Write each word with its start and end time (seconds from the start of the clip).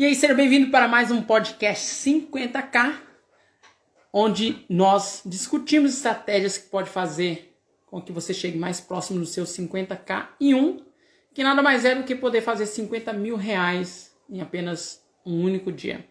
E 0.00 0.06
aí, 0.06 0.14
seja 0.14 0.32
bem-vindo 0.32 0.70
para 0.70 0.88
mais 0.88 1.10
um 1.10 1.20
podcast 1.20 1.84
50K, 2.08 2.94
onde 4.10 4.64
nós 4.66 5.20
discutimos 5.26 5.94
estratégias 5.94 6.56
que 6.56 6.70
pode 6.70 6.88
fazer 6.88 7.54
com 7.84 8.00
que 8.00 8.10
você 8.10 8.32
chegue 8.32 8.56
mais 8.56 8.80
próximo 8.80 9.20
dos 9.20 9.28
seus 9.28 9.50
50K 9.50 10.28
em 10.40 10.54
um, 10.54 10.82
que 11.34 11.44
nada 11.44 11.60
mais 11.60 11.84
é 11.84 11.94
do 11.94 12.04
que 12.04 12.14
poder 12.14 12.40
fazer 12.40 12.64
50 12.64 13.12
mil 13.12 13.36
reais 13.36 14.16
em 14.30 14.40
apenas 14.40 15.04
um 15.22 15.44
único 15.44 15.70
dia. 15.70 16.02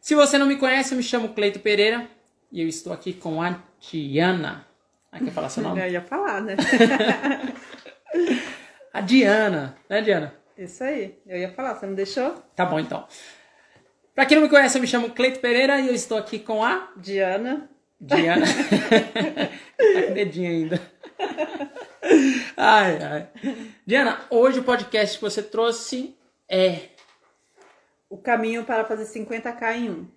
Se 0.00 0.14
você 0.14 0.38
não 0.38 0.46
me 0.46 0.56
conhece, 0.56 0.94
eu 0.94 0.96
me 0.96 1.02
chamo 1.02 1.34
Cleito 1.34 1.60
Pereira 1.60 2.08
e 2.50 2.62
eu 2.62 2.66
estou 2.66 2.90
aqui 2.90 3.12
com 3.12 3.42
a 3.42 3.62
Diana. 3.78 4.66
Ah, 5.12 5.18
quer 5.18 5.30
falar 5.30 5.50
seu 5.50 5.60
nome? 5.62 5.78
Eu 5.78 5.90
ia 5.90 6.00
falar, 6.00 6.40
né? 6.40 6.56
a 8.94 9.02
Diana, 9.02 9.76
né, 9.90 10.00
Diana? 10.00 10.43
Isso 10.56 10.84
aí, 10.84 11.18
eu 11.26 11.36
ia 11.36 11.52
falar, 11.52 11.74
você 11.74 11.86
não 11.86 11.94
deixou? 11.94 12.30
Tá 12.54 12.64
bom, 12.64 12.78
então. 12.78 13.06
Pra 14.14 14.24
quem 14.24 14.36
não 14.36 14.44
me 14.44 14.48
conhece, 14.48 14.78
eu 14.78 14.80
me 14.80 14.86
chamo 14.86 15.10
Cleito 15.10 15.40
Pereira 15.40 15.80
e 15.80 15.88
eu 15.88 15.94
estou 15.94 16.16
aqui 16.16 16.38
com 16.38 16.62
a 16.62 16.92
Diana. 16.96 17.68
Diana. 18.00 18.46
tá 18.46 20.02
com 20.06 20.14
dedinho 20.14 20.50
ainda. 20.50 20.80
Ai, 22.56 22.98
ai. 23.02 23.28
Diana, 23.84 24.20
hoje 24.30 24.60
o 24.60 24.64
podcast 24.64 25.16
que 25.18 25.24
você 25.24 25.42
trouxe 25.42 26.16
é. 26.48 26.90
O 28.08 28.16
caminho 28.16 28.64
para 28.64 28.84
fazer 28.84 29.04
50k 29.04 29.76
em 29.76 29.90
um. 29.90 30.08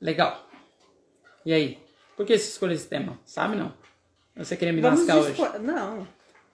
Legal. 0.00 0.48
E 1.46 1.52
aí? 1.52 1.78
Por 2.16 2.26
que 2.26 2.36
você 2.36 2.48
escolheu 2.48 2.74
esse 2.74 2.88
tema? 2.88 3.18
Sabe 3.24 3.56
não? 3.56 3.72
Você 4.36 4.56
queria 4.56 4.72
me 4.72 4.80
Vamos 4.80 5.06
lascar 5.06 5.18
hoje? 5.18 5.58
Não, 5.60 6.08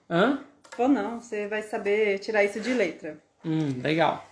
Hã? 0.09 0.43
Ou 0.83 0.89
não, 0.89 1.21
você 1.21 1.47
vai 1.47 1.61
saber 1.61 2.19
tirar 2.19 2.43
isso 2.43 2.59
de 2.59 2.73
letra. 2.73 3.17
Hum, 3.45 3.79
legal. 3.81 4.25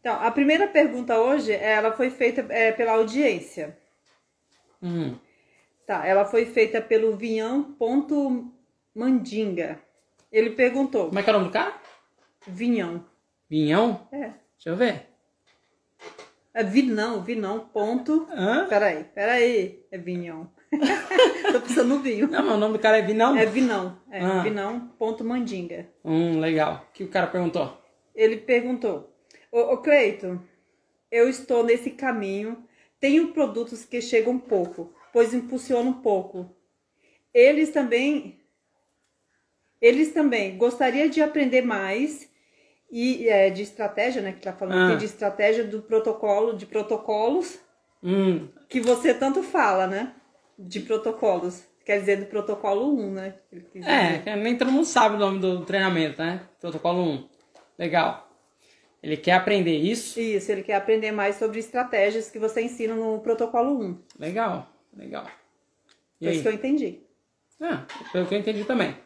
Então, 0.00 0.14
a 0.20 0.30
primeira 0.30 0.66
pergunta 0.68 1.18
hoje, 1.18 1.52
ela 1.52 1.92
foi 1.92 2.10
feita 2.10 2.46
é, 2.50 2.72
pela 2.72 2.92
audiência. 2.92 3.76
Hum, 4.82 5.16
Tá, 5.86 6.06
ela 6.06 6.24
foi 6.24 6.46
feita 6.46 6.80
pelo 6.80 7.14
Vinhão.mandinga. 7.14 9.78
Ele 10.32 10.48
perguntou, 10.50 11.08
como 11.08 11.18
é 11.18 11.22
que 11.22 11.28
é 11.28 11.32
o 11.32 11.36
nome 11.36 11.50
do 11.50 11.52
cara? 11.52 11.74
Vinhão. 12.46 13.04
Vinhão? 13.50 14.08
É, 14.10 14.30
Deixa 14.56 14.70
eu 14.70 14.76
ver. 14.76 15.08
é 16.54 16.64
Vinão, 16.64 17.22
Vinão, 17.22 17.68
ponto. 17.68 18.26
Hã? 18.30 18.66
Peraí, 18.66 19.04
peraí, 19.04 19.84
é 19.90 19.98
Vinhão. 19.98 20.50
Tô 21.52 21.60
pensando 21.60 21.88
no 21.88 21.98
vinho. 22.00 22.28
Não, 22.28 22.42
mas 22.44 22.54
o 22.54 22.58
nome 22.58 22.74
do 22.74 22.78
cara 22.78 22.98
é 22.98 23.02
Vinão? 23.02 23.36
É 23.36 23.46
Vinão, 23.46 23.98
é 24.10 24.20
Ah. 24.20 24.42
Vinão.mandinga. 24.42 25.88
Hum, 26.04 26.40
legal. 26.40 26.86
O 26.88 26.92
que 26.92 27.04
o 27.04 27.08
cara 27.08 27.26
perguntou? 27.26 27.76
Ele 28.14 28.36
perguntou: 28.38 29.12
Ô, 29.52 29.60
ô 29.74 29.78
Cleito, 29.78 30.40
eu 31.10 31.28
estou 31.28 31.62
nesse 31.64 31.90
caminho, 31.90 32.64
tenho 33.00 33.28
produtos 33.32 33.84
que 33.84 34.00
chegam 34.00 34.38
pouco, 34.38 34.92
pois 35.12 35.32
impulsionam 35.34 35.92
pouco. 35.92 36.50
Eles 37.32 37.70
também. 37.70 38.40
Eles 39.80 40.12
também 40.12 40.56
gostaria 40.56 41.08
de 41.08 41.20
aprender 41.20 41.62
mais 41.62 42.28
e 42.90 43.28
é, 43.28 43.50
de 43.50 43.62
estratégia, 43.62 44.22
né? 44.22 44.32
Que 44.32 44.40
tá 44.40 44.52
falando 44.52 44.78
Ah. 44.78 44.88
aqui 44.90 44.98
de 44.98 45.04
estratégia 45.06 45.64
do 45.64 45.82
protocolo, 45.82 46.56
de 46.56 46.64
protocolos, 46.66 47.58
Hum, 48.02 48.48
que 48.68 48.80
você 48.80 49.12
tanto 49.14 49.42
fala, 49.42 49.86
né? 49.86 50.14
De 50.58 50.80
protocolos. 50.80 51.64
Quer 51.84 52.00
dizer, 52.00 52.16
do 52.16 52.26
protocolo 52.26 52.94
1, 52.98 53.10
né? 53.12 53.34
É, 54.24 54.36
nem 54.36 54.56
todo 54.56 54.72
mundo 54.72 54.86
sabe 54.86 55.16
o 55.16 55.18
nome 55.18 55.38
do 55.38 55.64
treinamento, 55.66 56.22
né? 56.22 56.40
Protocolo 56.60 57.02
1. 57.02 57.28
Legal. 57.78 58.30
Ele 59.02 59.18
quer 59.18 59.32
aprender 59.32 59.76
isso? 59.76 60.18
Isso, 60.18 60.50
ele 60.50 60.62
quer 60.62 60.76
aprender 60.76 61.12
mais 61.12 61.36
sobre 61.36 61.58
estratégias 61.58 62.30
que 62.30 62.38
você 62.38 62.62
ensina 62.62 62.94
no 62.94 63.20
protocolo 63.20 63.78
1. 63.78 63.98
Legal, 64.18 64.66
legal. 64.96 65.26
E 66.18 66.24
Foi 66.24 66.32
isso 66.32 66.42
que 66.42 66.48
eu 66.48 66.52
aí? 66.52 66.58
entendi. 66.58 67.00
Ah, 67.60 67.84
pelo 68.12 68.26
que 68.26 68.34
eu 68.34 68.38
entendi 68.38 68.64
também. 68.64 68.96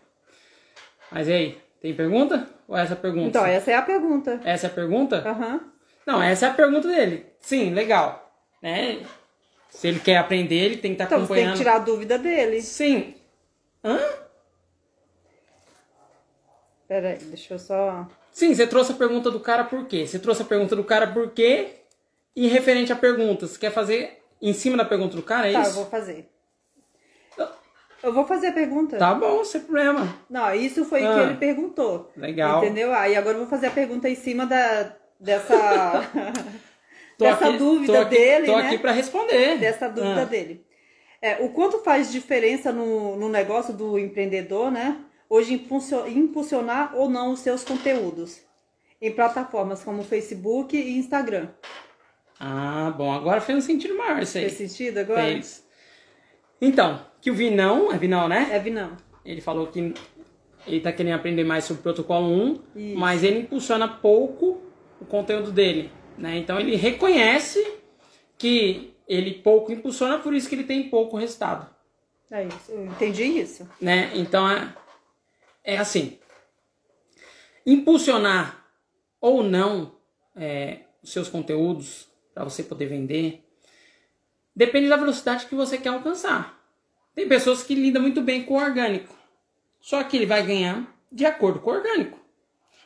Mas 1.11 1.27
e 1.27 1.33
aí? 1.33 1.59
Tem 1.81 1.95
pergunta? 1.95 2.49
Ou 2.69 2.77
essa 2.77 2.93
é 2.93 2.97
a 2.97 3.01
pergunta? 3.01 3.29
Então, 3.29 3.47
essa 3.47 3.71
é 3.73 3.75
a 3.75 3.83
pergunta. 3.83 4.41
Essa 4.45 4.67
é 4.67 4.71
a 4.71 4.73
pergunta? 4.73 5.29
Aham. 5.29 5.61
Não, 6.07 6.23
essa 6.23 6.47
é 6.47 6.49
a 6.51 6.55
pergunta 6.55 6.87
dele. 6.87 7.27
Sim, 7.41 7.75
legal. 7.75 8.33
Né? 8.63 9.01
Se 9.69 9.87
ele 9.89 10.01
quer 10.01 10.17
aprender, 10.17 10.55
ele 10.57 10.77
tem 10.79 10.95
que 10.95 11.03
estar 11.03 11.05
Então, 11.15 11.21
você 11.27 11.35
tem 11.35 11.45
acompanhando. 11.45 11.53
que 11.53 11.59
tirar 11.59 11.77
a 11.77 11.79
dúvida 11.85 12.19
dele. 12.19 12.61
Sim. 12.63 13.15
Hã? 13.85 13.99
Pera 16.87 17.11
aí, 17.11 17.19
deixa 17.19 17.55
eu 17.55 17.59
só... 17.59 18.07
Sim, 18.33 18.55
você 18.55 18.67
trouxe 18.67 18.93
a 18.93 18.97
pergunta 18.97 19.31
do 19.31 19.41
cara 19.41 19.65
por 19.65 19.87
quê? 19.87 20.07
Você 20.07 20.19
trouxe 20.19 20.43
a 20.43 20.45
pergunta 20.45 20.75
do 20.75 20.85
cara 20.85 21.07
por 21.09 21.31
quê 21.33 21.75
e 22.35 22.47
referente 22.49 22.93
à 22.93 22.97
pergunta. 22.97 23.47
Você 23.47 23.59
quer 23.59 23.71
fazer 23.71 24.23
em 24.41 24.53
cima 24.53 24.77
da 24.77 24.85
pergunta 24.85 25.17
do 25.17 25.23
cara, 25.23 25.49
é 25.49 25.53
Tá, 25.53 25.59
eu 25.59 25.63
isso? 25.63 25.75
vou 25.75 25.87
fazer. 25.87 26.31
Eu 28.01 28.13
vou 28.13 28.25
fazer 28.25 28.47
a 28.49 28.53
pergunta. 28.53 28.97
Tá 28.97 29.13
bom, 29.13 29.43
sem 29.45 29.61
problema. 29.63 30.17
Não, 30.31 30.55
isso 30.55 30.85
foi 30.85 31.03
o 31.03 31.09
Ah. 31.11 31.15
que 31.15 31.21
ele 31.21 31.35
perguntou. 31.35 32.13
Legal. 32.17 32.65
Entendeu? 32.65 32.95
Aí 32.95 33.17
agora 33.17 33.35
eu 33.35 33.41
vou 33.41 33.49
fazer 33.51 33.67
a 33.67 33.71
pergunta 33.73 34.09
em 34.09 34.15
cima 34.15 34.47
da, 34.47 34.95
dessa, 35.19 35.55
Tô 37.19 37.25
dessa 37.25 37.49
aqui- 37.49 37.59
dúvida 37.59 38.01
aqui, 38.03 38.17
dele, 38.17 38.47
Tô 38.47 38.57
né? 38.57 38.67
aqui 38.69 38.79
pra 38.79 38.93
responder. 38.93 39.59
dessa 39.59 39.89
dúvida 39.89 40.23
Ah, 40.23 40.25
dele. 40.25 40.65
É, 41.21 41.45
o 41.45 41.49
quanto 41.51 41.79
faz 41.81 42.13
diferença 42.13 42.71
no, 42.73 43.17
no 43.17 43.29
negócio 43.29 43.75
do 43.75 43.99
empreendedor, 43.99 44.71
né? 44.71 44.99
Hoje 45.29 45.53
impulsio- 45.55 46.07
impulsionar 46.07 46.95
ou 46.97 47.11
não 47.11 47.33
os 47.33 47.41
seus 47.41 47.65
conteúdos 47.65 48.41
em 49.03 49.11
plataformas 49.11 49.83
como 49.83 50.03
Facebook 50.05 50.77
e 50.77 50.97
Instagram. 50.97 51.49
Ah, 52.41 52.95
bom, 52.97 53.13
agora 53.13 53.41
fez 53.41 53.59
um 53.59 53.61
sentido 53.61 53.97
maior 53.97 54.23
isso 54.23 54.39
aí. 54.39 54.49
Fez 54.49 54.71
sentido 54.71 54.99
agora? 54.99 55.23
Fez. 55.23 55.67
Então, 56.61 57.01
que 57.21 57.31
o 57.31 57.35
Vinão, 57.35 57.93
é 57.93 57.99
Vinão, 57.99 58.29
né? 58.29 58.49
É, 58.53 58.71
não. 58.71 58.97
Ele 59.25 59.41
falou 59.41 59.67
que 59.67 59.93
ele 60.67 60.81
tá 60.81 60.93
querendo 60.93 61.15
aprender 61.17 61.43
mais 61.45 61.65
sobre 61.65 61.81
o 61.81 61.83
protocolo 61.83 62.27
1, 62.29 62.53
Isso. 62.77 62.99
mas 62.99 63.25
ele 63.25 63.41
impulsiona 63.41 63.89
pouco 63.89 64.63
o 65.01 65.05
conteúdo 65.05 65.51
dele, 65.53 65.91
né? 66.19 66.37
Então 66.39 66.59
ele 66.59 66.77
reconhece 66.77 67.75
que 68.37 68.95
ele 69.07 69.35
pouco 69.35 69.73
impulsiona, 69.73 70.19
por 70.19 70.35
isso 70.35 70.49
que 70.49 70.55
ele 70.55 70.65
tem 70.65 70.89
pouco 70.91 71.17
resultado, 71.17 71.69
É 72.31 72.45
isso. 72.45 72.71
Eu 72.71 72.87
entendi 72.87 73.25
isso. 73.25 73.69
né? 73.81 74.13
Então 74.15 74.49
é, 74.51 74.75
é 75.65 75.79
assim, 75.79 76.19
impulsionar 77.65 78.65
ou 79.21 79.43
não 79.43 79.97
é, 80.37 80.81
os 81.03 81.13
seus 81.13 81.29
conteúdos 81.29 82.07
para 82.35 82.45
você 82.45 82.63
poder 82.63 82.87
vender 82.87 83.45
depende 84.55 84.89
da 84.89 84.97
velocidade 84.97 85.47
que 85.47 85.55
você 85.55 85.79
quer 85.79 85.91
alcançar. 85.91 86.59
Tem 87.15 87.29
pessoas 87.29 87.63
que 87.63 87.75
lidam 87.75 88.03
muito 88.03 88.21
bem 88.21 88.45
com 88.45 88.55
o 88.55 88.63
orgânico. 88.63 89.15
Só 89.81 90.03
que 90.05 90.17
ele 90.17 90.27
vai 90.27 90.45
ganhar 90.45 90.93
de 91.11 91.25
acordo 91.25 91.61
com 91.61 91.71
o 91.71 91.75
orgânico. 91.75 92.19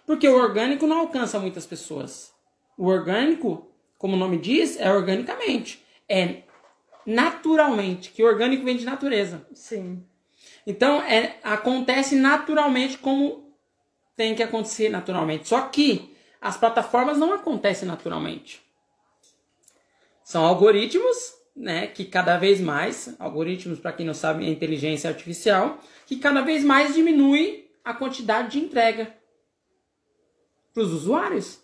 Porque 0.07 0.29
o 0.29 0.37
orgânico 0.37 0.87
não 0.87 1.01
alcança 1.01 1.39
muitas 1.39 1.67
pessoas. 1.67 2.33
O 2.77 2.87
orgânico, 2.87 3.71
como 3.99 4.15
o 4.15 4.19
nome 4.19 4.39
diz, 4.39 4.79
é 4.79 4.93
organicamente. 4.93 5.85
É 6.09 6.43
naturalmente, 7.05 8.11
que 8.11 8.23
o 8.23 8.27
orgânico 8.27 8.65
vem 8.65 8.77
de 8.77 8.85
natureza. 8.85 9.47
Sim. 9.53 10.05
Então, 10.67 11.03
é, 11.03 11.39
acontece 11.43 12.15
naturalmente 12.15 12.99
como 12.99 13.53
tem 14.17 14.35
que 14.35 14.43
acontecer 14.43 14.89
naturalmente. 14.89 15.49
Só 15.49 15.63
que 15.63 16.15
as 16.41 16.57
plataformas 16.57 17.19
não 17.19 17.33
acontecem 17.33 17.87
naturalmente. 17.87 18.63
São 20.25 20.45
algoritmos, 20.45 21.35
né, 21.55 21.87
que 21.87 22.05
cada 22.05 22.37
vez 22.37 22.61
mais, 22.61 23.15
algoritmos 23.19 23.79
para 23.79 23.93
quem 23.93 24.07
não 24.07 24.15
sabe, 24.15 24.47
é 24.47 24.51
inteligência 24.51 25.11
artificial, 25.11 25.79
que 26.07 26.17
cada 26.17 26.41
vez 26.41 26.65
mais 26.65 26.95
diminui 26.95 27.71
a 27.85 27.93
quantidade 27.93 28.53
de 28.53 28.65
entrega 28.65 29.15
para 30.73 30.83
os 30.83 30.93
usuários. 30.93 31.62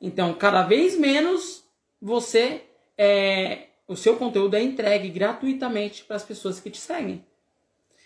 Então, 0.00 0.32
cada 0.34 0.62
vez 0.62 0.96
menos 0.96 1.64
você 2.00 2.62
é, 2.96 3.68
o 3.88 3.96
seu 3.96 4.16
conteúdo 4.16 4.54
é 4.54 4.62
entregue 4.62 5.08
gratuitamente 5.08 6.04
para 6.04 6.16
as 6.16 6.22
pessoas 6.22 6.60
que 6.60 6.70
te 6.70 6.78
seguem. 6.78 7.24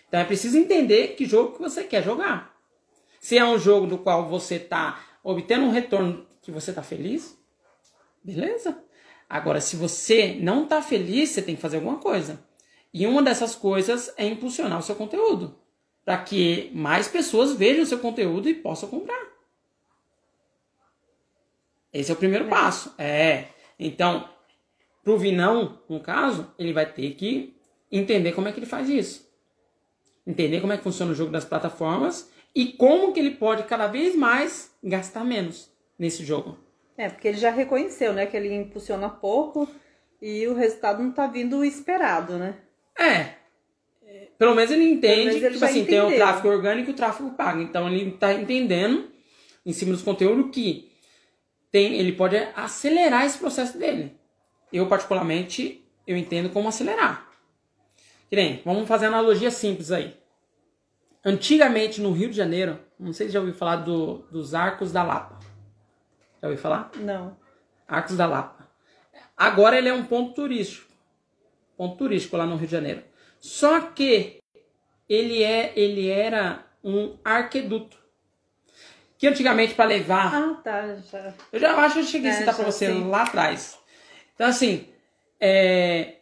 Então 0.07 0.19
é 0.19 0.23
preciso 0.23 0.57
entender 0.57 1.09
que 1.09 1.25
jogo 1.25 1.53
que 1.53 1.61
você 1.61 1.83
quer 1.83 2.03
jogar. 2.03 2.55
Se 3.19 3.37
é 3.37 3.45
um 3.45 3.59
jogo 3.59 3.85
do 3.85 3.97
qual 3.97 4.27
você 4.27 4.55
está 4.55 5.03
obtendo 5.23 5.65
um 5.65 5.71
retorno 5.71 6.25
que 6.41 6.51
você 6.51 6.69
está 6.69 6.81
feliz, 6.81 7.37
beleza. 8.23 8.81
Agora, 9.29 9.59
se 9.59 9.75
você 9.75 10.37
não 10.39 10.63
está 10.63 10.81
feliz, 10.81 11.29
você 11.29 11.41
tem 11.41 11.55
que 11.55 11.61
fazer 11.61 11.77
alguma 11.77 11.97
coisa. 11.97 12.43
E 12.93 13.05
uma 13.05 13.21
dessas 13.21 13.55
coisas 13.55 14.13
é 14.15 14.25
impulsionar 14.25 14.79
o 14.79 14.83
seu 14.83 14.95
conteúdo. 14.95 15.59
Para 16.05 16.19
que 16.19 16.71
mais 16.73 17.07
pessoas 17.07 17.53
vejam 17.53 17.83
o 17.83 17.85
seu 17.85 17.99
conteúdo 17.99 18.47
e 18.47 18.53
possam 18.53 18.87
comprar. 18.87 19.34
Esse 21.95 22.11
é 22.11 22.13
o 22.13 22.17
primeiro 22.17 22.45
passo. 22.49 22.93
É. 22.97 23.45
Então, 23.79 24.27
pro 25.01 25.17
Vinão, 25.17 25.79
no 25.87 26.01
caso, 26.01 26.53
ele 26.59 26.73
vai 26.73 26.85
ter 26.85 27.11
que 27.11 27.55
entender 27.89 28.33
como 28.33 28.49
é 28.49 28.51
que 28.51 28.59
ele 28.59 28.65
faz 28.65 28.89
isso. 28.89 29.25
Entender 30.27 30.59
como 30.59 30.73
é 30.73 30.77
que 30.77 30.83
funciona 30.83 31.13
o 31.13 31.15
jogo 31.15 31.31
das 31.31 31.45
plataformas 31.45 32.29
e 32.53 32.73
como 32.73 33.13
que 33.13 33.19
ele 33.19 33.31
pode 33.31 33.63
cada 33.63 33.87
vez 33.87 34.13
mais 34.13 34.75
gastar 34.83 35.23
menos 35.23 35.71
nesse 35.97 36.25
jogo. 36.25 36.57
É, 36.97 37.07
porque 37.07 37.29
ele 37.29 37.37
já 37.37 37.49
reconheceu, 37.49 38.11
né, 38.11 38.25
que 38.25 38.35
ele 38.35 38.53
impulsiona 38.53 39.09
pouco 39.09 39.65
e 40.21 40.45
o 40.47 40.53
resultado 40.53 41.01
não 41.01 41.11
tá 41.11 41.27
vindo 41.27 41.57
o 41.59 41.65
esperado, 41.65 42.37
né? 42.37 42.57
É. 42.99 43.35
Pelo 44.37 44.53
menos 44.53 44.71
ele 44.71 44.83
entende 44.83 45.27
menos 45.27 45.43
ele 45.43 45.53
tipo 45.53 45.65
assim, 45.65 45.85
tem 45.85 45.99
o 45.99 46.07
entendeu. 46.07 46.17
tráfego 46.17 46.49
orgânico 46.49 46.89
e 46.89 46.93
o 46.93 46.95
tráfego 46.95 47.31
pago. 47.31 47.61
Então 47.61 47.87
ele 47.87 48.11
tá 48.11 48.33
entendendo, 48.33 49.09
em 49.65 49.71
cima 49.71 49.93
dos 49.93 50.01
conteúdos, 50.01 50.53
que 50.53 50.94
tem, 51.75 51.95
ele 51.95 52.13
pode 52.13 52.37
acelerar 52.55 53.25
esse 53.25 53.37
processo 53.37 53.77
dele. 53.77 54.17
Eu, 54.71 54.87
particularmente, 54.87 55.85
eu 56.07 56.15
entendo 56.15 56.49
como 56.49 56.69
acelerar. 56.69 57.27
Que 58.29 58.35
nem, 58.37 58.61
vamos 58.63 58.87
fazer 58.87 59.07
analogia 59.07 59.51
simples 59.51 59.91
aí. 59.91 60.17
Antigamente, 61.25 61.99
no 61.99 62.13
Rio 62.13 62.29
de 62.29 62.37
Janeiro, 62.37 62.79
não 62.97 63.11
sei 63.11 63.27
se 63.27 63.33
já 63.33 63.41
ouviu 63.41 63.53
falar 63.53 63.75
do, 63.75 64.19
dos 64.31 64.55
Arcos 64.55 64.93
da 64.93 65.03
Lapa. 65.03 65.37
Já 66.41 66.47
ouviu 66.47 66.61
falar? 66.61 66.91
Não. 66.95 67.35
Arcos 67.85 68.15
da 68.15 68.25
Lapa. 68.25 68.69
Agora 69.35 69.77
ele 69.77 69.89
é 69.89 69.93
um 69.93 70.05
ponto 70.05 70.33
turístico. 70.33 70.89
Ponto 71.75 71.97
turístico 71.97 72.37
lá 72.37 72.45
no 72.45 72.55
Rio 72.55 72.67
de 72.67 72.71
Janeiro. 72.71 73.03
Só 73.37 73.81
que 73.81 74.41
ele, 75.09 75.43
é, 75.43 75.73
ele 75.75 76.07
era 76.07 76.65
um 76.81 77.17
arqueduto. 77.21 77.97
Que 79.17 79.27
antigamente 79.27 79.73
para 79.73 79.85
levar. 79.85 80.33
Ah, 80.35 80.53
tá, 80.63 80.95
já. 81.11 81.33
Eu 81.51 81.59
já 81.59 81.73
acho 81.77 81.95
que 81.95 81.99
eu 82.01 82.05
cheguei 82.05 82.31
a 82.31 82.33
É, 82.33 82.37
citar 82.37 82.55
para 82.55 82.65
você 82.65 82.87
sei. 82.87 83.03
lá 83.03 83.23
atrás. 83.23 83.77
Então, 84.35 84.47
assim, 84.47 84.89
é, 85.39 86.15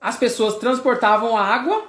as 0.00 0.16
pessoas 0.16 0.56
transportavam 0.58 1.36
água, 1.36 1.86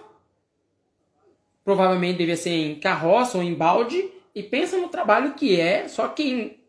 provavelmente 1.63 2.17
devia 2.17 2.37
ser 2.37 2.51
em 2.51 2.79
carroça 2.79 3.37
ou 3.37 3.43
em 3.43 3.53
balde, 3.53 4.09
e 4.33 4.43
pensa 4.43 4.77
no 4.77 4.89
trabalho 4.89 5.33
que 5.33 5.59
é, 5.59 5.87
só 5.87 6.07
quem 6.09 6.59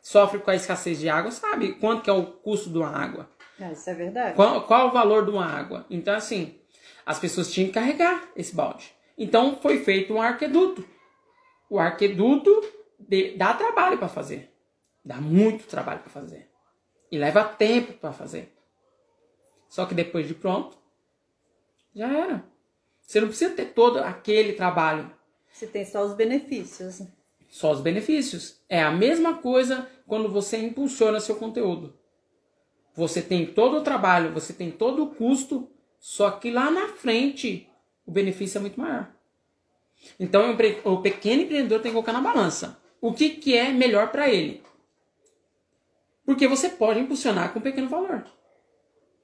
sofre 0.00 0.38
com 0.38 0.50
a 0.50 0.54
escassez 0.54 1.00
de 1.00 1.08
água 1.08 1.32
sabe 1.32 1.72
quanto 1.74 2.02
que 2.02 2.10
é 2.10 2.12
o 2.12 2.24
custo 2.26 2.70
de 2.70 2.78
uma 2.78 2.88
água. 2.96 3.28
Ah, 3.60 3.72
isso 3.72 3.88
é 3.90 3.94
verdade. 3.94 4.36
Qual, 4.36 4.62
qual 4.62 4.88
o 4.88 4.92
valor 4.92 5.24
de 5.24 5.30
uma 5.32 5.46
água? 5.46 5.84
Então, 5.90 6.14
assim, 6.14 6.54
as 7.04 7.18
pessoas 7.18 7.50
tinham 7.52 7.68
que 7.68 7.74
carregar 7.74 8.22
esse 8.36 8.54
balde. 8.54 8.94
Então, 9.18 9.58
foi 9.60 9.82
feito 9.82 10.12
um 10.14 10.20
arqueduto. 10.22 10.84
O 11.68 11.78
arqueduto 11.78 12.50
de- 12.98 13.36
dá 13.36 13.54
trabalho 13.54 13.98
para 13.98 14.08
fazer. 14.08 14.52
Dá 15.04 15.16
muito 15.16 15.66
trabalho 15.66 16.00
para 16.00 16.10
fazer. 16.10 16.50
E 17.10 17.18
leva 17.18 17.44
tempo 17.44 17.92
para 17.94 18.12
fazer. 18.12 18.52
Só 19.68 19.86
que 19.86 19.94
depois 19.94 20.26
de 20.26 20.34
pronto, 20.34 20.76
já 21.94 22.08
era. 22.12 22.44
Você 23.02 23.20
não 23.20 23.28
precisa 23.28 23.54
ter 23.54 23.66
todo 23.66 23.98
aquele 23.98 24.52
trabalho 24.54 25.12
Você 25.52 25.66
tem 25.66 25.84
só 25.84 26.04
os 26.04 26.14
benefícios. 26.14 27.02
só 27.48 27.70
os 27.72 27.80
benefícios. 27.80 28.60
É 28.68 28.82
a 28.82 28.90
mesma 28.90 29.38
coisa 29.38 29.88
quando 30.06 30.28
você 30.28 30.58
impulsiona 30.58 31.20
seu 31.20 31.36
conteúdo. 31.36 31.96
Você 32.94 33.22
tem 33.22 33.46
todo 33.46 33.78
o 33.78 33.82
trabalho, 33.82 34.32
você 34.32 34.52
tem 34.52 34.70
todo 34.70 35.04
o 35.04 35.14
custo, 35.14 35.70
só 35.98 36.30
que 36.32 36.50
lá 36.50 36.70
na 36.70 36.88
frente 36.88 37.68
o 38.04 38.10
benefício 38.10 38.58
é 38.58 38.60
muito 38.60 38.80
maior. 38.80 39.12
Então 40.18 40.56
o 40.84 41.00
pequeno 41.02 41.42
empreendedor 41.42 41.80
tem 41.80 41.90
que 41.90 41.94
colocar 41.94 42.12
na 42.12 42.20
balança. 42.20 42.80
O 43.00 43.12
que, 43.12 43.30
que 43.30 43.56
é 43.56 43.70
melhor 43.72 44.10
para 44.10 44.28
ele? 44.28 44.62
Porque 46.24 46.48
você 46.48 46.68
pode 46.68 46.98
impulsionar 47.00 47.52
com 47.52 47.58
um 47.58 47.62
pequeno 47.62 47.88
valor. 47.88 48.24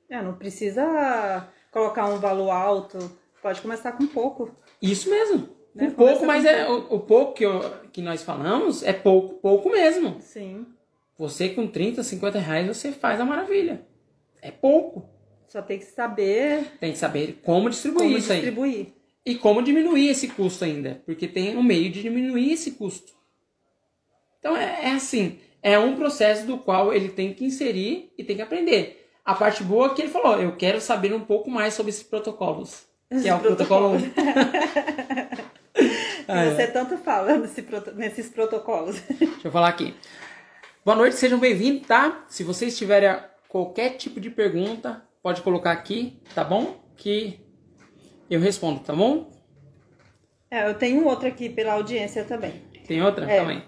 É, 0.09 0.23
não 0.23 0.35
precisa 0.35 1.49
colocar 1.71 2.07
um 2.07 2.19
valor 2.19 2.51
alto. 2.51 2.99
Pode 3.41 3.61
começar 3.61 3.93
com 3.93 4.07
pouco. 4.07 4.55
Isso 4.81 5.11
mesmo. 5.11 5.49
Né? 5.75 5.87
Um 5.89 5.91
pouco, 5.93 6.27
mas 6.27 6.45
é 6.45 6.69
o, 6.69 6.95
o 6.97 7.01
pouco 7.01 7.33
que, 7.35 7.45
eu- 7.45 7.61
que 7.93 8.03
nós 8.03 8.23
falamos 8.23 8.83
é 8.83 8.93
pouco, 8.93 9.37
pouco 9.41 9.71
mesmo. 9.71 10.21
Sim. 10.21 10.67
Você 11.19 11.49
com 11.49 11.67
30, 11.67 12.03
50 12.03 12.39
reais 12.39 12.67
você 12.67 12.93
faz 12.93 13.21
a 13.21 13.25
maravilha. 13.25 13.85
É 14.41 14.51
pouco. 14.51 15.09
Só 15.49 15.61
tem 15.63 15.79
que 15.79 15.85
saber 15.87 16.65
Tem 16.79 16.93
que 16.93 16.99
saber 16.99 17.41
como 17.45 17.69
distribuir 17.71 18.05
como 18.07 18.19
isso 18.19 18.33
aí. 18.33 18.41
distribuir. 18.41 18.93
E 19.25 19.37
como 19.37 19.63
diminuir 19.63 20.09
esse 20.09 20.29
custo 20.29 20.65
ainda. 20.65 21.03
Porque 21.07 21.29
tem 21.29 21.57
um 21.57 21.63
meio 21.63 21.91
de 21.91 22.03
diminuir 22.03 22.53
esse 22.53 22.73
custo. 22.73 23.13
Então 24.39 24.57
é, 24.57 24.87
é 24.87 24.91
assim. 24.93 25.39
É 25.63 25.79
um 25.79 25.95
processo 25.95 26.45
do 26.47 26.59
qual 26.59 26.93
ele 26.93 27.09
tem 27.09 27.33
que 27.33 27.45
inserir 27.45 28.13
e 28.19 28.25
tem 28.25 28.35
que 28.35 28.43
aprender. 28.43 29.09
A 29.25 29.35
parte 29.35 29.63
boa 29.63 29.87
é 29.87 29.95
que 29.95 30.03
ele 30.03 30.11
falou, 30.11 30.41
eu 30.41 30.57
quero 30.57 30.81
saber 30.81 31.15
um 31.15 31.21
pouco 31.21 31.49
mais 31.49 31.75
sobre 31.75 31.91
esses 31.91 32.03
protocolos. 32.03 32.85
Que 33.09 33.29
é 33.29 33.35
o 33.35 33.39
protocolo 33.39 33.97
1. 33.97 33.99
Ah, 36.29 36.47
E 36.47 36.55
você 36.55 36.67
tanto 36.69 36.97
fala 36.99 37.37
nesse 37.37 37.67
nesses 37.95 38.29
protocolos. 38.31 39.01
Deixa 39.01 39.49
eu 39.49 39.51
falar 39.51 39.69
aqui. 39.69 39.95
Boa 40.85 40.97
noite, 40.97 41.17
sejam 41.17 41.39
bem-vindos, 41.39 41.87
tá? 41.87 42.25
Se 42.29 42.45
vocês 42.45 42.79
tiverem 42.79 43.19
qualquer 43.49 43.97
tipo 43.97 44.21
de 44.21 44.31
pergunta, 44.31 45.03
pode 45.23 45.43
colocar 45.43 45.73
aqui, 45.73 46.21
tá 46.35 46.45
bom? 46.45 46.81
Que 46.97 47.41
eu 48.35 48.41
respondo, 48.41 48.81
tá 48.81 48.95
bom? 48.95 49.31
É, 50.51 50.69
eu 50.69 50.75
tenho 50.75 51.05
outro 51.07 51.27
aqui 51.27 51.49
pela 51.49 51.73
audiência 51.75 52.25
também. 52.25 52.63
Tem 52.87 53.03
outra? 53.03 53.31
É. 53.31 53.41
Também. 53.41 53.63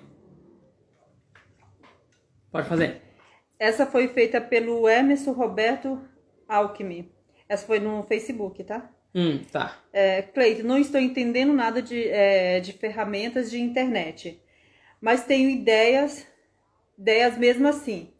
Pode 2.50 2.69
fazer. 2.69 3.02
Essa 3.58 3.87
foi 3.87 4.08
feita 4.08 4.40
pelo 4.40 4.88
Emerson 4.88 5.32
Roberto 5.32 6.00
Alckmin. 6.49 7.11
Essa 7.49 7.66
foi 7.66 7.78
no 7.78 8.02
Facebook, 8.05 8.62
tá? 8.64 8.90
Hum, 9.14 9.44
tá. 9.50 9.78
É, 9.93 10.22
Cleito, 10.22 10.64
não 10.64 10.78
estou 10.78 11.00
entendendo 11.00 11.52
nada 11.52 11.81
de, 11.81 12.08
é, 12.08 12.61
de 12.61 12.72
ferramentas 12.72 13.50
de 13.50 13.61
internet, 13.61 14.40
mas 15.00 15.25
tenho 15.25 15.49
ideias, 15.49 16.26
ideias 16.99 17.38
mesmo 17.38 17.69
assim. 17.69 18.12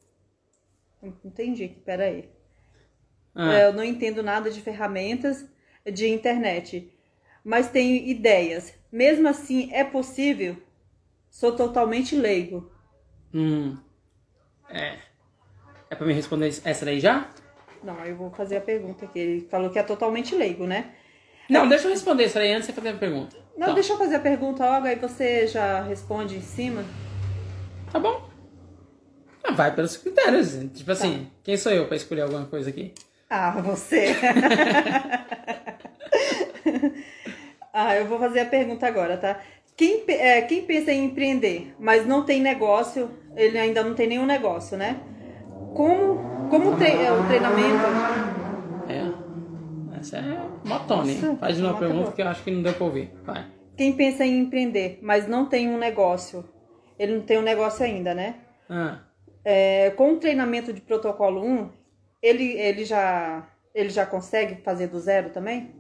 Não 1.03 1.13
Entendi, 1.25 1.69
peraí. 1.85 2.29
Ah, 3.35 3.59
É, 3.59 3.67
eu 3.67 3.73
não 3.73 3.85
entendo 3.85 4.23
nada 4.23 4.51
de 4.51 4.61
ferramentas 4.61 5.45
de 5.93 6.09
internet, 6.09 6.91
mas 7.45 7.69
tenho 7.71 8.07
ideias. 8.07 8.73
Mesmo 8.91 9.29
assim, 9.29 9.71
é 9.73 9.83
possível? 9.85 10.57
Sou 11.31 11.53
totalmente 11.57 12.15
leigo. 12.17 12.71
hum. 13.33 13.77
É. 14.69 14.97
É 15.91 15.95
pra 15.95 16.07
me 16.07 16.13
responder 16.15 16.49
essa 16.65 16.85
daí 16.85 16.99
já? 17.01 17.29
Não, 17.83 18.03
eu 18.07 18.17
vou 18.17 18.31
fazer 18.31 18.57
a 18.57 18.61
pergunta 18.61 19.05
aqui. 19.05 19.19
Ele 19.19 19.41
falou 19.51 19.69
que 19.71 19.79
é 19.79 19.83
totalmente 19.83 20.35
leigo, 20.35 20.67
né? 20.67 20.93
Não, 21.51 21.69
deixa 21.69 21.87
eu 21.87 21.91
responder 21.91 22.25
essa 22.25 22.39
daí 22.39 22.53
antes 22.53 22.67
de 22.67 22.73
você 22.73 22.81
fazer 22.81 22.95
a 22.97 22.99
pergunta. 22.99 23.37
Não, 23.57 23.69
Tá. 23.69 23.73
deixa 23.75 23.93
eu 23.93 23.99
fazer 23.99 24.15
a 24.17 24.21
pergunta 24.21 24.65
logo, 24.69 24.87
aí 24.87 24.97
você 24.97 25.47
já 25.47 25.83
responde 25.83 26.37
em 26.37 26.41
cima. 26.41 26.83
Tá 27.93 27.99
bom. 27.99 28.29
Ah, 29.45 29.53
vai 29.53 29.75
pelos 29.75 29.97
critérios. 29.99 30.55
Tipo 30.73 30.87
Tá. 30.87 30.93
assim, 30.93 31.31
quem 31.43 31.57
sou 31.57 31.71
eu 31.71 31.87
pra 31.87 31.97
escolher 31.97 32.23
alguma 32.23 32.47
coisa 32.47 32.71
aqui? 32.71 32.95
Ah, 33.29 33.51
você. 33.61 34.15
ah, 37.73 37.97
eu 37.97 38.07
vou 38.07 38.19
fazer 38.19 38.41
a 38.41 38.47
pergunta 38.47 38.87
agora, 38.87 39.17
tá? 39.17 39.41
Quem, 39.77 40.05
é, 40.09 40.43
quem 40.43 40.65
pensa 40.65 40.93
em 40.93 41.05
empreender, 41.07 41.75
mas 41.79 42.07
não 42.07 42.25
tem 42.25 42.41
negócio, 42.41 43.11
ele 43.37 43.59
ainda 43.59 43.83
não 43.83 43.95
tem 43.95 44.07
nenhum 44.07 44.27
negócio, 44.27 44.77
né? 44.77 45.01
Como, 45.75 46.49
como 46.49 46.77
tre- 46.77 46.93
é, 47.05 47.11
o 47.13 47.27
treinamento. 47.27 47.85
É. 48.89 49.99
Essa 49.99 50.19
é 50.19 50.69
motone. 50.69 51.15
Nossa, 51.15 51.37
Faz 51.37 51.57
de 51.57 51.63
novo 51.63 51.73
a 51.73 51.75
mata 51.75 51.87
pergunta 51.87 52.05
boa. 52.05 52.15
que 52.15 52.23
eu 52.23 52.29
acho 52.29 52.45
que 52.45 52.51
não 52.51 52.63
deu 52.63 52.73
pra 52.75 52.85
ouvir. 52.85 53.11
Vai. 53.25 53.45
Quem 53.77 53.93
pensa 53.95 54.25
em 54.25 54.39
empreender, 54.39 55.01
mas 55.03 55.27
não 55.27 55.47
tem 55.47 55.69
um 55.69 55.77
negócio, 55.79 56.45
ele 56.97 57.17
não 57.17 57.23
tem 57.23 57.39
um 57.39 57.43
negócio 57.43 57.85
ainda, 57.85 58.15
né? 58.15 58.37
Ah. 58.71 59.01
É, 59.45 59.91
com 59.91 60.13
o 60.13 60.17
treinamento 60.19 60.73
de 60.73 60.81
protocolo 60.81 61.45
1, 61.45 61.69
ele, 62.23 62.53
ele, 62.57 62.85
já, 62.85 63.45
ele 63.75 63.89
já 63.91 64.07
consegue 64.07 64.63
fazer 64.63 64.87
do 64.87 65.01
zero 65.01 65.31
também? 65.31 65.71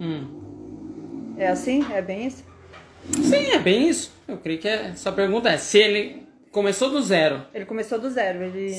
Hum. 0.00 1.34
É 1.36 1.48
assim? 1.48 1.84
É 1.92 2.00
bem 2.02 2.26
isso? 2.26 2.44
Sim, 3.22 3.50
é 3.52 3.58
bem 3.58 3.88
isso. 3.88 4.12
Eu 4.26 4.36
creio 4.38 4.58
que 4.58 4.68
é, 4.68 4.86
essa 4.88 5.10
pergunta 5.12 5.48
é 5.48 5.56
se 5.58 5.78
ele 5.78 6.26
começou 6.50 6.90
do 6.90 7.00
zero, 7.00 7.46
Ele 7.54 7.64
começou 7.64 7.98
do 7.98 8.10
zero, 8.10 8.42
ele... 8.42 8.74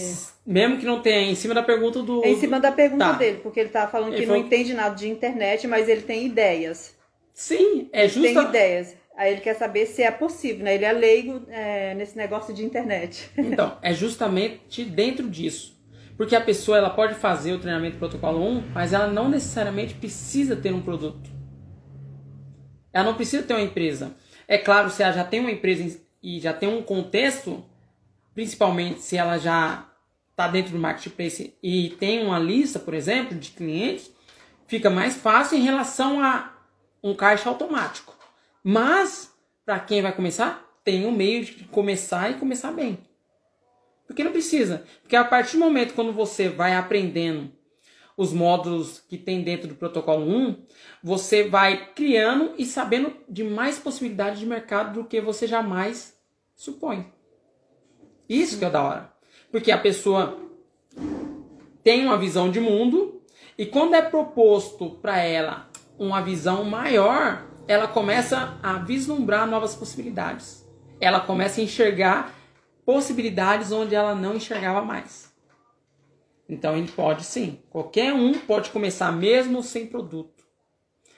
mesmo 0.46 0.78
que 0.78 0.86
não 0.86 1.02
tenha 1.02 1.32
em 1.32 1.36
cima 1.36 1.54
da 1.54 1.64
pergunta 1.64 2.02
do. 2.04 2.24
É 2.24 2.30
em 2.30 2.40
cima 2.40 2.60
da 2.60 2.72
pergunta 2.72 3.06
Tá. 3.06 3.12
dele, 3.14 3.40
porque 3.42 3.60
ele 3.62 3.70
tá 3.70 3.88
falando 3.88 4.10
Ele 4.14 4.18
que 4.22 4.26
não 4.26 4.36
falou- 4.36 4.46
entende 4.48 4.74
nada 4.74 4.96
de 4.96 5.10
internet, 5.10 5.68
mas 5.68 5.88
ele 5.88 6.02
tem 6.02 6.26
ideias. 6.26 6.96
Sim, 7.34 7.90
é 7.94 8.02
Tem 8.08 8.10
justa. 8.10 8.42
ideias. 8.50 8.96
Aí 9.16 9.34
ele 9.34 9.42
quer 9.42 9.56
saber 9.56 9.86
se 9.86 10.02
é 10.04 10.10
possível, 10.12 10.64
né? 10.66 10.76
Ele 10.76 10.86
é 10.86 10.92
leigo 10.92 11.42
é, 11.50 11.94
nesse 11.94 12.18
negócio 12.18 12.54
de 12.54 12.64
internet. 12.66 13.30
Então, 13.38 13.78
é 13.82 13.94
justamente 13.94 14.84
dentro 14.84 15.30
disso. 15.30 15.80
Porque 16.22 16.36
a 16.36 16.42
pessoa 16.42 16.78
ela 16.78 16.92
pode 16.92 17.16
fazer 17.16 17.52
o 17.52 17.58
treinamento 17.58 17.98
protocolo 17.98 18.48
1, 18.48 18.74
mas 18.76 18.94
ela 18.94 19.08
não 19.08 19.28
necessariamente 19.28 19.96
precisa 19.96 20.56
ter 20.56 20.72
um 20.72 20.80
produto. 20.80 21.28
Ela 22.94 23.06
não 23.06 23.16
precisa 23.16 23.42
ter 23.42 23.56
uma 23.56 23.64
empresa. 23.64 24.16
É 24.48 24.56
claro, 24.56 24.92
se 24.92 25.02
ela 25.02 25.14
já 25.14 25.24
tem 25.24 25.40
uma 25.40 25.50
empresa 25.50 25.82
em- 25.82 26.00
e 26.22 26.40
já 26.40 26.54
tem 26.54 26.70
um 26.70 26.84
contexto, 26.84 27.66
principalmente 28.36 29.02
se 29.02 29.18
ela 29.18 29.40
já 29.40 29.90
está 30.30 30.48
dentro 30.48 30.74
do 30.74 30.78
marketplace 30.78 31.56
e 31.64 31.90
tem 32.00 32.24
uma 32.24 32.38
lista, 32.38 32.78
por 32.78 32.94
exemplo, 32.94 33.36
de 33.36 33.50
clientes, 33.50 34.12
fica 34.68 34.92
mais 34.92 35.16
fácil 35.18 35.58
em 35.58 35.64
relação 35.64 36.24
a 36.24 36.54
um 37.04 37.16
caixa 37.16 37.50
automático. 37.50 38.16
Mas, 38.64 39.34
para 39.66 39.80
quem 39.80 40.04
vai 40.04 40.12
começar, 40.12 40.64
tem 40.84 41.04
um 41.04 41.12
meio 41.12 41.44
de 41.44 41.64
começar 41.64 42.30
e 42.30 42.36
começar 42.36 42.72
bem. 42.72 43.00
Porque 44.12 44.26
não 44.26 44.34
precisa. 44.34 44.84
Porque 45.02 45.16
a 45.16 45.24
partir 45.24 45.54
do 45.54 45.64
momento 45.64 45.94
quando 45.94 46.12
você 46.12 46.50
vai 46.50 46.76
aprendendo 46.76 47.50
os 48.18 48.34
módulos 48.34 49.02
que 49.08 49.18
tem 49.18 49.42
dentro 49.42 49.70
do 49.70 49.76
protocolo 49.76 50.30
1, 50.30 50.66
você 51.02 51.48
vai 51.48 51.94
criando 51.94 52.54
e 52.58 52.66
sabendo 52.66 53.14
de 53.30 53.42
mais 53.42 53.80
possibilidades 53.80 54.42
de 54.42 54.46
mercado 54.46 54.96
do 54.96 55.08
que 55.08 55.22
você 55.22 55.48
jamais 55.48 56.14
supõe. 56.54 57.10
Isso 58.28 58.60
que 58.60 58.66
é 58.66 58.70
da 58.70 58.84
hora. 58.84 59.14
Porque 59.50 59.72
a 59.72 59.78
pessoa 59.78 60.38
tem 61.82 62.06
uma 62.06 62.18
visão 62.18 62.52
de 62.52 62.60
mundo 62.60 63.22
e 63.58 63.66
quando 63.66 63.96
é 63.96 64.02
proposto 64.02 64.90
para 65.02 65.20
ela 65.20 65.70
uma 65.98 66.22
visão 66.22 66.66
maior, 66.66 67.48
ela 67.66 67.88
começa 67.88 68.60
a 68.62 68.74
vislumbrar 68.74 69.48
novas 69.48 69.74
possibilidades. 69.74 70.70
Ela 71.00 71.22
começa 71.22 71.62
a 71.62 71.64
enxergar 71.64 72.41
possibilidades 72.86 73.72
onde 73.72 73.96
ela 73.96 74.16
não 74.16 74.36
enxergava 74.36 74.82
mais. 74.82 75.32
Então 76.48 76.78
ele 76.78 76.92
pode 76.92 77.24
sim, 77.24 77.60
qualquer 77.70 78.14
um 78.14 78.34
pode 78.34 78.72
começar 78.72 79.12
mesmo 79.12 79.64
sem 79.64 79.88
produto, 79.88 80.44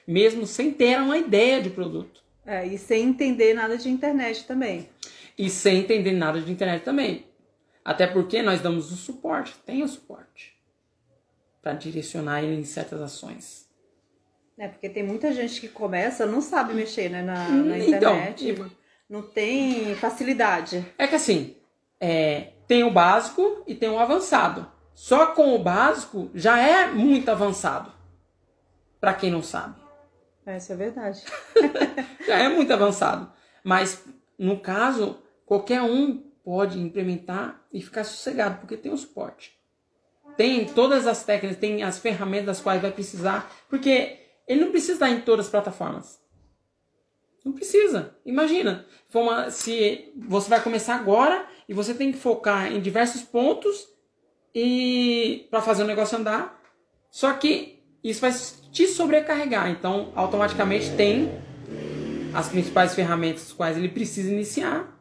mesmo 0.06 0.46
sem 0.46 0.70
ter 0.70 1.00
uma 1.00 1.18
ideia 1.18 1.60
de 1.60 1.70
produto. 1.70 2.22
É, 2.46 2.66
e 2.66 2.78
sem 2.78 3.08
entender 3.08 3.54
nada 3.54 3.76
de 3.76 3.88
internet 3.88 4.44
também. 4.44 4.88
E 5.36 5.50
sem 5.50 5.78
entender 5.78 6.12
nada 6.12 6.40
de 6.40 6.52
internet 6.52 6.84
também. 6.84 7.26
Até 7.84 8.06
porque 8.06 8.42
nós 8.42 8.60
damos 8.60 8.92
o 8.92 8.96
suporte, 8.96 9.54
tem 9.66 9.82
o 9.82 9.88
suporte 9.88 10.54
para 11.60 11.72
direcionar 11.72 12.44
ele 12.44 12.60
em 12.60 12.64
certas 12.64 13.00
ações. 13.00 13.68
É, 14.56 14.68
porque 14.68 14.88
tem 14.88 15.02
muita 15.02 15.32
gente 15.32 15.60
que 15.60 15.68
começa, 15.68 16.26
não 16.26 16.40
sabe 16.40 16.74
mexer 16.74 17.08
né, 17.08 17.22
na, 17.22 17.48
na 17.48 17.78
então, 17.78 17.96
internet, 17.96 18.48
então, 18.48 18.70
não 19.08 19.22
tem 19.22 19.94
facilidade. 19.96 20.84
É 20.98 21.06
que 21.06 21.14
assim, 21.14 21.56
é, 22.00 22.52
tem 22.66 22.84
o 22.84 22.90
básico 22.90 23.62
e 23.66 23.74
tem 23.74 23.88
o 23.88 23.98
avançado. 23.98 24.66
Só 24.94 25.26
com 25.26 25.54
o 25.54 25.58
básico 25.58 26.30
já 26.34 26.58
é 26.58 26.90
muito 26.90 27.28
avançado. 27.30 27.92
Para 29.00 29.14
quem 29.14 29.30
não 29.30 29.42
sabe. 29.42 29.74
Essa 30.46 30.72
é 30.72 30.76
verdade. 30.76 31.22
já 32.26 32.38
é 32.38 32.48
muito 32.48 32.72
avançado. 32.72 33.30
Mas, 33.62 34.04
no 34.38 34.60
caso, 34.60 35.18
qualquer 35.44 35.82
um 35.82 36.22
pode 36.44 36.78
implementar 36.78 37.62
e 37.72 37.80
ficar 37.80 38.04
sossegado, 38.04 38.58
porque 38.58 38.76
tem 38.76 38.92
o 38.92 38.96
suporte. 38.96 39.58
Tem 40.36 40.64
todas 40.66 41.06
as 41.06 41.24
técnicas, 41.24 41.58
tem 41.58 41.82
as 41.82 41.98
ferramentas 41.98 42.46
das 42.46 42.60
quais 42.60 42.82
vai 42.82 42.92
precisar. 42.92 43.50
Porque 43.68 44.18
ele 44.46 44.60
não 44.60 44.70
precisa 44.70 44.94
estar 44.94 45.10
em 45.10 45.20
todas 45.20 45.46
as 45.46 45.50
plataformas. 45.50 46.20
Não 47.44 47.52
precisa. 47.52 48.16
Imagina, 48.24 48.86
se 49.50 50.12
você 50.16 50.48
vai 50.48 50.62
começar 50.62 50.94
agora 50.94 51.46
e 51.68 51.74
você 51.74 51.92
tem 51.92 52.10
que 52.10 52.18
focar 52.18 52.72
em 52.72 52.80
diversos 52.80 53.22
pontos 53.22 53.86
e 54.54 55.46
para 55.50 55.60
fazer 55.60 55.82
o 55.82 55.86
negócio 55.86 56.16
andar. 56.16 56.62
Só 57.10 57.32
que 57.34 57.82
isso 58.02 58.20
vai 58.20 58.32
te 58.72 58.86
sobrecarregar. 58.86 59.70
Então, 59.70 60.12
automaticamente 60.14 60.94
tem 60.96 61.30
as 62.34 62.48
principais 62.48 62.94
ferramentas 62.94 63.52
quais 63.52 63.76
ele 63.76 63.88
precisa 63.88 64.32
iniciar. 64.32 64.98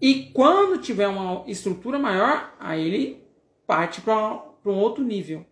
E 0.00 0.30
quando 0.32 0.80
tiver 0.80 1.08
uma 1.08 1.44
estrutura 1.46 1.98
maior, 1.98 2.54
aí 2.58 2.84
ele 2.84 3.24
parte 3.66 4.00
para 4.00 4.42
um 4.66 4.78
outro 4.78 5.04
nível. 5.04 5.44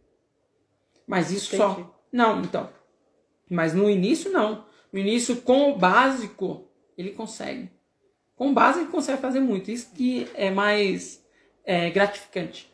Mas 1.07 1.31
isso 1.31 1.55
Entendi. 1.55 1.81
só. 1.81 2.03
Não, 2.13 2.41
então. 2.41 2.69
Mas 3.49 3.75
no 3.75 3.91
início, 3.91 4.31
não. 4.31 4.65
No 4.93 4.99
início, 4.99 5.37
com 5.37 5.71
o 5.71 5.79
básico, 5.79 6.69
ele 6.97 7.11
consegue. 7.11 7.71
Com 8.37 8.51
o 8.51 8.53
básico, 8.53 8.85
ele 8.85 8.91
consegue 8.91 9.21
fazer 9.21 9.41
muito. 9.41 9.71
Isso 9.71 9.93
que 9.95 10.29
é 10.35 10.51
mais 10.51 11.25
é, 11.65 11.91
gratificante. 11.91 12.71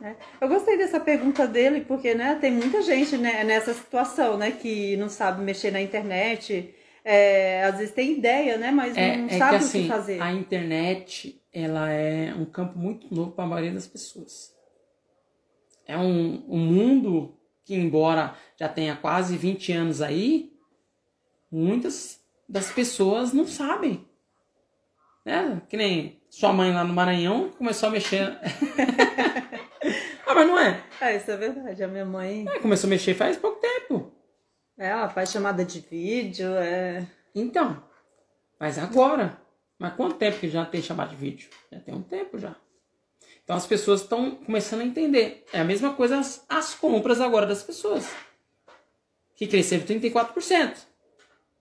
É. 0.00 0.14
Eu 0.40 0.48
gostei 0.48 0.78
dessa 0.78 1.00
pergunta 1.00 1.46
dele, 1.46 1.80
porque 1.80 2.14
né, 2.14 2.36
tem 2.40 2.52
muita 2.52 2.82
gente 2.82 3.16
né, 3.16 3.42
nessa 3.42 3.74
situação, 3.74 4.36
né, 4.36 4.52
que 4.52 4.96
não 4.96 5.08
sabe 5.08 5.42
mexer 5.42 5.72
na 5.72 5.80
internet, 5.80 6.72
é, 7.04 7.64
às 7.64 7.78
vezes 7.78 7.94
tem 7.94 8.12
ideia, 8.12 8.56
né, 8.56 8.70
mas 8.70 8.96
é, 8.96 9.16
não 9.16 9.26
é 9.26 9.38
sabe 9.38 9.58
que, 9.58 9.64
o 9.64 9.66
assim, 9.66 9.82
que 9.82 9.88
fazer. 9.88 10.22
A 10.22 10.32
internet, 10.32 11.42
ela 11.52 11.90
é 11.90 12.32
um 12.32 12.44
campo 12.44 12.78
muito 12.78 13.12
novo 13.12 13.32
para 13.32 13.44
a 13.44 13.48
maioria 13.48 13.72
das 13.72 13.88
pessoas. 13.88 14.54
É 15.84 15.96
um, 15.98 16.44
um 16.48 16.58
mundo 16.58 17.36
que, 17.64 17.74
embora 17.74 18.34
já 18.56 18.68
tenha 18.68 18.94
quase 18.94 19.36
20 19.36 19.72
anos 19.72 20.00
aí, 20.00 20.52
muitas 21.50 22.20
das 22.48 22.70
pessoas 22.70 23.32
não 23.32 23.46
sabem. 23.46 24.06
Né? 25.24 25.60
Que 25.68 25.76
nem 25.76 26.22
sua 26.30 26.52
mãe 26.52 26.72
lá 26.72 26.84
no 26.84 26.94
Maranhão 26.94 27.50
começou 27.50 27.88
a 27.88 27.92
mexer. 27.92 28.38
ah, 30.26 30.34
mas 30.34 30.46
não 30.46 30.58
é? 30.58 30.82
É, 31.00 31.16
isso 31.16 31.30
é 31.30 31.36
verdade. 31.36 31.82
A 31.82 31.88
minha 31.88 32.04
mãe. 32.04 32.46
É, 32.48 32.58
começou 32.58 32.88
a 32.88 32.90
mexer 32.90 33.14
faz 33.14 33.36
pouco 33.36 33.60
tempo. 33.60 34.12
É, 34.78 34.88
ela 34.88 35.08
faz 35.08 35.30
chamada 35.30 35.64
de 35.64 35.80
vídeo, 35.80 36.54
é. 36.56 37.06
Então. 37.34 37.82
Mas 38.58 38.78
agora. 38.78 39.40
Mas 39.78 39.94
quanto 39.94 40.16
tempo 40.16 40.38
que 40.38 40.48
já 40.48 40.64
tem 40.64 40.82
chamada 40.82 41.10
de 41.10 41.16
vídeo? 41.16 41.48
Já 41.70 41.78
tem 41.80 41.94
um 41.94 42.02
tempo 42.02 42.38
já. 42.38 42.56
Então 43.44 43.56
as 43.56 43.66
pessoas 43.66 44.02
estão 44.02 44.32
começando 44.32 44.80
a 44.80 44.84
entender. 44.84 45.44
É 45.52 45.60
a 45.60 45.64
mesma 45.64 45.94
coisa 45.94 46.18
as, 46.18 46.44
as 46.48 46.74
compras 46.74 47.20
agora 47.20 47.46
das 47.46 47.62
pessoas. 47.62 48.10
Que 49.36 49.46
cresceram 49.46 49.86
34%. 49.86 50.76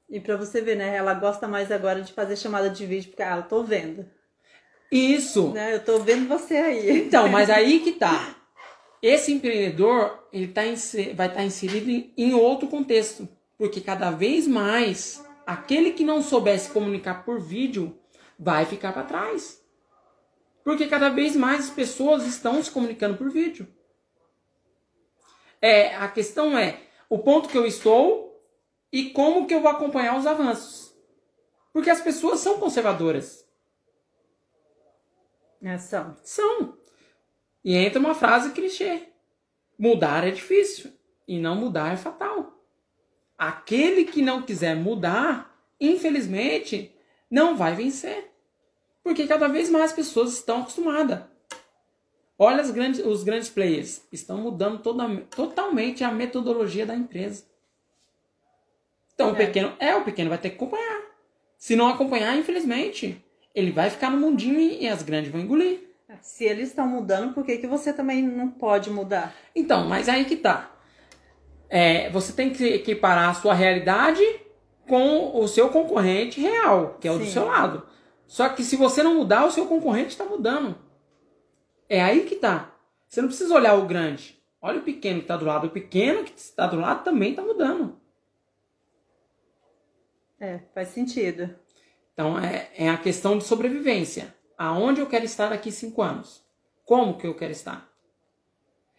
E 0.10 0.20
para 0.20 0.38
você 0.38 0.62
ver, 0.62 0.76
né? 0.76 0.96
Ela 0.96 1.14
gosta 1.14 1.48
mais 1.48 1.72
agora 1.72 2.02
de 2.02 2.14
fazer 2.14 2.36
chamada 2.38 2.70
de 2.70 2.86
vídeo, 2.86 3.10
porque, 3.10 3.24
ah, 3.24 3.38
eu 3.38 3.44
tô 3.44 3.64
vendo. 3.64 4.06
Isso. 4.92 5.50
Né? 5.50 5.76
Eu 5.76 5.84
tô 5.84 6.00
vendo 6.00 6.28
você 6.28 6.56
aí. 6.56 7.00
Então, 7.00 7.28
mas 7.30 7.50
aí 7.50 7.82
que 7.82 7.94
tá. 7.94 8.36
Esse 9.02 9.34
empreendedor, 9.34 10.28
ele 10.32 10.48
tá 10.48 10.62
vai 11.14 11.28
estar 11.28 11.30
tá 11.30 11.44
inserido 11.44 11.90
em, 11.90 12.14
em 12.18 12.34
outro 12.34 12.68
contexto. 12.68 13.28
Porque 13.58 13.82
cada 13.82 14.12
vez 14.12 14.48
mais, 14.48 15.24
aquele 15.46 15.92
que 15.92 16.04
não 16.04 16.22
soubesse 16.22 16.72
comunicar 16.72 17.26
por 17.26 17.40
vídeo, 17.40 17.98
vai 18.40 18.66
ficar 18.66 18.94
para 18.94 19.04
trás. 19.04 19.62
Porque 20.64 20.88
cada 20.88 21.10
vez 21.10 21.36
mais 21.36 21.66
as 21.66 21.70
pessoas 21.70 22.26
estão 22.26 22.62
se 22.64 22.72
comunicando 22.72 23.18
por 23.18 23.30
vídeo. 23.30 23.68
É, 25.62 25.96
a 25.96 26.08
questão 26.08 26.58
é 26.58 26.80
o 27.10 27.20
ponto 27.20 27.50
que 27.50 27.58
eu 27.58 27.66
estou 27.66 28.27
e 28.92 29.10
como 29.12 29.46
que 29.48 29.54
eu 29.54 29.62
vou 29.62 29.72
acompanhar 29.72 30.18
os 30.18 30.26
avanços. 30.26 30.96
Porque 31.74 31.90
as 31.90 32.02
pessoas 32.02 32.40
são 32.40 32.60
conservadoras. 32.60 33.48
É, 35.62 35.78
são. 35.78 36.16
São. 36.24 36.78
E 37.64 37.76
entra 37.76 38.00
uma 38.00 38.16
frase 38.16 38.52
clichê. 38.52 39.10
Mudar 39.78 40.26
é 40.26 40.32
difícil 40.32 40.92
e 41.28 41.40
não 41.40 41.56
mudar 41.56 41.94
é 41.94 41.98
fatal. 41.98 42.64
Aquele 43.38 44.06
que 44.06 44.22
não 44.22 44.42
quiser 44.42 44.76
mudar, 44.76 45.56
infelizmente, 45.80 46.96
não 47.30 47.56
vai 47.56 47.76
vencer. 47.76 48.32
Porque 49.04 49.28
cada 49.28 49.48
vez 49.48 49.70
mais 49.70 49.94
pessoas 49.94 50.34
estão 50.34 50.62
acostumadas. 50.62 51.24
Olha 52.40 52.64
grandes, 52.72 53.06
os 53.06 53.24
grandes 53.24 53.50
players. 53.50 54.02
Estão 54.12 54.38
mudando 54.38 54.82
toda, 54.82 55.08
totalmente 55.36 56.04
a 56.04 56.12
metodologia 56.12 56.86
da 56.86 56.96
empresa. 56.96 57.46
Então 59.18 59.30
é. 59.30 59.32
o 59.32 59.36
pequeno. 59.36 59.74
É, 59.80 59.96
o 59.96 60.04
pequeno 60.04 60.30
vai 60.30 60.38
ter 60.38 60.52
que 60.52 60.56
acompanhar. 60.58 61.02
Se 61.58 61.76
não 61.76 61.88
acompanhar, 61.88 62.38
infelizmente, 62.38 63.20
ele 63.54 63.72
vai 63.72 63.90
ficar 63.90 64.12
no 64.12 64.18
mundinho 64.18 64.60
e 64.60 64.88
as 64.88 65.02
grandes 65.02 65.32
vão 65.32 65.42
engolir. 65.42 65.80
Se 66.22 66.46
eles 66.46 66.70
estão 66.70 66.88
mudando, 66.88 67.34
por 67.34 67.44
que, 67.44 67.58
que 67.58 67.68
você 67.68 67.92
também 67.92 68.22
não 68.22 68.48
pode 68.50 68.92
mudar? 68.92 69.36
Então, 69.56 69.88
mas 69.88 70.08
aí 70.08 70.24
que 70.26 70.36
tá. 70.36 70.72
É, 71.68 72.10
você 72.12 72.32
tem 72.32 72.52
que 72.52 72.64
equiparar 72.64 73.30
a 73.30 73.34
sua 73.34 73.54
realidade 73.56 74.24
com 74.88 75.36
o 75.38 75.48
seu 75.48 75.70
concorrente 75.70 76.40
real, 76.40 76.98
que 77.02 77.08
é 77.08 77.12
o 77.12 77.18
Sim. 77.18 77.26
do 77.26 77.30
seu 77.32 77.46
lado. 77.46 77.84
Só 78.28 78.48
que 78.50 78.64
se 78.64 78.76
você 78.76 79.02
não 79.02 79.16
mudar, 79.16 79.46
o 79.46 79.52
seu 79.52 79.66
concorrente 79.66 80.10
está 80.10 80.24
mudando. 80.24 80.78
É 81.90 82.02
aí 82.02 82.22
que 82.22 82.36
tá. 82.36 82.72
Você 83.08 83.20
não 83.20 83.30
precisa 83.30 83.56
olhar 83.56 83.74
o 83.74 83.88
grande. 83.88 84.38
Olha 84.62 84.80
o 84.80 84.84
pequeno 84.84 85.20
que 85.20 85.26
está 85.26 85.38
do 85.38 85.46
lado. 85.46 85.68
O 85.68 85.72
pequeno 85.72 86.24
que 86.24 86.38
está 86.38 86.68
do 86.68 86.80
lado 86.80 87.04
também 87.04 87.32
está 87.32 87.42
mudando. 87.42 87.98
É, 90.40 90.60
faz 90.74 90.90
sentido. 90.90 91.56
Então 92.14 92.38
é, 92.38 92.70
é 92.76 92.90
a 92.90 92.98
questão 92.98 93.38
de 93.38 93.44
sobrevivência. 93.44 94.34
Aonde 94.58 95.02
eu 95.02 95.08
quero 95.08 95.26
estar 95.26 95.50
daqui 95.50 95.72
cinco 95.72 96.02
anos? 96.02 96.44
Como 96.86 97.18
que 97.18 97.28
eu 97.28 97.36
quero 97.36 97.52
estar? 97.52 97.88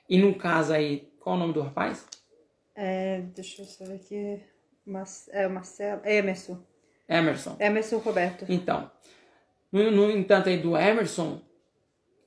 E 0.08 0.18
no 0.18 0.34
caso 0.34 0.72
aí, 0.72 1.12
qual 1.20 1.36
o 1.36 1.38
nome 1.38 1.52
do 1.52 1.62
rapaz? 1.62 2.06
É, 2.74 3.20
deixa 3.34 3.62
eu 3.62 3.66
saber 3.66 3.94
aqui. 3.94 4.40
Mas, 4.86 5.28
é 5.32 5.46
Marcelo. 5.48 6.00
Emerson. 6.04 6.62
Emerson. 7.08 7.56
Emerson 7.58 7.98
Roberto. 7.98 8.46
Então, 8.48 8.90
no, 9.70 9.90
no 9.90 10.10
entanto 10.10 10.48
aí 10.48 10.58
do 10.58 10.76
Emerson, 10.76 11.42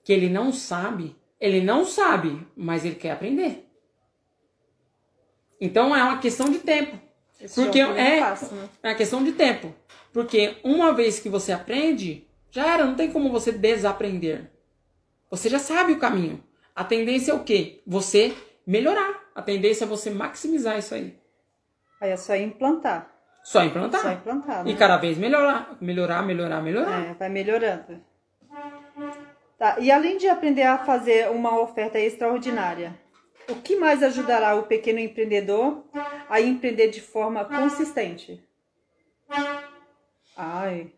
que 0.03 0.11
ele 0.11 0.29
não 0.29 0.51
sabe, 0.51 1.15
ele 1.39 1.61
não 1.61 1.85
sabe, 1.85 2.45
mas 2.55 2.85
ele 2.85 2.95
quer 2.95 3.11
aprender. 3.11 3.67
Então 5.59 5.95
é 5.95 6.03
uma 6.03 6.19
questão 6.19 6.49
de 6.49 6.59
tempo. 6.59 6.99
Esse 7.41 7.61
porque 7.61 7.79
é, 7.79 8.19
fácil, 8.19 8.55
né? 8.55 8.69
é 8.83 8.89
uma 8.89 8.95
questão 8.95 9.23
de 9.23 9.31
tempo. 9.31 9.73
Porque 10.13 10.57
uma 10.63 10.93
vez 10.93 11.19
que 11.19 11.29
você 11.29 11.51
aprende, 11.51 12.27
já 12.51 12.73
era, 12.73 12.85
não 12.85 12.95
tem 12.95 13.11
como 13.11 13.31
você 13.31 13.51
desaprender. 13.51 14.51
Você 15.29 15.49
já 15.49 15.59
sabe 15.59 15.93
o 15.93 15.99
caminho. 15.99 16.43
A 16.75 16.83
tendência 16.83 17.31
é 17.31 17.35
o 17.35 17.43
quê? 17.43 17.81
Você 17.87 18.33
melhorar. 18.67 19.21
A 19.33 19.41
tendência 19.41 19.85
é 19.85 19.87
você 19.87 20.09
maximizar 20.09 20.77
isso 20.77 20.93
aí. 20.93 21.17
Aí 22.01 22.11
é 22.11 22.17
só 22.17 22.35
implantar. 22.35 23.09
Só 23.43 23.63
implantar. 23.63 24.01
Só 24.01 24.11
implantar. 24.11 24.67
E 24.67 24.73
né? 24.73 24.77
cada 24.77 24.97
vez 24.97 25.17
melhorar, 25.17 25.77
melhorar, 25.79 26.21
melhorar, 26.23 26.61
melhorar. 26.61 27.05
É, 27.05 27.13
vai 27.13 27.29
melhorando. 27.29 28.01
Tá, 29.57 29.79
e 29.79 29.91
além 29.91 30.17
de 30.17 30.27
aprender 30.27 30.63
a 30.63 30.79
fazer 30.79 31.29
uma 31.29 31.59
oferta 31.59 31.99
extraordinária, 31.99 32.99
o 33.49 33.55
que 33.61 33.75
mais 33.75 34.01
ajudará 34.03 34.55
o 34.55 34.63
pequeno 34.63 34.99
empreendedor 34.99 35.83
a 36.29 36.39
empreender 36.41 36.89
de 36.89 37.01
forma 37.01 37.43
consistente? 37.45 38.43
Ai, 40.35 40.91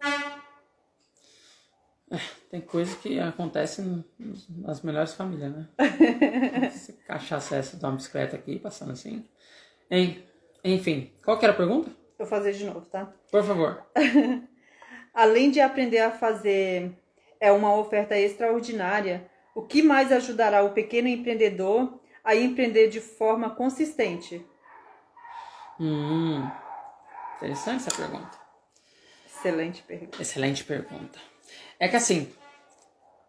Tem 2.51 2.62
coisa 2.62 2.95
que 2.97 3.19
acontece 3.19 3.81
nas 4.50 4.81
melhores 4.81 5.13
famílias, 5.15 5.51
né? 5.51 5.67
Se 6.71 6.93
cachaça 6.93 7.55
essa 7.55 7.75
de 7.77 7.83
uma 7.83 7.93
bicicleta 7.95 8.35
aqui, 8.35 8.59
passando 8.59 8.91
assim. 8.91 9.25
En- 9.89 10.21
Enfim, 10.63 11.12
qual 11.23 11.38
que 11.39 11.45
era 11.45 11.53
a 11.53 11.57
pergunta? 11.57 11.89
vou 12.17 12.27
fazer 12.27 12.53
de 12.53 12.63
novo, 12.65 12.81
tá? 12.85 13.12
Por 13.31 13.43
favor. 13.43 13.83
Além 15.13 15.50
de 15.51 15.59
aprender 15.59 16.00
a 16.00 16.12
fazer 16.12 16.91
é 17.39 17.51
uma 17.51 17.75
oferta 17.75 18.17
extraordinária, 18.17 19.29
o 19.55 19.62
que 19.63 19.81
mais 19.83 20.12
ajudará 20.12 20.63
o 20.63 20.71
pequeno 20.73 21.07
empreendedor 21.07 22.00
a 22.24 22.36
empreender 22.36 22.89
de 22.89 23.01
forma 23.01 23.50
consistente? 23.50 24.46
Hum, 25.80 26.50
interessante 27.38 27.88
essa 27.88 27.96
pergunta. 27.96 28.39
Excelente 29.25 29.84
pergunta. 29.84 30.22
Excelente 30.22 30.63
pergunta. 30.63 31.20
É 31.80 31.88
que 31.88 31.96
assim, 31.96 32.34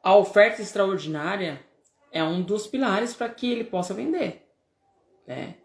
a 0.02 0.14
oferta 0.14 0.62
extraordinária 0.62 1.64
é 2.12 2.22
um 2.22 2.40
dos 2.42 2.66
pilares 2.66 3.14
para 3.14 3.28
que 3.28 3.50
ele 3.50 3.64
possa 3.64 3.92
vender, 3.92 4.46
né? 5.26 5.56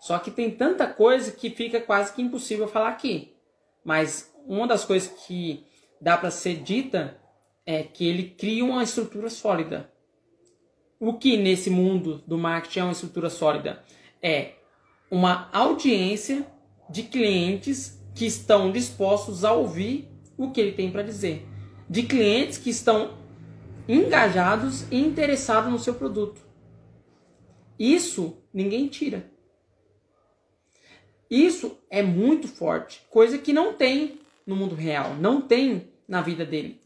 Só 0.00 0.18
que 0.18 0.30
tem 0.30 0.50
tanta 0.50 0.86
coisa 0.86 1.32
que 1.32 1.50
fica 1.50 1.80
quase 1.80 2.12
que 2.12 2.22
impossível 2.22 2.68
falar 2.68 2.90
aqui. 2.90 3.34
Mas 3.82 4.34
uma 4.46 4.66
das 4.66 4.84
coisas 4.84 5.08
que 5.26 5.66
dá 6.00 6.16
para 6.16 6.30
ser 6.30 6.56
dita 6.56 7.18
é 7.66 7.82
que 7.82 8.06
ele 8.06 8.30
cria 8.30 8.64
uma 8.64 8.82
estrutura 8.82 9.30
sólida. 9.30 9.90
O 10.98 11.14
que 11.14 11.36
nesse 11.36 11.70
mundo 11.70 12.22
do 12.26 12.38
marketing 12.38 12.78
é 12.78 12.82
uma 12.84 12.92
estrutura 12.92 13.28
sólida? 13.28 13.84
É 14.22 14.52
uma 15.10 15.48
audiência 15.52 16.46
de 16.88 17.02
clientes 17.02 18.00
que 18.14 18.26
estão 18.26 18.70
dispostos 18.70 19.44
a 19.44 19.52
ouvir 19.52 20.08
o 20.36 20.50
que 20.50 20.60
ele 20.60 20.72
tem 20.72 20.90
para 20.90 21.02
dizer. 21.02 21.46
De 21.88 22.04
clientes 22.04 22.58
que 22.58 22.70
estão 22.70 23.18
engajados 23.88 24.90
e 24.90 24.98
interessados 24.98 25.70
no 25.70 25.78
seu 25.78 25.94
produto. 25.94 26.40
Isso 27.78 28.38
ninguém 28.52 28.88
tira. 28.88 29.30
Isso 31.30 31.76
é 31.90 32.02
muito 32.02 32.46
forte, 32.46 33.02
coisa 33.10 33.38
que 33.38 33.52
não 33.52 33.72
tem 33.72 34.20
no 34.46 34.54
mundo 34.54 34.74
real, 34.74 35.14
não 35.14 35.40
tem 35.40 35.88
na 36.06 36.20
vida 36.20 36.44
dele. 36.44 36.80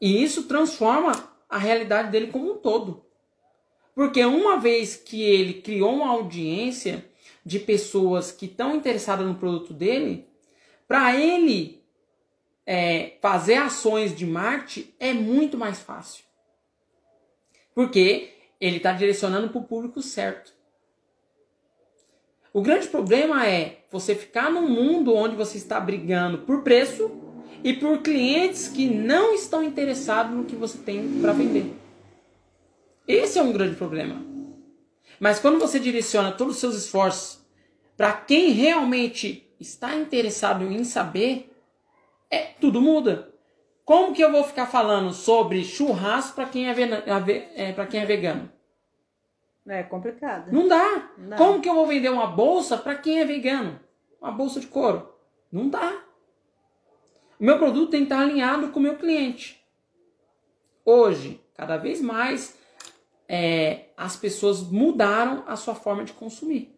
E 0.00 0.22
isso 0.22 0.44
transforma 0.44 1.27
a 1.48 1.58
realidade 1.58 2.10
dele 2.10 2.28
como 2.28 2.52
um 2.52 2.56
todo. 2.56 3.04
Porque 3.94 4.24
uma 4.24 4.58
vez 4.58 4.96
que 4.96 5.22
ele 5.22 5.54
criou 5.54 5.94
uma 5.94 6.10
audiência 6.10 7.04
de 7.44 7.58
pessoas 7.58 8.30
que 8.30 8.46
estão 8.46 8.76
interessadas 8.76 9.26
no 9.26 9.34
produto 9.34 9.72
dele, 9.72 10.28
para 10.86 11.16
ele 11.16 11.82
é, 12.66 13.16
fazer 13.20 13.54
ações 13.54 14.14
de 14.14 14.26
marketing 14.26 14.92
é 15.00 15.12
muito 15.12 15.56
mais 15.56 15.80
fácil. 15.80 16.24
Porque 17.74 18.34
ele 18.60 18.76
está 18.76 18.92
direcionando 18.92 19.48
para 19.48 19.60
o 19.60 19.64
público 19.64 20.02
certo. 20.02 20.52
O 22.52 22.60
grande 22.60 22.88
problema 22.88 23.46
é 23.46 23.84
você 23.90 24.14
ficar 24.14 24.50
num 24.50 24.68
mundo 24.68 25.14
onde 25.14 25.36
você 25.36 25.58
está 25.58 25.78
brigando 25.80 26.38
por 26.38 26.62
preço 26.62 27.27
e 27.62 27.72
por 27.72 27.98
clientes 28.02 28.68
que 28.68 28.88
não 28.88 29.34
estão 29.34 29.62
interessados 29.62 30.34
no 30.34 30.44
que 30.44 30.56
você 30.56 30.78
tem 30.78 31.20
para 31.20 31.32
vender. 31.32 31.74
Esse 33.06 33.38
é 33.38 33.42
um 33.42 33.52
grande 33.52 33.76
problema. 33.76 34.22
Mas 35.18 35.40
quando 35.40 35.58
você 35.58 35.78
direciona 35.78 36.32
todos 36.32 36.54
os 36.54 36.60
seus 36.60 36.76
esforços 36.76 37.44
para 37.96 38.12
quem 38.12 38.50
realmente 38.50 39.50
está 39.58 39.94
interessado 39.94 40.64
em 40.64 40.84
saber, 40.84 41.52
é 42.30 42.38
tudo 42.60 42.80
muda. 42.80 43.32
Como 43.84 44.12
que 44.12 44.22
eu 44.22 44.30
vou 44.30 44.44
ficar 44.44 44.66
falando 44.66 45.12
sobre 45.12 45.64
churrasco 45.64 46.36
para 46.36 46.46
quem, 46.46 46.68
é 46.68 46.74
é, 47.56 47.86
quem 47.86 48.00
é 48.00 48.06
vegano? 48.06 48.52
É 49.66 49.82
complicado. 49.82 50.52
Não 50.52 50.68
dá. 50.68 51.10
Não. 51.16 51.36
Como 51.36 51.60
que 51.60 51.68
eu 51.68 51.74
vou 51.74 51.86
vender 51.86 52.10
uma 52.10 52.26
bolsa 52.26 52.76
para 52.76 52.94
quem 52.94 53.20
é 53.20 53.24
vegano? 53.24 53.80
Uma 54.20 54.30
bolsa 54.30 54.60
de 54.60 54.66
couro? 54.66 55.12
Não 55.50 55.68
dá. 55.68 56.04
O 57.38 57.44
meu 57.44 57.58
produto 57.58 57.90
tem 57.90 58.00
que 58.00 58.12
estar 58.12 58.20
alinhado 58.22 58.68
com 58.68 58.80
o 58.80 58.82
meu 58.82 58.96
cliente. 58.96 59.62
Hoje, 60.84 61.40
cada 61.54 61.76
vez 61.76 62.00
mais, 62.00 62.58
é, 63.28 63.86
as 63.96 64.16
pessoas 64.16 64.62
mudaram 64.62 65.44
a 65.46 65.54
sua 65.54 65.74
forma 65.74 66.04
de 66.04 66.12
consumir. 66.12 66.74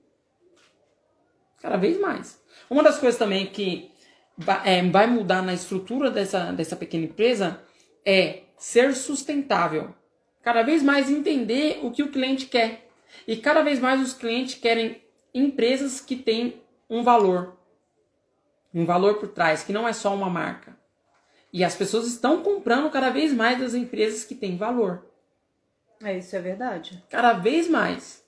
Cada 1.61 1.77
vez 1.77 1.99
mais. 1.99 2.43
Uma 2.69 2.83
das 2.83 2.99
coisas 2.99 3.19
também 3.19 3.47
que 3.47 3.91
va- 4.37 4.63
é, 4.67 4.83
vai 4.83 5.07
mudar 5.07 5.43
na 5.43 5.55
estrutura 5.55 6.11
dessa, 6.11 6.53
dessa 6.53 6.77
pequena 6.77 7.05
empresa 7.05 7.63
é 8.05 8.43
ser 8.57 8.95
sustentável. 8.95 9.95
Cada 10.43 10.63
vez 10.63 10.83
mais 10.83 11.11
entender 11.11 11.81
o 11.83 11.91
que 11.91 12.03
o 12.03 12.11
cliente 12.11 12.47
quer. 12.47 12.89
E 13.27 13.37
cada 13.37 13.63
vez 13.63 13.79
mais 13.79 14.01
os 14.01 14.13
clientes 14.13 14.55
querem 14.55 15.03
empresas 15.35 16.01
que 16.01 16.17
têm 16.17 16.61
um 16.89 17.03
valor. 17.03 17.60
Um 18.73 18.85
valor 18.85 19.15
por 19.19 19.29
trás, 19.29 19.63
que 19.63 19.73
não 19.73 19.87
é 19.89 19.93
só 19.93 20.15
uma 20.15 20.31
marca. 20.31 20.77
E 21.53 21.65
as 21.65 21.75
pessoas 21.75 22.07
estão 22.07 22.43
comprando 22.43 22.91
cada 22.91 23.11
vez 23.11 23.33
mais 23.33 23.59
das 23.59 23.75
empresas 23.75 24.23
que 24.25 24.35
têm 24.35 24.57
valor. 24.57 25.05
É, 26.03 26.17
isso 26.17 26.35
é 26.37 26.41
verdade. 26.41 27.03
Cada 27.11 27.33
vez 27.33 27.69
mais. 27.69 28.25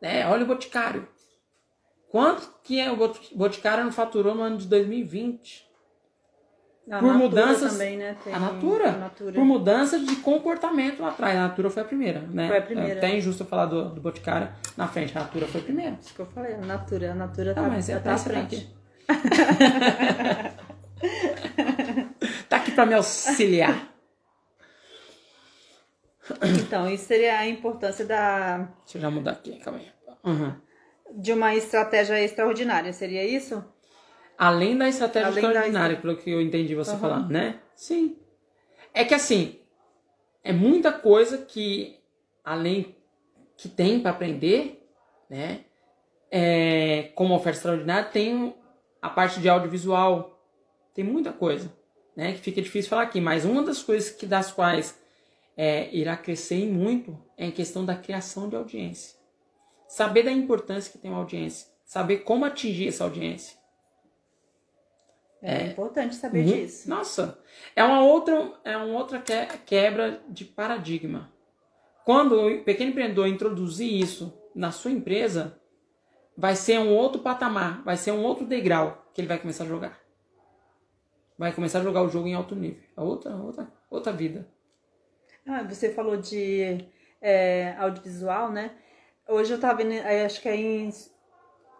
Né? 0.00 0.26
Olha 0.26 0.44
o 0.44 0.46
Boticário. 0.46 1.06
Quanto 2.08 2.50
que 2.62 2.80
é 2.80 2.90
o 2.90 2.96
Bot- 2.96 3.34
Boticário 3.36 3.84
não 3.84 3.92
faturou 3.92 4.34
no 4.34 4.42
ano 4.42 4.56
de 4.56 4.66
2020? 4.66 5.66
A 6.88 6.98
Por 7.00 7.06
Natura 7.06 7.18
mudanças- 7.18 7.72
também, 7.72 7.96
né? 7.96 8.16
Tem 8.22 8.32
A 8.32 8.38
Natura, 8.38 8.88
a 8.90 8.92
Natura. 8.96 9.32
por 9.32 9.44
mudanças 9.44 10.06
de 10.06 10.16
comportamento 10.16 11.00
lá 11.02 11.08
atrás. 11.08 11.36
A 11.36 11.48
Natura 11.48 11.68
foi 11.68 11.82
a 11.82 11.84
primeira, 11.84 12.20
né? 12.20 12.46
Foi 12.46 12.58
a 12.58 12.62
primeira. 12.62 12.92
É 12.94 12.96
até 12.96 13.16
injusto 13.16 13.42
eu 13.42 13.46
falar 13.46 13.66
do, 13.66 13.90
do 13.90 14.00
Boticário 14.00 14.48
na 14.76 14.86
frente. 14.86 15.16
A 15.18 15.22
Natura 15.22 15.46
foi 15.48 15.60
a 15.60 15.64
primeira. 15.64 15.98
Isso 16.00 16.14
que 16.14 16.20
eu 16.20 16.26
falei, 16.26 16.54
a 16.54 16.58
Natura. 16.58 17.10
A 17.10 17.14
Natura 17.14 17.54
tá, 17.54 17.60
Ah, 17.60 17.68
mas 17.68 17.88
é 17.88 17.98
tá 17.98 18.12
à 18.12 18.14
até 18.14 18.22
frente. 18.22 18.76
Tá 22.48 22.56
aqui 22.58 22.70
pra 22.72 22.86
me 22.86 22.94
auxiliar. 22.94 23.92
Então, 26.64 26.90
isso 26.90 27.04
seria 27.04 27.38
a 27.38 27.46
importância 27.46 28.04
da, 28.04 28.58
Deixa 28.84 28.98
eu 28.98 29.02
já 29.02 29.10
mudar 29.10 29.32
aqui, 29.32 29.58
calma 29.60 29.78
aí. 29.78 29.86
Uhum. 30.24 30.54
de 31.14 31.32
uma 31.32 31.54
estratégia 31.54 32.20
extraordinária, 32.20 32.92
seria 32.92 33.24
isso? 33.24 33.64
Além 34.36 34.76
da 34.76 34.88
estratégia 34.88 35.28
Além 35.28 35.42
da 35.42 35.48
extraordinária, 35.48 35.96
pelo 35.98 36.16
que 36.16 36.30
eu 36.30 36.40
entendi 36.42 36.74
você 36.74 36.90
Aham. 36.92 37.00
falar, 37.00 37.28
né? 37.28 37.60
Sim. 37.76 38.16
É 38.92 39.04
que 39.04 39.14
assim, 39.14 39.60
é 40.42 40.52
muita 40.52 40.92
coisa 40.92 41.38
que, 41.38 41.96
além 42.44 42.96
que 43.56 43.68
tem 43.68 44.00
para 44.00 44.10
aprender, 44.10 44.84
né? 45.30 45.60
É, 46.30 47.12
como 47.14 47.34
oferta 47.34 47.58
extraordinária, 47.58 48.10
tem 48.10 48.54
a 49.00 49.08
parte 49.08 49.40
de 49.40 49.48
audiovisual. 49.48 50.40
Tem 50.94 51.04
muita 51.04 51.32
coisa, 51.32 51.72
né? 52.16 52.32
Que 52.32 52.38
fica 52.40 52.62
difícil 52.62 52.88
falar 52.88 53.02
aqui. 53.02 53.20
Mas 53.20 53.44
uma 53.44 53.62
das 53.62 53.82
coisas 53.82 54.10
que 54.10 54.26
das 54.26 54.50
quais 54.52 54.98
é, 55.56 55.94
irá 55.94 56.16
crescer 56.16 56.66
muito 56.66 57.16
é 57.36 57.46
em 57.46 57.50
questão 57.50 57.84
da 57.84 57.94
criação 57.94 58.48
de 58.48 58.56
audiência. 58.56 59.16
Saber 59.88 60.22
da 60.22 60.32
importância 60.32 60.90
que 60.90 60.98
tem 60.98 61.10
uma 61.10 61.20
audiência. 61.20 61.68
Saber 61.84 62.18
como 62.18 62.44
atingir 62.44 62.88
essa 62.88 63.04
audiência. 63.04 63.56
É, 65.42 65.66
importante 65.66 66.16
saber 66.16 66.44
disso. 66.44 66.88
Nossa, 66.88 67.38
é 67.76 67.84
uma 67.84 68.02
outra, 68.02 68.52
é 68.64 68.76
uma 68.76 68.98
outra 68.98 69.20
que- 69.20 69.58
quebra 69.64 70.20
de 70.28 70.44
paradigma. 70.44 71.30
Quando 72.04 72.40
o 72.40 72.64
pequeno 72.64 72.90
empreendedor 72.90 73.28
introduzir 73.28 73.92
isso 73.92 74.36
na 74.54 74.72
sua 74.72 74.90
empresa, 74.90 75.60
vai 76.36 76.54
ser 76.56 76.78
um 76.78 76.94
outro 76.94 77.20
patamar, 77.22 77.82
vai 77.82 77.96
ser 77.96 78.12
um 78.12 78.22
outro 78.22 78.46
degrau 78.46 79.06
que 79.14 79.20
ele 79.20 79.28
vai 79.28 79.38
começar 79.38 79.64
a 79.64 79.68
jogar. 79.68 79.98
Vai 81.38 81.52
começar 81.52 81.80
a 81.80 81.82
jogar 81.82 82.02
o 82.02 82.08
jogo 82.08 82.26
em 82.28 82.34
alto 82.34 82.54
nível. 82.54 82.82
É 82.96 83.00
outra, 83.00 83.34
outra, 83.36 83.72
outra 83.90 84.12
vida. 84.12 84.48
Ah, 85.46 85.62
você 85.62 85.92
falou 85.92 86.16
de 86.16 86.86
é, 87.20 87.74
audiovisual, 87.78 88.50
né? 88.50 88.72
Hoje 89.28 89.52
eu 89.52 89.60
tava 89.60 89.76
vendo, 89.82 89.92
acho 90.24 90.40
que 90.40 90.48
é 90.48 90.56
em, 90.56 90.88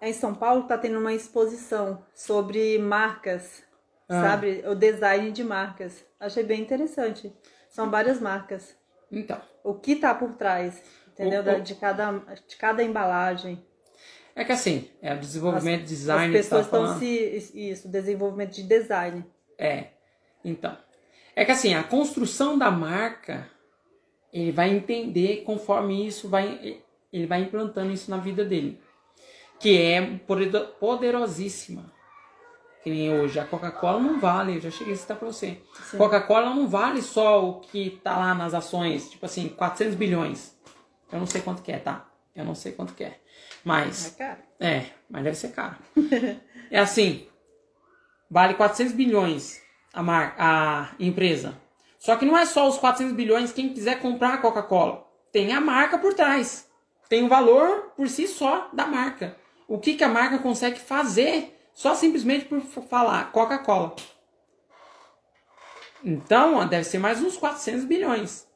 é 0.01 0.11
em 0.11 0.12
São 0.12 0.35
Paulo, 0.35 0.64
tá 0.64 0.77
tendo 0.77 0.99
uma 0.99 1.12
exposição 1.12 2.05
sobre 2.14 2.79
marcas, 2.79 3.62
Ah. 4.09 4.23
sabe? 4.23 4.62
O 4.66 4.75
design 4.75 5.31
de 5.33 5.42
marcas. 5.42 6.05
Achei 6.21 6.42
bem 6.45 6.61
interessante. 6.61 7.33
São 7.69 7.90
várias 7.90 8.21
marcas. 8.21 8.77
Então. 9.11 9.40
O 9.64 9.75
que 9.75 9.92
está 9.92 10.14
por 10.14 10.35
trás, 10.35 10.83
entendeu? 11.09 11.42
O- 11.42 11.57
o- 11.57 11.61
De, 11.61 11.75
cada, 11.77 12.12
de 12.49 12.57
cada 12.57 12.83
embalagem. 12.83 13.64
É 14.38 14.44
que 14.44 14.53
assim, 14.53 14.88
é 15.01 15.14
o 15.14 15.18
desenvolvimento 15.18 15.85
As- 15.85 15.88
design 15.88 16.37
As 16.38 16.46
tá 16.49 16.57
pessoas 16.59 16.66
estão 16.66 16.99
se. 16.99 17.53
Isso, 17.70 17.88
desenvolvimento 17.88 18.53
de 18.53 18.62
design. 18.64 19.25
É. 19.59 19.87
Então. 20.44 20.77
É 21.35 21.42
que 21.44 21.51
assim, 21.53 21.75
a 21.75 21.83
construção 21.83 22.59
da 22.59 22.70
marca, 22.70 23.49
ele 24.33 24.53
vai 24.53 24.70
entender 24.70 25.42
conforme 25.44 26.07
isso 26.07 26.29
vai. 26.29 26.83
Ele 27.12 27.27
vai 27.27 27.40
implantando 27.40 27.92
isso 27.92 28.11
na 28.11 28.18
vida 28.18 28.44
dele. 28.44 28.79
Que 29.59 29.81
é 29.81 30.03
poder- 30.27 30.66
poderosíssima. 30.79 31.90
Que 32.83 32.90
nem 32.90 33.18
hoje. 33.18 33.40
A 33.40 33.44
Coca-Cola 33.46 33.99
não 33.99 34.20
vale, 34.20 34.57
eu 34.57 34.61
já 34.61 34.70
cheguei 34.70 34.92
a 34.92 34.96
citar 34.96 35.16
pra 35.16 35.27
você. 35.27 35.59
Coca-Cola 35.96 36.51
não 36.55 36.68
vale 36.68 37.01
só 37.03 37.42
o 37.49 37.61
que 37.61 37.99
tá 38.05 38.16
lá 38.16 38.35
nas 38.35 38.53
ações, 38.55 39.11
tipo 39.11 39.25
assim, 39.25 39.49
400 39.49 39.94
bilhões. 39.94 40.55
Eu 41.11 41.18
não 41.18 41.27
sei 41.27 41.40
quanto 41.40 41.62
que 41.62 41.72
é, 41.72 41.79
tá? 41.79 42.09
Eu 42.35 42.44
não 42.44 42.55
sei 42.55 42.72
quanto 42.72 42.92
que 42.94 43.03
é. 43.03 43.18
Mas. 43.64 44.14
É 44.14 44.18
caro. 44.18 44.38
É, 44.61 44.87
mas 45.09 45.25
deve 45.25 45.37
ser 45.37 45.53
caro. 45.53 45.77
é 46.70 46.79
assim, 46.79 47.27
vale 48.31 48.55
400 48.55 48.92
bilhões 48.94 49.61
a, 49.92 50.03
mar, 50.03 50.35
a 50.38 50.94
empresa. 50.99 51.61
Só 51.99 52.16
que 52.16 52.25
não 52.25 52.37
é 52.37 52.46
só 52.46 52.68
os 52.68 52.79
400 52.79 53.14
bilhões 53.14 53.53
quem 53.53 53.72
quiser 53.72 54.01
comprar 54.01 54.35
a 54.35 54.38
Coca-Cola. 54.38 55.07
Tem 55.33 55.53
a 55.53 55.61
marca 55.61 55.99
por 55.99 56.14
trás. 56.14 56.68
Tem 57.09 57.25
o 57.25 57.29
valor 57.29 57.92
por 57.96 58.09
si 58.09 58.27
só 58.27 58.68
da 58.72 58.87
marca. 58.87 59.37
O 59.66 59.79
que, 59.79 59.94
que 59.94 60.05
a 60.05 60.09
marca 60.09 60.38
consegue 60.38 60.79
fazer 60.79 61.57
só 61.72 61.94
simplesmente 61.94 62.46
por 62.46 62.61
falar 62.61 63.33
Coca-Cola. 63.33 63.94
Então, 66.03 66.66
deve 66.66 66.85
ser 66.85 66.99
mais 66.99 67.20
uns 67.20 67.37
400 67.37 67.85
bilhões. 67.85 68.46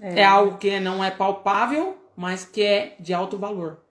É. 0.00 0.24
algo 0.24 0.58
que 0.58 0.78
não 0.78 1.02
é 1.02 1.10
palpável, 1.10 1.98
mas 2.14 2.44
que 2.44 2.62
é 2.62 2.96
de 3.00 3.12
alto 3.12 3.36
valor. 3.36 3.82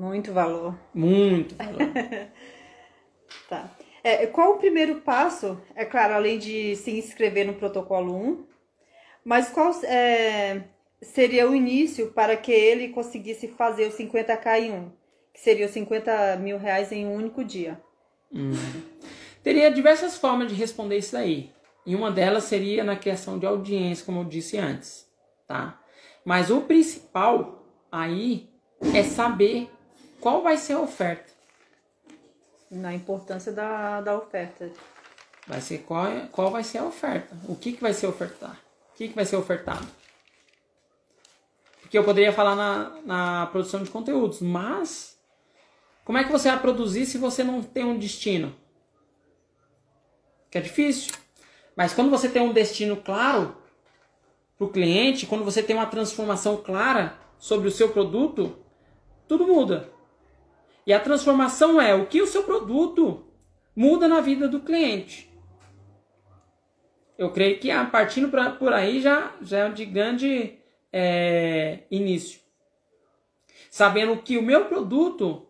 Muito 0.00 0.32
valor. 0.32 0.74
Muito 0.94 1.54
valor. 1.56 1.78
Tá. 3.48 3.70
É, 4.02 4.26
qual 4.26 4.54
o 4.54 4.58
primeiro 4.58 5.02
passo? 5.02 5.60
É 5.74 5.84
claro, 5.84 6.14
além 6.14 6.38
de 6.38 6.74
se 6.76 6.90
inscrever 6.90 7.46
no 7.46 7.54
protocolo 7.54 8.12
1, 8.12 8.44
mas 9.24 9.50
qual 9.50 9.72
é, 9.84 10.64
seria 11.00 11.48
o 11.48 11.54
início 11.54 12.10
para 12.12 12.36
que 12.36 12.50
ele 12.50 12.88
conseguisse 12.88 13.46
fazer 13.48 13.86
o 13.86 13.92
50k 13.92 14.60
em 14.60 14.72
um? 14.72 14.92
Que 15.32 15.40
seria 15.40 15.66
os 15.66 15.72
50 15.72 16.36
mil 16.36 16.58
reais 16.58 16.90
em 16.90 17.06
um 17.06 17.14
único 17.14 17.44
dia. 17.44 17.80
Teria 19.42 19.70
diversas 19.70 20.16
formas 20.16 20.48
de 20.48 20.54
responder 20.54 20.96
isso 20.98 21.16
aí. 21.16 21.52
E 21.86 21.94
uma 21.94 22.10
delas 22.10 22.44
seria 22.44 22.82
na 22.82 22.96
questão 22.96 23.38
de 23.38 23.46
audiência, 23.46 24.04
como 24.04 24.20
eu 24.20 24.24
disse 24.24 24.58
antes, 24.58 25.08
tá? 25.46 25.80
Mas 26.24 26.50
o 26.50 26.62
principal 26.62 27.64
aí 27.92 28.48
é 28.94 29.02
saber 29.02 29.70
qual 30.20 30.42
vai 30.42 30.56
ser 30.56 30.74
a 30.74 30.80
oferta. 30.80 31.30
Na 32.70 32.94
importância 32.94 33.50
da, 33.50 34.00
da 34.00 34.16
oferta. 34.16 34.70
Vai 35.46 35.60
ser 35.60 35.78
qual, 35.78 36.06
é- 36.06 36.28
qual 36.30 36.50
vai 36.50 36.62
ser 36.62 36.78
a 36.78 36.84
oferta. 36.84 37.36
O 37.48 37.56
que, 37.56 37.72
que 37.72 37.82
vai 37.82 37.92
ser 37.92 38.06
ofertado? 38.06 38.56
O 38.92 38.96
que, 38.96 39.08
que 39.08 39.14
vai 39.14 39.24
ser 39.24 39.36
ofertado? 39.36 39.86
Porque 41.80 41.98
eu 41.98 42.04
poderia 42.04 42.32
falar 42.32 42.54
na, 42.54 43.00
na 43.04 43.46
produção 43.46 43.82
de 43.82 43.90
conteúdos, 43.90 44.40
mas 44.40 45.18
como 46.04 46.18
é 46.18 46.24
que 46.24 46.30
você 46.30 46.48
vai 46.48 46.60
produzir 46.60 47.06
se 47.06 47.18
você 47.18 47.42
não 47.42 47.62
tem 47.62 47.84
um 47.84 47.98
destino? 47.98 48.54
Que 50.50 50.58
é 50.58 50.60
difícil. 50.60 51.12
Mas 51.74 51.92
quando 51.92 52.10
você 52.10 52.28
tem 52.28 52.42
um 52.42 52.52
destino 52.52 52.96
claro 52.96 53.56
para 54.56 54.66
o 54.66 54.70
cliente, 54.70 55.26
quando 55.26 55.44
você 55.44 55.62
tem 55.62 55.74
uma 55.74 55.86
transformação 55.86 56.58
clara 56.58 57.18
sobre 57.38 57.66
o 57.66 57.70
seu 57.72 57.88
produto, 57.88 58.56
tudo 59.26 59.46
muda. 59.46 59.90
E 60.90 60.92
a 60.92 60.98
transformação 60.98 61.80
é 61.80 61.94
o 61.94 62.06
que 62.06 62.20
o 62.20 62.26
seu 62.26 62.42
produto 62.42 63.24
muda 63.76 64.08
na 64.08 64.20
vida 64.20 64.48
do 64.48 64.58
cliente. 64.58 65.30
Eu 67.16 67.30
creio 67.30 67.60
que 67.60 67.70
a 67.70 67.84
partindo 67.84 68.28
pra, 68.28 68.50
por 68.50 68.72
aí 68.72 69.00
já, 69.00 69.32
já 69.40 69.68
é 69.68 69.70
de 69.70 69.84
grande 69.84 70.58
é, 70.92 71.84
início. 71.92 72.40
Sabendo 73.70 74.16
que 74.16 74.36
o 74.36 74.42
meu 74.42 74.64
produto 74.64 75.46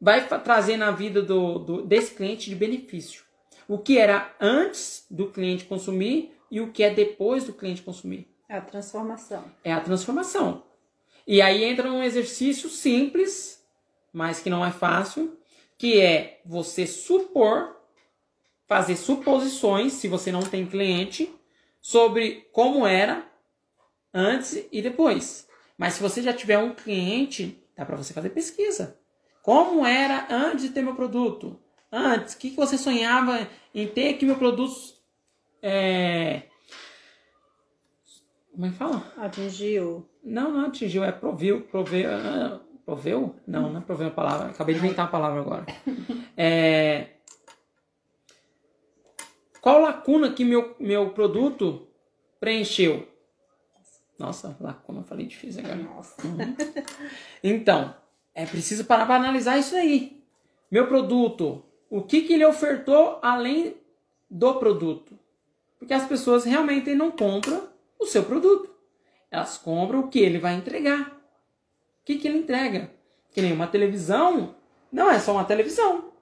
vai 0.00 0.26
trazer 0.26 0.76
na 0.76 0.90
vida 0.90 1.22
do, 1.22 1.60
do- 1.60 1.82
desse 1.82 2.12
cliente 2.12 2.50
de 2.50 2.56
benefício. 2.56 3.22
O 3.68 3.78
que 3.78 3.96
era 3.96 4.34
antes 4.40 5.06
do 5.08 5.28
cliente 5.30 5.66
consumir 5.66 6.36
e 6.50 6.60
o 6.60 6.72
que 6.72 6.82
é 6.82 6.90
depois 6.92 7.44
do 7.44 7.52
cliente 7.52 7.80
consumir. 7.80 8.26
É 8.48 8.56
a 8.56 8.60
transformação. 8.60 9.44
É 9.62 9.72
a 9.72 9.78
transformação. 9.80 10.64
E 11.24 11.40
aí 11.40 11.62
entra 11.62 11.92
um 11.92 12.02
exercício 12.02 12.68
simples, 12.68 13.63
mas 14.14 14.40
que 14.40 14.48
não 14.48 14.64
é 14.64 14.70
fácil, 14.70 15.36
que 15.76 16.00
é 16.00 16.40
você 16.46 16.86
supor, 16.86 17.76
fazer 18.66 18.96
suposições, 18.96 19.94
se 19.94 20.06
você 20.06 20.30
não 20.30 20.42
tem 20.42 20.64
cliente, 20.64 21.34
sobre 21.80 22.48
como 22.52 22.86
era 22.86 23.26
antes 24.12 24.66
e 24.70 24.80
depois. 24.80 25.48
Mas 25.76 25.94
se 25.94 26.02
você 26.02 26.22
já 26.22 26.32
tiver 26.32 26.58
um 26.58 26.72
cliente, 26.72 27.60
dá 27.76 27.84
para 27.84 27.96
você 27.96 28.14
fazer 28.14 28.30
pesquisa. 28.30 28.98
Como 29.42 29.84
era 29.84 30.28
antes 30.30 30.62
de 30.62 30.70
ter 30.70 30.80
meu 30.80 30.94
produto? 30.94 31.60
Antes, 31.90 32.34
o 32.34 32.38
que, 32.38 32.50
que 32.50 32.56
você 32.56 32.78
sonhava 32.78 33.46
em 33.74 33.86
ter 33.88 34.14
que 34.14 34.24
meu 34.24 34.36
produto 34.36 34.94
é... 35.60 36.44
Como 38.52 38.66
é 38.66 38.70
que 38.70 38.76
fala? 38.76 39.12
Atingiu. 39.16 40.08
Não, 40.22 40.52
não 40.52 40.66
atingiu, 40.66 41.02
é 41.02 41.10
proviu, 41.10 41.62
proveu, 41.62 42.08
ah, 42.10 42.60
proveu? 42.84 43.34
Não, 43.46 43.72
não 43.72 43.80
é 43.80 43.82
proveu 43.82 44.08
a 44.08 44.10
palavra, 44.10 44.48
acabei 44.48 44.74
de 44.74 44.80
inventar 44.80 45.06
a 45.06 45.10
palavra 45.10 45.40
agora. 45.40 45.66
É, 46.36 47.10
qual 49.60 49.80
lacuna 49.80 50.32
que 50.32 50.44
meu, 50.44 50.76
meu 50.78 51.10
produto 51.10 51.86
preencheu? 52.38 53.08
Nossa, 54.18 54.54
lacuna, 54.60 55.02
falei 55.04 55.26
difícil 55.26 55.62
agora. 55.64 55.76
Nossa. 55.76 56.16
Então, 57.42 57.94
é 58.34 58.44
preciso 58.44 58.84
parar 58.84 59.06
para 59.06 59.16
analisar 59.16 59.56
isso 59.56 59.74
aí. 59.74 60.22
Meu 60.70 60.86
produto, 60.86 61.62
o 61.88 62.02
que, 62.02 62.22
que 62.22 62.34
ele 62.34 62.44
ofertou 62.44 63.18
além 63.22 63.74
do 64.28 64.54
produto? 64.56 65.18
Porque 65.78 65.94
as 65.94 66.06
pessoas 66.06 66.44
realmente 66.44 66.94
não 66.94 67.10
compram 67.10 67.68
o 67.98 68.04
seu 68.04 68.24
produto. 68.24 68.68
Elas 69.30 69.56
compram 69.56 70.00
o 70.00 70.08
que 70.08 70.18
ele 70.18 70.38
vai 70.38 70.56
entregar. 70.56 71.13
O 72.04 72.06
que, 72.06 72.18
que 72.18 72.28
ele 72.28 72.36
entrega? 72.36 72.90
Que 73.32 73.40
nem 73.40 73.50
uma 73.50 73.66
televisão, 73.66 74.54
não 74.92 75.10
é 75.10 75.18
só 75.18 75.32
uma 75.32 75.44
televisão. 75.44 76.12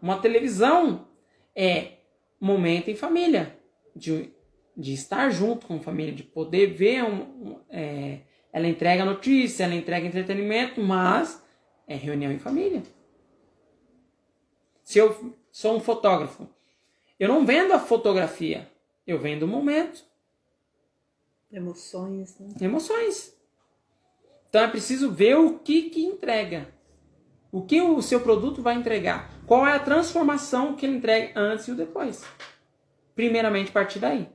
Uma 0.00 0.20
televisão 0.20 1.08
é 1.52 1.94
momento 2.40 2.92
em 2.92 2.94
família, 2.94 3.58
de, 3.94 4.30
de 4.76 4.94
estar 4.94 5.28
junto 5.30 5.66
com 5.66 5.78
a 5.78 5.80
família, 5.80 6.12
de 6.12 6.22
poder 6.22 6.68
ver. 6.68 7.02
Um, 7.02 7.22
um, 7.22 7.60
é, 7.68 8.20
ela 8.52 8.68
entrega 8.68 9.04
notícia, 9.04 9.64
ela 9.64 9.74
entrega 9.74 10.06
entretenimento, 10.06 10.80
mas 10.80 11.44
é 11.88 11.96
reunião 11.96 12.30
em 12.30 12.38
família. 12.38 12.84
Se 14.84 15.00
eu 15.00 15.34
sou 15.50 15.76
um 15.76 15.80
fotógrafo, 15.80 16.48
eu 17.18 17.26
não 17.26 17.44
vendo 17.44 17.72
a 17.72 17.80
fotografia, 17.80 18.70
eu 19.04 19.18
vendo 19.18 19.42
o 19.42 19.48
momento, 19.48 20.06
Emoções, 21.50 22.38
né? 22.38 22.48
emoções. 22.60 23.35
Então 24.56 24.64
é 24.64 24.70
preciso 24.70 25.10
ver 25.12 25.36
o 25.36 25.58
que 25.58 25.90
que 25.90 26.02
entrega. 26.02 26.66
O 27.52 27.60
que 27.60 27.78
o 27.78 28.00
seu 28.00 28.22
produto 28.22 28.62
vai 28.62 28.74
entregar. 28.74 29.30
Qual 29.46 29.66
é 29.66 29.74
a 29.74 29.78
transformação 29.78 30.74
que 30.74 30.86
ele 30.86 30.96
entrega 30.96 31.38
antes 31.38 31.68
e 31.68 31.72
o 31.72 31.74
depois. 31.74 32.24
Primeiramente, 33.14 33.70
partir 33.70 33.98
daí. 33.98 34.26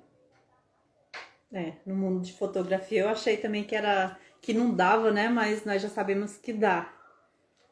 É, 1.52 1.74
no 1.88 1.96
mundo 1.96 2.22
de 2.22 2.34
fotografia 2.34 3.02
eu 3.02 3.10
achei 3.10 3.36
também 3.36 3.64
que 3.64 3.76
era 3.76 4.16
que 4.40 4.54
não 4.54 4.72
dava, 4.72 5.10
né? 5.10 5.28
Mas 5.28 5.66
nós 5.66 5.82
já 5.82 5.90
sabemos 5.90 6.38
que 6.38 6.54
dá. 6.54 6.94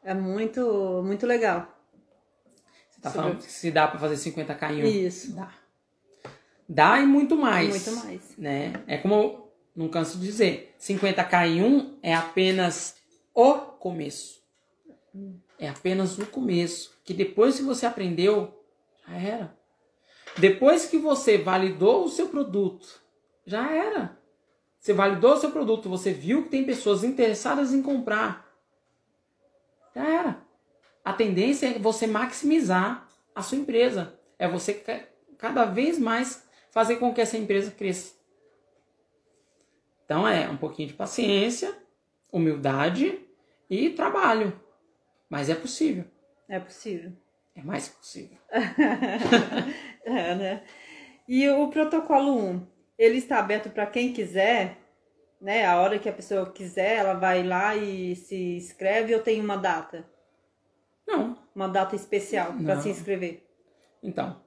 É 0.02 0.12
muito, 0.12 1.04
muito 1.04 1.28
legal. 1.28 1.72
Você 2.90 3.00
tá 3.00 3.10
Sobre- 3.10 3.28
falando 3.28 3.44
que 3.44 3.52
se 3.52 3.70
dá 3.70 3.86
para 3.86 4.00
fazer 4.00 4.16
50k 4.16 4.72
em 4.72 4.82
um? 4.82 4.86
Isso. 4.88 5.36
Dá. 5.36 5.52
Dá 6.68 6.98
e 6.98 7.06
muito 7.06 7.36
mais. 7.36 7.86
Muito 7.86 8.04
mais. 8.04 8.36
Né? 8.36 8.72
É 8.88 8.98
como 8.98 9.39
não 9.80 9.88
canso 9.88 10.18
de 10.18 10.26
dizer, 10.26 10.74
50k 10.78 11.46
em 11.48 11.62
um 11.62 11.98
é 12.02 12.14
apenas 12.14 12.96
o 13.34 13.54
começo. 13.54 14.40
É 15.58 15.68
apenas 15.68 16.18
o 16.18 16.26
começo. 16.26 16.98
Que 17.04 17.14
depois 17.14 17.56
que 17.56 17.62
você 17.62 17.86
aprendeu, 17.86 18.62
já 19.08 19.16
era. 19.16 19.58
Depois 20.38 20.86
que 20.86 20.98
você 20.98 21.38
validou 21.38 22.04
o 22.04 22.08
seu 22.10 22.28
produto, 22.28 23.00
já 23.46 23.70
era. 23.72 24.18
Você 24.78 24.92
validou 24.92 25.32
o 25.32 25.36
seu 25.38 25.50
produto, 25.50 25.88
você 25.88 26.12
viu 26.12 26.44
que 26.44 26.50
tem 26.50 26.64
pessoas 26.64 27.02
interessadas 27.02 27.72
em 27.72 27.82
comprar. 27.82 28.46
Já 29.94 30.06
era. 30.06 30.42
A 31.04 31.12
tendência 31.14 31.66
é 31.66 31.78
você 31.78 32.06
maximizar 32.06 33.08
a 33.34 33.42
sua 33.42 33.58
empresa. 33.58 34.18
É 34.38 34.46
você 34.46 34.74
ca- 34.74 35.04
cada 35.38 35.64
vez 35.64 35.98
mais 35.98 36.46
fazer 36.70 36.96
com 36.96 37.12
que 37.12 37.20
essa 37.20 37.36
empresa 37.38 37.70
cresça. 37.70 38.19
Então 40.10 40.26
é 40.26 40.50
um 40.50 40.56
pouquinho 40.56 40.88
de 40.88 40.94
paciência, 40.94 41.72
humildade 42.32 43.16
e 43.70 43.90
trabalho. 43.90 44.60
Mas 45.28 45.48
é 45.48 45.54
possível. 45.54 46.04
É 46.48 46.58
possível. 46.58 47.12
É 47.54 47.62
mais 47.62 47.90
que 47.90 47.96
possível. 47.96 48.36
é, 50.04 50.34
né? 50.34 50.64
E 51.28 51.48
o 51.50 51.68
protocolo 51.68 52.36
1, 52.36 52.66
ele 52.98 53.18
está 53.18 53.38
aberto 53.38 53.70
para 53.70 53.86
quem 53.86 54.12
quiser, 54.12 54.78
né? 55.40 55.64
A 55.64 55.80
hora 55.80 55.96
que 55.96 56.08
a 56.08 56.12
pessoa 56.12 56.50
quiser, 56.50 56.96
ela 56.96 57.14
vai 57.14 57.44
lá 57.44 57.76
e 57.76 58.16
se 58.16 58.56
inscreve 58.56 59.14
ou 59.14 59.22
tem 59.22 59.40
uma 59.40 59.56
data? 59.56 60.04
Não. 61.06 61.38
Uma 61.54 61.68
data 61.68 61.94
especial 61.94 62.52
para 62.54 62.80
se 62.80 62.88
inscrever? 62.88 63.46
Então, 64.02 64.42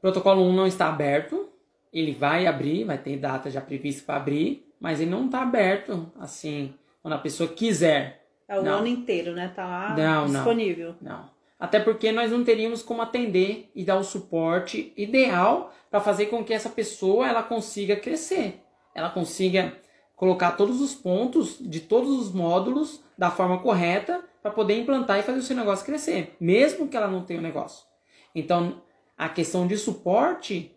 protocolo 0.00 0.42
1 0.42 0.52
não 0.52 0.66
está 0.68 0.88
aberto. 0.88 1.52
Ele 1.92 2.14
vai 2.14 2.46
abrir, 2.46 2.84
vai 2.84 2.98
ter 2.98 3.16
data 3.16 3.50
já 3.50 3.60
prevista 3.60 4.04
para 4.06 4.16
abrir, 4.20 4.67
mas 4.80 5.00
ele 5.00 5.10
não 5.10 5.26
está 5.26 5.42
aberto 5.42 6.10
assim, 6.18 6.74
quando 7.02 7.14
a 7.14 7.18
pessoa 7.18 7.48
quiser. 7.48 8.26
É 8.46 8.58
o 8.58 8.62
Não. 8.62 8.78
ano 8.78 8.86
inteiro, 8.86 9.32
né? 9.34 9.52
Tá 9.54 9.66
lá 9.66 9.94
Não, 9.96 10.22
não. 10.22 10.26
disponível. 10.34 10.94
Não. 11.00 11.28
Até 11.58 11.80
porque 11.80 12.12
nós 12.12 12.30
não 12.30 12.44
teríamos 12.44 12.82
como 12.82 13.02
atender 13.02 13.70
e 13.74 13.84
dar 13.84 13.96
o 13.96 14.04
suporte 14.04 14.92
ideal 14.96 15.72
para 15.90 16.00
fazer 16.00 16.26
com 16.26 16.44
que 16.44 16.54
essa 16.54 16.70
pessoa 16.70 17.26
ela 17.28 17.42
consiga 17.42 17.96
crescer. 17.96 18.62
Ela 18.94 19.10
consiga 19.10 19.76
colocar 20.14 20.52
todos 20.52 20.80
os 20.80 20.94
pontos 20.94 21.56
de 21.60 21.80
todos 21.80 22.10
os 22.10 22.32
módulos 22.32 23.02
da 23.16 23.30
forma 23.30 23.58
correta 23.58 24.22
para 24.40 24.50
poder 24.52 24.78
implantar 24.78 25.18
e 25.18 25.22
fazer 25.22 25.38
o 25.38 25.42
seu 25.42 25.56
negócio 25.56 25.84
crescer, 25.84 26.36
mesmo 26.40 26.88
que 26.88 26.96
ela 26.96 27.08
não 27.08 27.24
tenha 27.24 27.40
o 27.40 27.42
negócio. 27.42 27.84
Então, 28.34 28.80
a 29.16 29.28
questão 29.28 29.66
de 29.66 29.76
suporte 29.76 30.74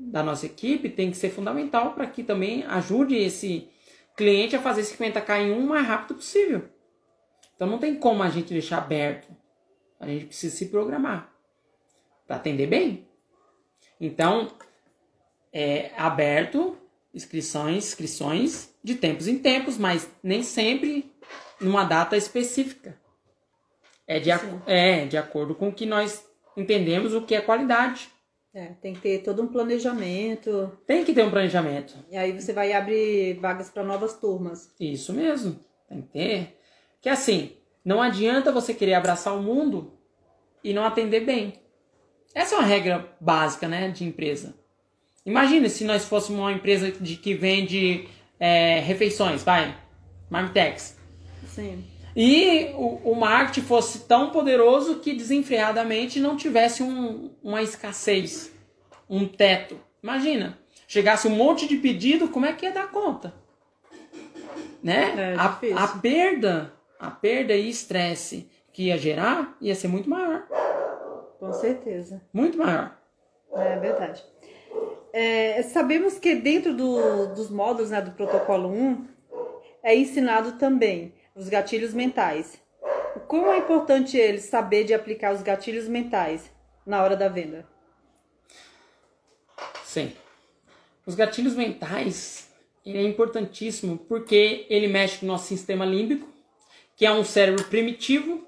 da 0.00 0.22
nossa 0.22 0.46
equipe 0.46 0.88
tem 0.88 1.10
que 1.10 1.16
ser 1.16 1.28
fundamental 1.28 1.92
para 1.92 2.06
que 2.06 2.22
também 2.22 2.64
ajude 2.64 3.14
esse 3.14 3.68
cliente 4.16 4.56
a 4.56 4.62
fazer 4.62 4.80
esse 4.80 4.96
50k 4.96 5.42
em 5.42 5.52
um 5.52 5.64
o 5.64 5.68
mais 5.68 5.86
rápido 5.86 6.14
possível. 6.16 6.64
Então 7.54 7.68
não 7.68 7.78
tem 7.78 7.94
como 7.94 8.22
a 8.22 8.30
gente 8.30 8.52
deixar 8.52 8.78
aberto. 8.78 9.28
A 10.00 10.06
gente 10.06 10.24
precisa 10.24 10.56
se 10.56 10.66
programar 10.66 11.30
para 12.26 12.36
atender 12.36 12.66
bem. 12.66 13.06
Então, 14.00 14.50
é 15.52 15.90
aberto 15.96 16.78
inscrições, 17.12 17.88
inscrições 17.88 18.74
de 18.82 18.94
tempos 18.94 19.28
em 19.28 19.38
tempos, 19.38 19.76
mas 19.76 20.10
nem 20.22 20.42
sempre 20.42 21.12
numa 21.60 21.84
data 21.84 22.16
específica. 22.16 22.98
É 24.06 24.18
de, 24.18 24.30
é 24.66 25.04
de 25.04 25.18
acordo 25.18 25.54
com 25.54 25.68
o 25.68 25.72
que 25.72 25.84
nós 25.84 26.26
entendemos 26.56 27.14
o 27.14 27.22
que 27.22 27.34
é 27.34 27.40
qualidade. 27.40 28.10
É, 28.52 28.66
tem 28.82 28.94
que 28.94 29.00
ter 29.00 29.22
todo 29.22 29.42
um 29.42 29.46
planejamento. 29.46 30.76
Tem 30.86 31.04
que 31.04 31.12
ter 31.12 31.22
um 31.22 31.30
planejamento. 31.30 31.94
E 32.10 32.16
aí 32.16 32.32
você 32.32 32.52
vai 32.52 32.72
abrir 32.72 33.34
vagas 33.34 33.70
para 33.70 33.84
novas 33.84 34.14
turmas. 34.14 34.74
Isso 34.80 35.12
mesmo. 35.12 35.60
Tem 35.88 36.02
que 36.02 36.08
ter. 36.08 36.60
Que 37.00 37.08
assim, 37.08 37.52
não 37.84 38.02
adianta 38.02 38.50
você 38.50 38.74
querer 38.74 38.94
abraçar 38.94 39.36
o 39.36 39.42
mundo 39.42 39.92
e 40.64 40.72
não 40.72 40.84
atender 40.84 41.20
bem. 41.20 41.54
Essa 42.34 42.54
é 42.54 42.58
uma 42.58 42.66
regra 42.66 43.08
básica, 43.20 43.68
né, 43.68 43.88
de 43.88 44.04
empresa. 44.04 44.54
Imagina 45.24 45.68
se 45.68 45.84
nós 45.84 46.04
fôssemos 46.04 46.40
uma 46.40 46.52
empresa 46.52 46.90
de, 46.90 47.16
que 47.16 47.34
vende 47.34 48.08
é, 48.38 48.80
refeições, 48.80 49.42
vai, 49.42 49.76
Marmitex. 50.28 50.96
Sim. 51.46 51.84
E 52.16 52.72
o, 52.74 53.12
o 53.12 53.14
marketing 53.14 53.62
fosse 53.62 54.00
tão 54.00 54.30
poderoso 54.30 54.96
que 55.00 55.12
desenfreadamente 55.14 56.18
não 56.20 56.36
tivesse 56.36 56.82
um- 56.82 57.30
uma 57.42 57.62
escassez, 57.62 58.52
um 59.08 59.26
teto. 59.26 59.78
Imagina, 60.02 60.58
chegasse 60.88 61.28
um 61.28 61.36
monte 61.36 61.66
de 61.68 61.76
pedido, 61.76 62.28
como 62.28 62.46
é 62.46 62.52
que 62.52 62.66
ia 62.66 62.72
dar 62.72 62.90
conta? 62.90 63.32
Né? 64.82 65.34
É 65.34 65.34
a, 65.36 65.84
a 65.84 65.88
perda, 65.98 66.72
a 66.98 67.10
perda 67.10 67.54
e 67.54 67.68
estresse 67.68 68.48
que 68.72 68.84
ia 68.84 68.96
gerar 68.98 69.56
ia 69.60 69.74
ser 69.74 69.88
muito 69.88 70.08
maior, 70.08 70.46
Com 71.38 71.52
certeza. 71.52 72.20
muito 72.32 72.56
maior. 72.58 72.96
É 73.54 73.76
verdade. 73.78 74.24
É, 75.12 75.62
sabemos 75.64 76.18
que 76.18 76.34
dentro 76.36 76.72
do- 76.74 77.34
dos 77.34 77.50
módulos 77.50 77.90
né, 77.90 78.00
do 78.00 78.12
protocolo 78.12 78.68
1 78.68 79.06
é 79.82 79.94
ensinado 79.96 80.52
também 80.52 81.12
os 81.40 81.48
gatilhos 81.48 81.94
mentais. 81.94 82.60
Como 83.26 83.50
é 83.50 83.56
importante 83.56 84.18
eles 84.18 84.44
saber 84.44 84.84
de 84.84 84.92
aplicar 84.92 85.32
os 85.32 85.40
gatilhos 85.40 85.88
mentais 85.88 86.50
na 86.84 87.02
hora 87.02 87.16
da 87.16 87.28
venda? 87.28 87.66
Sim. 89.82 90.12
Os 91.06 91.14
gatilhos 91.14 91.54
mentais, 91.54 92.50
ele 92.84 92.98
é 92.98 93.02
importantíssimo 93.02 93.96
porque 93.96 94.66
ele 94.68 94.86
mexe 94.86 95.18
com 95.18 95.24
o 95.24 95.28
nosso 95.28 95.46
sistema 95.46 95.86
límbico, 95.86 96.28
que 96.94 97.06
é 97.06 97.10
um 97.10 97.24
cérebro 97.24 97.64
primitivo 97.64 98.46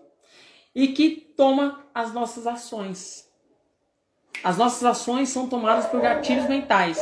e 0.75 0.89
que 0.89 1.33
toma 1.35 1.87
as 1.95 2.13
nossas 2.13 2.47
ações. 2.47 3.27
As 4.45 4.59
nossas 4.59 4.85
ações 4.85 5.31
são 5.31 5.49
tomadas 5.49 5.87
por 5.87 5.99
gatilhos 6.03 6.47
mentais, 6.47 7.01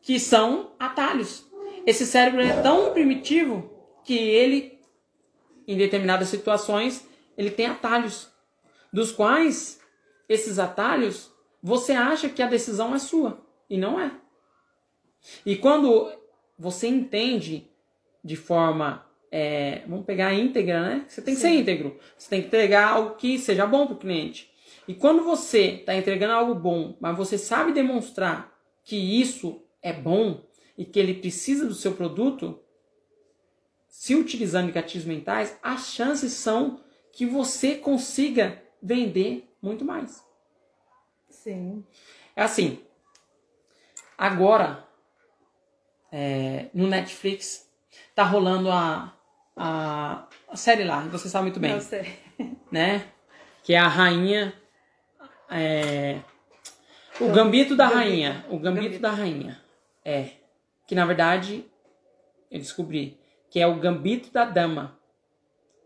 que 0.00 0.18
são 0.18 0.72
atalhos. 0.78 1.44
Esse 1.84 2.06
cérebro 2.06 2.40
é 2.40 2.62
tão 2.62 2.94
primitivo 2.94 3.69
que 4.04 4.16
ele, 4.16 4.78
em 5.66 5.76
determinadas 5.76 6.28
situações, 6.28 7.06
ele 7.36 7.50
tem 7.50 7.66
atalhos, 7.66 8.30
dos 8.92 9.12
quais 9.12 9.80
esses 10.28 10.58
atalhos 10.58 11.32
você 11.62 11.92
acha 11.92 12.28
que 12.28 12.42
a 12.42 12.46
decisão 12.46 12.94
é 12.94 12.98
sua 12.98 13.44
e 13.68 13.76
não 13.76 14.00
é. 14.00 14.12
E 15.44 15.56
quando 15.56 16.10
você 16.58 16.88
entende 16.88 17.68
de 18.22 18.36
forma, 18.36 19.06
é, 19.30 19.82
vamos 19.86 20.04
pegar 20.04 20.34
íntegra, 20.34 20.82
né? 20.82 21.04
Você 21.06 21.22
tem 21.22 21.34
que 21.34 21.40
ser 21.40 21.48
Sim. 21.48 21.58
íntegro. 21.58 21.98
Você 22.16 22.28
tem 22.28 22.40
que 22.40 22.48
entregar 22.48 22.88
algo 22.88 23.16
que 23.16 23.38
seja 23.38 23.66
bom 23.66 23.86
para 23.86 23.96
o 23.96 23.98
cliente. 23.98 24.50
E 24.88 24.94
quando 24.94 25.22
você 25.22 25.76
está 25.76 25.94
entregando 25.94 26.32
algo 26.32 26.54
bom, 26.54 26.96
mas 27.00 27.16
você 27.16 27.38
sabe 27.38 27.72
demonstrar 27.72 28.52
que 28.82 28.96
isso 28.96 29.62
é 29.82 29.92
bom 29.92 30.42
e 30.76 30.84
que 30.84 30.98
ele 30.98 31.14
precisa 31.14 31.66
do 31.66 31.74
seu 31.74 31.92
produto, 31.92 32.58
se 33.90 34.14
utilizando 34.14 34.72
gatilhos 34.72 35.04
mentais, 35.04 35.58
as 35.62 35.88
chances 35.88 36.32
são 36.32 36.80
que 37.12 37.26
você 37.26 37.74
consiga 37.74 38.62
vender 38.80 39.52
muito 39.60 39.84
mais. 39.84 40.24
Sim. 41.28 41.84
É 42.34 42.42
assim. 42.42 42.80
Agora, 44.16 44.86
é, 46.12 46.66
no 46.72 46.86
Netflix, 46.86 47.68
tá 48.14 48.22
rolando 48.22 48.70
a, 48.70 49.12
a, 49.56 50.28
a 50.48 50.56
série 50.56 50.84
lá, 50.84 51.00
você 51.08 51.28
sabe 51.28 51.44
muito 51.44 51.60
bem, 51.60 51.72
Não 51.72 51.80
sei. 51.80 52.16
né? 52.70 53.06
Que 53.62 53.74
é 53.74 53.78
a 53.78 53.88
rainha. 53.88 54.54
é, 55.50 56.20
o 57.20 57.28
Gambito 57.32 57.76
da. 57.76 57.88
Rainha. 57.88 58.46
O 58.48 58.58
Gambito, 58.58 58.84
Gambito. 58.84 59.02
da 59.02 59.10
Rainha. 59.10 59.60
É. 60.02 60.30
Que 60.86 60.94
na 60.94 61.04
verdade, 61.04 61.66
eu 62.50 62.58
descobri 62.58 63.19
que 63.50 63.58
é 63.58 63.66
o 63.66 63.78
Gambito 63.78 64.32
da 64.32 64.44
Dama. 64.44 64.98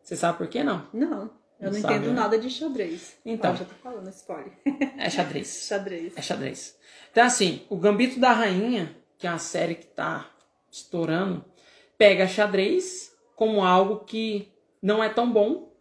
Você 0.03 0.15
sabe 0.17 0.37
por 0.39 0.47
quê, 0.47 0.63
não? 0.63 0.87
Não, 0.93 1.31
eu 1.59 1.71
Não 1.71 1.73
não, 1.73 1.79
entendo 1.79 2.09
né? 2.09 2.13
nada 2.13 2.39
de 2.39 2.51
xadrez. 2.51 3.17
Então. 3.25 3.53
Ah, 3.53 3.55
já 3.55 3.65
tô 3.65 3.75
falando, 3.75 4.09
spoiler. 4.11 4.53
É 4.99 5.09
xadrez. 5.09 5.49
xadrez. 5.67 6.13
É 6.17 6.23
xadrez. 6.23 6.79
Então, 7.11 7.25
assim, 7.25 7.63
o 7.71 7.77
Gambito 7.77 8.21
da 8.21 8.33
Rainha, 8.33 8.95
que 9.19 9.27
é 9.27 9.31
uma 9.31 9.39
série 9.39 9.75
que 9.75 9.87
tá 9.87 10.31
estourando, 10.71 11.43
pega 11.97 12.29
xadrez 12.29 13.15
como 13.35 13.65
algo 13.65 14.05
que 14.05 14.53
não 14.83 15.03
é 15.03 15.09
tão 15.09 15.33
bom, 15.33 15.73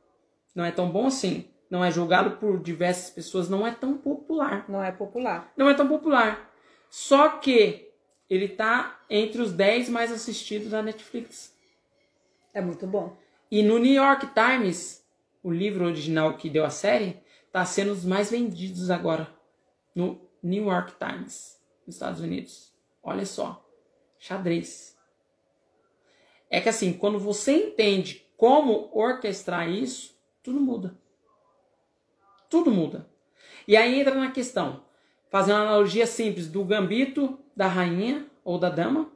não 0.55 0.63
é 0.63 0.71
tão 0.71 0.89
bom 0.89 1.07
assim, 1.07 1.49
não 1.69 1.83
é 1.83 1.91
julgado 1.91 2.37
por 2.37 2.61
diversas 2.61 3.09
pessoas, 3.09 3.49
não 3.49 3.67
é 3.67 3.71
tão 3.71 3.97
popular. 3.97 4.65
Não 4.69 4.81
é 4.81 4.91
popular. 4.91 5.51
Não 5.57 5.69
é 5.69 5.73
tão 5.73 5.87
popular. 5.87 6.49
Só 6.89 7.29
que 7.29 7.89
ele 8.29 8.47
tá 8.47 9.01
entre 9.09 9.41
os 9.41 9.51
10 9.51 9.89
mais 9.89 10.11
assistidos 10.11 10.69
da 10.69 10.81
Netflix. 10.81 11.52
É 12.53 12.61
muito 12.61 12.85
bom. 12.85 13.15
E 13.49 13.63
no 13.63 13.77
New 13.77 13.93
York 13.93 14.27
Times, 14.33 15.05
o 15.41 15.51
livro 15.51 15.85
original 15.85 16.37
que 16.37 16.49
deu 16.49 16.65
a 16.65 16.69
série, 16.69 17.21
tá 17.51 17.65
sendo 17.65 17.91
os 17.91 18.05
mais 18.05 18.31
vendidos 18.31 18.89
agora. 18.89 19.29
No 19.93 20.19
New 20.41 20.65
York 20.65 20.93
Times, 20.97 21.59
nos 21.85 21.95
Estados 21.95 22.19
Unidos. 22.19 22.73
Olha 23.01 23.25
só. 23.25 23.63
Xadrez. 24.17 24.97
É 26.49 26.61
que 26.61 26.69
assim, 26.69 26.93
quando 26.93 27.19
você 27.19 27.67
entende 27.67 28.25
como 28.37 28.89
orquestrar 28.93 29.69
isso, 29.69 30.15
tudo 30.41 30.59
muda. 30.59 30.95
Tudo 32.49 32.71
muda. 32.71 33.07
E 33.67 33.75
aí 33.75 33.99
entra 33.99 34.15
na 34.15 34.31
questão. 34.31 34.83
Fazendo 35.29 35.55
uma 35.55 35.63
analogia 35.63 36.05
simples 36.05 36.47
do 36.47 36.63
gambito 36.63 37.39
da 37.55 37.67
rainha 37.67 38.27
ou 38.43 38.59
da 38.59 38.69
dama. 38.69 39.11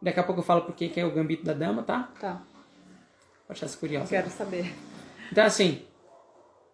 Daqui 0.00 0.18
a 0.18 0.24
pouco 0.24 0.40
eu 0.40 0.44
falo 0.44 0.62
por 0.62 0.74
que 0.74 0.88
que 0.88 0.98
é 0.98 1.04
o 1.04 1.12
gambito 1.12 1.44
da 1.44 1.52
dama, 1.52 1.82
tá? 1.82 2.10
Tá, 2.18 2.42
Isso 3.52 3.78
curioso. 3.78 4.08
quero 4.08 4.30
saber. 4.30 4.74
Então, 5.30 5.44
assim, 5.44 5.82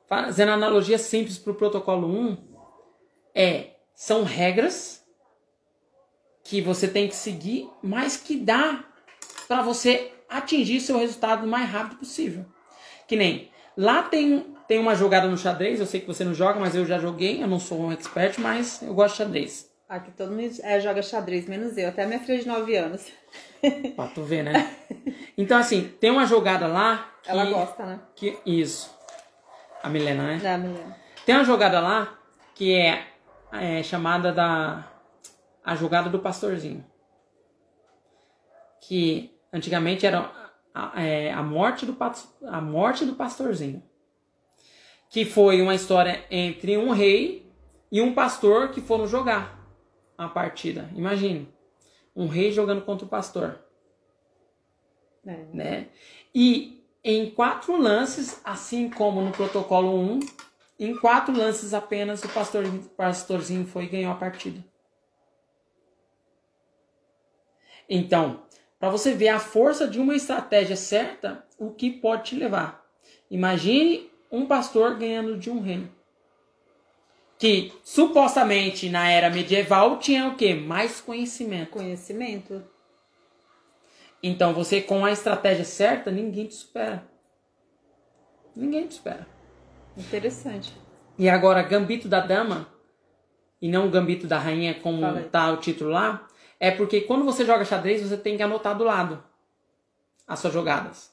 fazendo 0.08 0.52
analogia 0.52 0.98
simples 0.98 1.38
para 1.38 1.52
o 1.52 1.54
protocolo 1.54 2.08
1, 2.08 2.36
é, 3.34 3.70
são 3.94 4.24
regras 4.24 5.04
que 6.42 6.60
você 6.60 6.88
tem 6.88 7.08
que 7.08 7.14
seguir, 7.14 7.68
mas 7.82 8.16
que 8.16 8.36
dá 8.36 8.84
para 9.46 9.62
você 9.62 10.12
atingir 10.28 10.80
seu 10.80 10.98
resultado 10.98 11.44
o 11.44 11.48
mais 11.48 11.68
rápido 11.70 11.98
possível. 11.98 12.44
Que 13.06 13.16
nem 13.16 13.50
lá 13.76 14.02
tem, 14.02 14.56
tem 14.66 14.78
uma 14.78 14.94
jogada 14.94 15.28
no 15.28 15.36
xadrez, 15.36 15.78
eu 15.78 15.86
sei 15.86 16.00
que 16.00 16.06
você 16.06 16.24
não 16.24 16.34
joga, 16.34 16.58
mas 16.58 16.74
eu 16.74 16.84
já 16.84 16.98
joguei, 16.98 17.42
eu 17.42 17.46
não 17.46 17.60
sou 17.60 17.80
um 17.80 17.92
expert, 17.92 18.38
mas 18.38 18.82
eu 18.82 18.94
gosto 18.94 19.14
de 19.14 19.18
xadrez. 19.18 19.67
Aqui 19.88 20.10
todo 20.10 20.32
mundo 20.32 20.54
é, 20.62 20.78
joga 20.80 21.00
xadrez, 21.00 21.48
menos 21.48 21.78
eu, 21.78 21.88
até 21.88 22.04
minha 22.04 22.20
filha 22.20 22.38
de 22.38 22.46
9 22.46 22.76
anos. 22.76 23.10
Pra 23.96 24.06
tu 24.08 24.22
ver, 24.22 24.42
né? 24.42 24.76
Então, 25.36 25.56
assim, 25.56 25.88
tem 25.98 26.10
uma 26.10 26.26
jogada 26.26 26.66
lá. 26.66 27.10
Que, 27.22 27.30
Ela 27.30 27.46
gosta, 27.46 27.86
né? 27.86 28.00
Que, 28.14 28.38
isso. 28.44 28.94
A 29.82 29.88
Milena, 29.88 30.24
né? 30.24 30.36
Da 30.42 30.58
Milena. 30.58 30.94
Tem 31.24 31.34
uma 31.34 31.44
jogada 31.44 31.80
lá 31.80 32.18
que 32.54 32.74
é, 32.74 33.06
é 33.50 33.82
chamada 33.82 34.30
da. 34.30 34.92
A 35.64 35.74
jogada 35.74 36.10
do 36.10 36.18
pastorzinho. 36.18 36.84
Que 38.82 39.34
antigamente 39.50 40.04
era 40.04 40.30
a, 40.74 41.02
é, 41.02 41.32
a, 41.32 41.42
morte 41.42 41.86
do, 41.86 41.96
a 42.46 42.60
morte 42.60 43.06
do 43.06 43.14
pastorzinho. 43.14 43.82
Que 45.08 45.24
foi 45.24 45.62
uma 45.62 45.74
história 45.74 46.24
entre 46.30 46.76
um 46.76 46.90
rei 46.90 47.50
e 47.90 48.02
um 48.02 48.12
pastor 48.12 48.68
que 48.68 48.82
foram 48.82 49.06
jogar 49.06 49.57
a 50.18 50.28
partida. 50.28 50.90
Imagine. 50.94 51.48
Um 52.14 52.26
rei 52.26 52.50
jogando 52.50 52.82
contra 52.82 53.06
o 53.06 53.08
pastor. 53.08 53.60
É. 55.24 55.44
Né? 55.54 55.88
E 56.34 56.84
em 57.04 57.30
quatro 57.30 57.76
lances, 57.76 58.40
assim 58.44 58.90
como 58.90 59.20
no 59.20 59.30
protocolo 59.30 59.94
1, 59.96 60.20
em 60.80 60.96
quatro 60.96 61.36
lances 61.36 61.72
apenas 61.72 62.22
o 62.24 62.28
pastor, 62.28 62.64
pastorzinho 62.96 63.66
foi 63.66 63.84
e 63.84 63.88
ganhou 63.88 64.12
a 64.12 64.16
partida. 64.16 64.64
Então, 67.88 68.42
para 68.78 68.90
você 68.90 69.14
ver 69.14 69.28
a 69.28 69.38
força 69.38 69.88
de 69.88 69.98
uma 69.98 70.14
estratégia 70.14 70.76
certa, 70.76 71.44
o 71.56 71.70
que 71.70 71.90
pode 71.90 72.30
te 72.30 72.36
levar. 72.36 72.86
Imagine 73.30 74.10
um 74.30 74.46
pastor 74.46 74.96
ganhando 74.96 75.38
de 75.38 75.50
um 75.50 75.60
rei. 75.60 75.88
Que 77.38 77.72
supostamente 77.84 78.90
na 78.90 79.08
era 79.08 79.30
medieval 79.30 79.98
tinha 79.98 80.26
o 80.26 80.34
que? 80.34 80.54
Mais 80.54 81.00
conhecimento. 81.00 81.70
Conhecimento. 81.70 82.64
Então 84.22 84.52
você 84.52 84.80
com 84.80 85.04
a 85.04 85.12
estratégia 85.12 85.64
certa, 85.64 86.10
ninguém 86.10 86.46
te 86.46 86.54
supera. 86.54 87.06
Ninguém 88.56 88.88
te 88.88 88.94
supera. 88.94 89.26
Interessante. 89.96 90.72
E 91.16 91.28
agora, 91.28 91.62
Gambito 91.62 92.08
da 92.08 92.20
Dama, 92.20 92.68
e 93.60 93.68
não 93.68 93.90
Gambito 93.90 94.26
da 94.26 94.38
Rainha, 94.38 94.74
como 94.74 95.00
Falei. 95.00 95.24
tá 95.24 95.50
o 95.52 95.56
título 95.56 95.90
lá, 95.90 96.26
é 96.60 96.70
porque 96.70 97.02
quando 97.02 97.24
você 97.24 97.44
joga 97.44 97.64
xadrez, 97.64 98.02
você 98.02 98.16
tem 98.16 98.36
que 98.36 98.42
anotar 98.42 98.76
do 98.76 98.84
lado 98.84 99.22
as 100.26 100.38
suas 100.40 100.52
jogadas. 100.52 101.12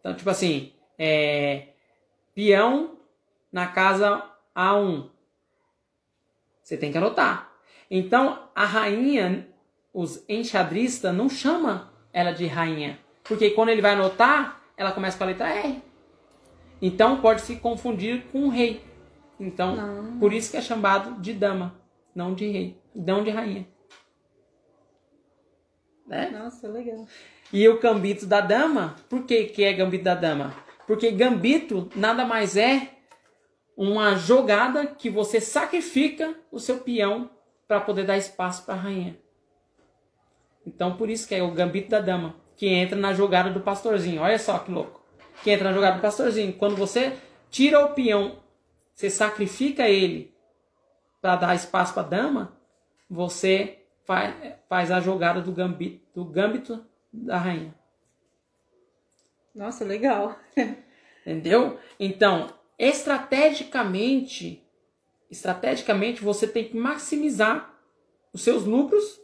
Então, 0.00 0.14
tipo 0.14 0.30
assim, 0.30 0.72
é, 0.98 1.68
peão 2.34 2.96
na 3.52 3.66
casa 3.66 4.24
A1. 4.56 5.10
Você 6.64 6.78
tem 6.78 6.90
que 6.90 6.96
anotar. 6.96 7.52
Então, 7.90 8.48
a 8.54 8.64
rainha, 8.64 9.46
os 9.92 10.24
enxadristas, 10.26 11.14
não 11.14 11.28
chama 11.28 11.92
ela 12.10 12.32
de 12.32 12.46
rainha. 12.46 12.98
Porque 13.22 13.50
quando 13.50 13.68
ele 13.68 13.82
vai 13.82 13.92
anotar, 13.92 14.62
ela 14.74 14.90
começa 14.90 15.18
com 15.18 15.24
a 15.24 15.26
letra 15.26 15.48
R. 15.50 15.82
Então, 16.80 17.20
pode 17.20 17.42
se 17.42 17.56
confundir 17.56 18.24
com 18.32 18.46
o 18.46 18.48
rei. 18.48 18.82
Então, 19.38 19.76
Não. 19.76 20.18
por 20.18 20.32
isso 20.32 20.50
que 20.50 20.56
é 20.56 20.62
chamado 20.62 21.20
de 21.20 21.34
dama, 21.34 21.74
não 22.14 22.34
de 22.34 22.48
rei, 22.50 22.78
não 22.94 23.22
de 23.22 23.30
rainha. 23.30 23.66
Né? 26.06 26.30
Nossa, 26.30 26.66
legal. 26.68 27.06
E 27.52 27.68
o 27.68 27.78
gambito 27.78 28.26
da 28.26 28.40
dama, 28.40 28.96
por 29.08 29.24
que, 29.24 29.44
que 29.44 29.64
é 29.64 29.72
gambito 29.72 30.04
da 30.04 30.14
dama? 30.14 30.54
Porque 30.86 31.10
gambito 31.10 31.90
nada 31.94 32.24
mais 32.24 32.56
é 32.56 32.90
uma 33.76 34.14
jogada 34.14 34.86
que 34.86 35.10
você 35.10 35.40
sacrifica 35.40 36.34
o 36.50 36.60
seu 36.60 36.78
peão 36.78 37.30
para 37.66 37.80
poder 37.80 38.04
dar 38.04 38.16
espaço 38.16 38.64
para 38.64 38.74
a 38.74 38.78
rainha. 38.78 39.18
Então 40.66 40.96
por 40.96 41.10
isso 41.10 41.26
que 41.26 41.34
é 41.34 41.42
o 41.42 41.50
gambito 41.50 41.90
da 41.90 42.00
dama, 42.00 42.36
que 42.56 42.68
entra 42.68 42.98
na 42.98 43.12
jogada 43.12 43.50
do 43.50 43.60
pastorzinho. 43.60 44.22
Olha 44.22 44.38
só 44.38 44.58
que 44.58 44.70
louco. 44.70 45.02
Que 45.42 45.50
entra 45.50 45.68
na 45.68 45.74
jogada 45.74 45.96
do 45.96 46.02
pastorzinho. 46.02 46.52
Quando 46.52 46.76
você 46.76 47.16
tira 47.50 47.84
o 47.84 47.92
peão, 47.92 48.38
você 48.94 49.10
sacrifica 49.10 49.88
ele 49.88 50.32
para 51.20 51.36
dar 51.36 51.54
espaço 51.54 51.94
para 51.94 52.02
a 52.02 52.06
dama, 52.06 52.56
você 53.08 53.78
faz, 54.04 54.34
faz 54.68 54.90
a 54.90 55.00
jogada 55.00 55.40
do 55.40 55.52
gambito, 55.52 56.04
do 56.14 56.24
gambito 56.24 56.84
da 57.12 57.38
rainha. 57.38 57.74
Nossa, 59.54 59.84
legal. 59.84 60.38
Entendeu? 61.26 61.78
Então, 61.98 62.52
estrategicamente, 62.78 64.62
estrategicamente 65.30 66.22
você 66.22 66.46
tem 66.46 66.68
que 66.68 66.76
maximizar 66.76 67.74
os 68.32 68.42
seus 68.42 68.64
lucros 68.64 69.20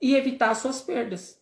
e 0.00 0.14
evitar 0.14 0.54
suas 0.54 0.80
perdas. 0.80 1.40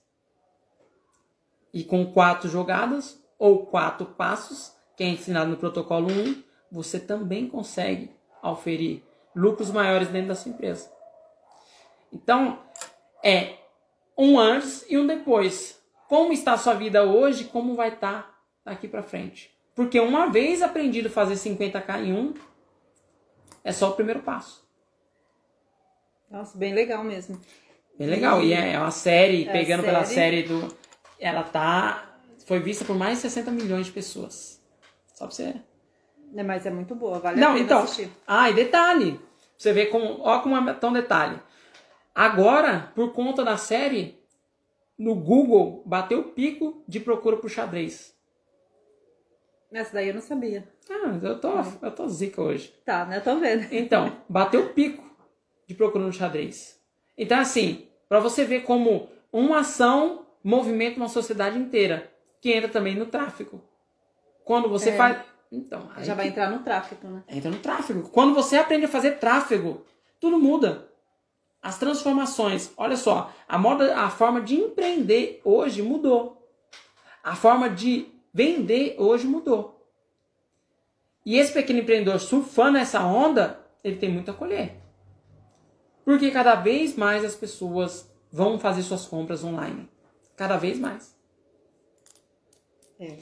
E 1.73 1.85
com 1.85 2.13
quatro 2.13 2.49
jogadas 2.49 3.23
ou 3.39 3.67
quatro 3.67 4.07
passos, 4.07 4.73
que 4.97 5.03
é 5.03 5.09
ensinado 5.09 5.51
no 5.51 5.57
protocolo 5.57 6.09
1, 6.11 6.43
você 6.71 6.99
também 6.99 7.49
consegue 7.49 8.11
oferir 8.43 9.03
lucros 9.35 9.71
maiores 9.71 10.09
dentro 10.09 10.29
da 10.29 10.35
sua 10.35 10.53
empresa. 10.53 10.91
Então, 12.13 12.59
é 13.23 13.59
um 14.17 14.39
antes 14.39 14.85
e 14.89 14.99
um 14.99 15.07
depois. 15.07 15.81
Como 16.09 16.33
está 16.33 16.53
a 16.53 16.59
sua 16.59 16.75
vida 16.75 17.05
hoje, 17.05 17.45
como 17.45 17.75
vai 17.75 17.95
estar 17.95 18.39
daqui 18.65 18.87
para 18.87 19.03
frente. 19.03 19.52
Porque 19.75 19.99
uma 19.99 20.27
vez 20.31 20.61
aprendido 20.63 21.09
a 21.09 21.11
fazer 21.11 21.35
50k 21.35 22.05
em 22.05 22.13
um, 22.13 22.35
é 23.65 23.73
só 23.73 23.91
o 23.91 23.95
primeiro 23.95 24.21
passo. 24.21 24.67
Nossa, 26.31 26.57
bem 26.57 26.75
legal 26.75 27.03
mesmo. 27.05 27.41
Bem 27.99 28.09
legal. 28.09 28.43
E 28.43 28.53
é 28.53 28.79
uma 28.79 28.91
série, 28.91 29.47
É, 29.49 29.53
pegando 29.53 29.83
pela 29.83 30.05
série. 30.05 30.43
série 30.47 30.49
do. 30.49 30.77
Ela 31.19 31.43
tá. 31.43 32.09
Foi 32.47 32.59
vista 32.59 32.85
por 32.85 32.97
mais 32.97 33.17
de 33.19 33.23
60 33.23 33.51
milhões 33.51 33.87
de 33.87 33.93
pessoas. 33.93 34.61
Só 35.15 35.27
pra 35.27 35.35
você. 35.35 35.55
É, 36.35 36.43
Mas 36.43 36.65
é 36.67 36.71
muito 36.71 36.95
boa, 36.95 37.19
vale 37.19 37.39
a 37.39 37.41
Não, 37.41 37.53
pena 37.55 37.65
então. 37.65 37.83
assistir. 37.83 38.11
Ah, 38.27 38.51
e 38.51 38.55
detalhe. 38.55 39.21
Você 39.57 39.73
vê 39.73 39.87
como. 39.87 40.21
Ó, 40.23 40.41
como 40.41 40.57
é 40.69 40.75
tão 40.75 40.93
detalhe. 40.93 41.39
Agora, 42.15 42.91
por 42.95 43.13
conta 43.13 43.45
da 43.45 43.57
série, 43.57 44.19
no 44.99 45.15
Google 45.15 45.83
bateu 45.87 46.21
o 46.21 46.25
pico 46.33 46.83
de 46.89 46.99
procura 47.01 47.37
por 47.37 47.49
xadrez. 47.51 48.12
Essa 49.73 49.95
daí 49.95 50.09
eu 50.09 50.15
não 50.15 50.21
sabia. 50.21 50.69
Ah, 50.91 51.19
eu 51.23 51.41
tô, 51.41 51.51
eu 51.83 51.91
tô 51.91 52.09
zica 52.09 52.43
hoje. 52.43 52.75
Tá, 52.85 53.05
né? 53.07 53.21
Tô 53.21 53.37
vendo. 53.37 53.67
Então, 53.73 54.17
bateu 54.29 54.67
o 54.67 54.69
pico 54.71 55.03
de 55.67 55.75
procura 55.75 56.05
no 56.05 56.13
xadrez. 56.13 56.79
Então, 57.17 57.39
assim, 57.39 57.89
para 58.09 58.21
você 58.21 58.45
ver 58.45 58.63
como 58.63 59.09
uma 59.33 59.61
ação 59.61 60.27
movimenta 60.45 60.97
uma 60.99 61.09
sociedade 61.09 61.59
inteira, 61.59 62.13
que 62.41 62.53
entra 62.53 62.69
também 62.69 62.95
no 62.95 63.07
tráfico. 63.07 63.63
Quando 64.45 64.69
você 64.69 64.91
É. 64.91 64.97
faz. 64.97 65.19
Então, 65.51 65.89
Já 65.99 66.15
vai 66.15 66.25
que- 66.27 66.31
entrar 66.33 66.51
no 66.51 66.61
tráfico, 66.61 67.07
né? 67.07 67.23
entra 67.29 67.51
no 67.51 67.59
tráfego. 67.59 68.09
Quando 68.09 68.35
você 68.35 68.57
aprende 68.57 68.87
a 68.87 68.89
fazer 68.89 69.13
tráfego, 69.19 69.85
tudo 70.19 70.39
muda. 70.39 70.89
As 71.63 71.79
transformações. 71.79 72.73
Olha 72.77 72.97
só, 72.97 73.33
a 73.47 73.57
moda, 73.59 73.97
a 73.97 74.11
forma 74.11 74.41
de 74.41 74.57
empreender 74.57 75.41
hoje 75.45 75.81
mudou. 75.83 76.51
A 77.23 77.37
forma 77.37 77.71
de 77.71 78.07
vender 78.33 78.97
hoje 78.99 79.27
mudou. 79.27 79.83
E 81.25 81.39
esse 81.39 81.53
pequeno 81.53 81.81
empreendedor 81.81 82.19
surfando 82.19 82.79
essa 82.79 83.05
onda, 83.05 83.61
ele 83.85 83.97
tem 83.97 84.11
muito 84.11 84.31
a 84.31 84.35
colher. 84.35 84.77
Porque 86.05 86.31
cada 86.31 86.57
vez 86.57 86.97
mais 86.97 87.25
as 87.25 87.35
pessoas 87.35 88.11
vão 88.31 88.59
fazer 88.59 88.83
suas 88.83 89.07
compras 89.07 89.45
online. 89.45 89.89
Cada 90.37 90.57
vez 90.57 90.79
mais. 90.79 91.15
É. 92.99 93.17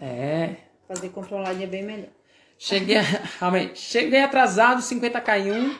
É. 0.00 0.56
Fazer 0.88 1.10
compra 1.10 1.36
online 1.36 1.64
é 1.64 1.66
bem 1.66 1.82
melhor. 1.82 2.10
Cheguei, 2.58 2.96
realmente, 3.38 3.80
cheguei 3.80 4.20
atrasado, 4.20 4.80
50k 4.80 5.40
em 5.40 5.52
um, 5.52 5.78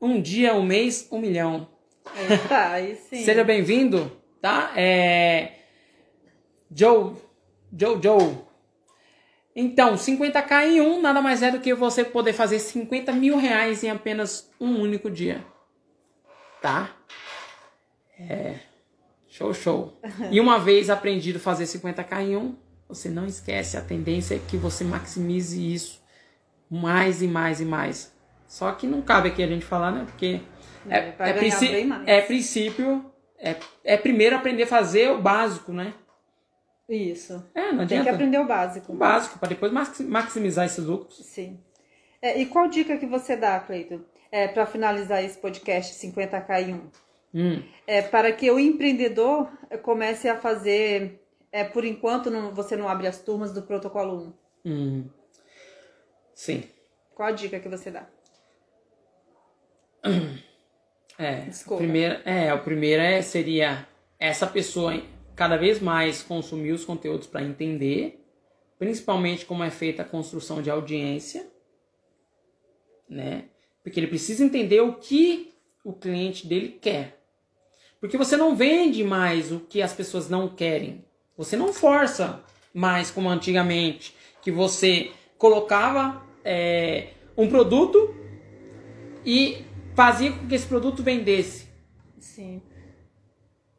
um 0.00 0.20
dia, 0.20 0.54
um 0.54 0.62
mês, 0.62 1.06
um 1.12 1.18
milhão. 1.18 1.68
É, 2.16 2.36
tá, 2.48 2.70
aí 2.70 2.96
sim. 2.96 3.24
Seja 3.24 3.44
bem-vindo, 3.44 4.10
tá? 4.40 4.72
É... 4.76 5.52
Joe, 6.70 7.14
Joe. 8.02 8.38
Então, 9.54 9.94
50k 9.94 10.66
em 10.66 10.80
um 10.80 11.00
nada 11.00 11.22
mais 11.22 11.42
é 11.42 11.50
do 11.50 11.60
que 11.60 11.74
você 11.74 12.04
poder 12.04 12.32
fazer 12.32 12.58
50 12.58 13.12
mil 13.12 13.38
reais 13.38 13.82
em 13.82 13.90
apenas 13.90 14.50
um 14.60 14.80
único 14.80 15.10
dia. 15.10 15.44
Tá? 16.60 16.90
É. 18.18 18.56
Show, 19.28 19.52
show. 19.54 20.00
E 20.30 20.40
uma 20.40 20.58
vez 20.58 20.90
aprendido 20.90 21.36
a 21.36 21.40
fazer 21.40 21.64
50k 21.64 22.22
em 22.22 22.36
um, 22.36 22.56
você 22.88 23.08
não 23.08 23.26
esquece. 23.26 23.76
A 23.76 23.80
tendência 23.80 24.34
é 24.34 24.38
que 24.38 24.56
você 24.56 24.84
maximize 24.84 25.72
isso 25.72 26.04
mais 26.70 27.22
e 27.22 27.26
mais 27.26 27.60
e 27.60 27.64
mais. 27.64 28.14
Só 28.46 28.72
que 28.72 28.86
não 28.86 29.02
cabe 29.02 29.28
aqui 29.28 29.42
a 29.42 29.46
gente 29.46 29.64
falar, 29.64 29.90
né? 29.90 30.04
Porque 30.06 30.40
É, 30.88 30.98
é, 30.98 31.16
é, 32.06 32.18
é 32.18 32.20
princípio 32.22 33.10
é, 33.38 33.56
é 33.84 33.96
primeiro 33.96 34.36
aprender 34.36 34.64
a 34.64 34.66
fazer 34.66 35.10
o 35.10 35.20
básico, 35.20 35.72
né? 35.72 35.94
Isso. 36.88 37.44
É, 37.54 37.72
não 37.72 37.78
Tem 37.86 37.98
adianta. 37.98 38.04
que 38.04 38.08
aprender 38.10 38.38
o 38.38 38.46
básico. 38.46 38.92
O 38.92 38.96
básico, 38.96 39.38
para 39.38 39.48
depois 39.48 39.72
maxi- 39.72 40.04
maximizar 40.04 40.66
esses 40.66 40.84
lucros. 40.84 41.16
Sim. 41.24 41.58
É, 42.22 42.38
e 42.40 42.46
qual 42.46 42.68
dica 42.68 42.96
que 42.96 43.06
você 43.06 43.36
dá, 43.36 43.58
Cleito, 43.60 44.04
é, 44.30 44.46
para 44.48 44.66
finalizar 44.66 45.22
esse 45.24 45.36
podcast 45.38 45.94
50k 45.94 46.60
em 46.68 46.74
1? 46.74 46.90
Hum. 47.34 47.62
É, 47.86 48.02
para 48.02 48.30
que 48.32 48.50
o 48.50 48.58
empreendedor 48.58 49.48
comece 49.82 50.28
a 50.28 50.38
fazer, 50.38 51.20
é, 51.52 51.64
por 51.64 51.84
enquanto 51.84 52.30
não- 52.30 52.54
você 52.54 52.76
não 52.76 52.88
abre 52.88 53.06
as 53.08 53.18
turmas 53.20 53.52
do 53.52 53.62
protocolo 53.62 54.32
1. 54.64 54.70
Hum. 54.70 55.04
Sim. 56.34 56.64
Qual 57.14 57.28
a 57.28 57.32
dica 57.32 57.58
que 57.58 57.68
você 57.68 57.90
dá? 57.90 58.06
É, 61.18 61.40
Desculpa. 61.46 61.74
o 61.82 61.86
primeiro, 61.86 62.20
é, 62.24 62.52
o 62.54 62.60
primeiro 62.62 63.02
é, 63.02 63.22
seria 63.22 63.86
essa 64.18 64.46
pessoa 64.46 64.94
cada 65.36 65.58
vez 65.58 65.78
mais 65.78 66.22
consumir 66.22 66.72
os 66.72 66.84
conteúdos 66.84 67.26
para 67.26 67.42
entender, 67.42 68.24
principalmente 68.78 69.44
como 69.44 69.62
é 69.62 69.70
feita 69.70 70.02
a 70.02 70.04
construção 70.04 70.62
de 70.62 70.70
audiência, 70.70 71.46
né? 73.08 73.44
Porque 73.84 74.00
ele 74.00 74.06
precisa 74.06 74.42
entender 74.42 74.80
o 74.80 74.94
que 74.94 75.52
o 75.84 75.92
cliente 75.92 76.46
dele 76.46 76.78
quer. 76.80 77.22
Porque 78.00 78.16
você 78.16 78.36
não 78.36 78.56
vende 78.56 79.04
mais 79.04 79.52
o 79.52 79.60
que 79.60 79.82
as 79.82 79.92
pessoas 79.92 80.28
não 80.28 80.48
querem. 80.48 81.04
Você 81.36 81.56
não 81.56 81.72
força 81.72 82.42
mais 82.72 83.10
como 83.10 83.28
antigamente, 83.28 84.14
que 84.42 84.50
você 84.50 85.12
colocava 85.38 86.24
é, 86.44 87.10
um 87.36 87.48
produto 87.48 88.14
e 89.24 89.64
fazia 89.94 90.32
com 90.32 90.46
que 90.46 90.54
esse 90.54 90.66
produto 90.66 91.02
vendesse. 91.02 91.66
Sim. 92.18 92.62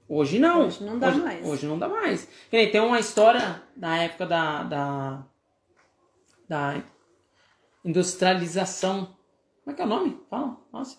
Hoje 0.09 0.39
não. 0.39 0.67
Hoje 0.67 0.83
não 0.83 0.97
dá 0.99 1.07
hoje, 1.09 1.19
mais. 1.19 1.45
Hoje 1.45 1.65
não 1.67 1.77
dá 1.79 1.87
mais. 1.89 2.27
Tem 2.49 2.79
uma 2.79 2.99
história 2.99 3.61
da 3.75 3.97
época 3.97 4.25
da, 4.25 4.63
da, 4.63 5.25
da 6.47 6.83
industrialização. 7.83 9.15
Como 9.63 9.73
é 9.73 9.73
que 9.73 9.81
é 9.81 9.85
o 9.85 9.87
nome? 9.87 10.21
Fala. 10.29 10.57
Nossa. 10.71 10.97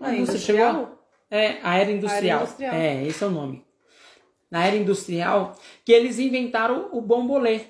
A 0.00 0.14
indústria 0.14 0.36
industrial? 0.36 0.72
chegou- 0.74 0.98
É, 1.30 1.58
a 1.62 1.76
era 1.76 1.90
industrial. 1.90 2.38
A 2.38 2.40
era 2.40 2.44
industrial. 2.44 2.74
É, 2.74 3.06
esse 3.06 3.24
é 3.24 3.26
o 3.26 3.30
nome. 3.30 3.66
Na 4.50 4.64
era 4.64 4.76
industrial, 4.76 5.54
que 5.84 5.92
eles 5.92 6.18
inventaram 6.18 6.88
o 6.92 7.00
bombolê. 7.02 7.66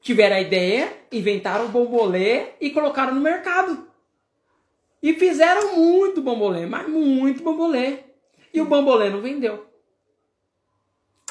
Tiveram 0.00 0.36
a 0.36 0.40
ideia, 0.40 0.96
inventaram 1.12 1.66
o 1.66 1.68
bombolê 1.68 2.52
e 2.60 2.70
colocaram 2.70 3.14
no 3.14 3.20
mercado. 3.20 3.86
E 5.02 5.12
fizeram 5.14 5.76
muito 5.76 6.22
bambolê, 6.22 6.64
mas 6.64 6.88
muito 6.88 7.42
bambolê. 7.42 7.98
E 8.54 8.60
o 8.60 8.66
bambolê 8.66 9.10
não 9.10 9.20
vendeu. 9.20 9.66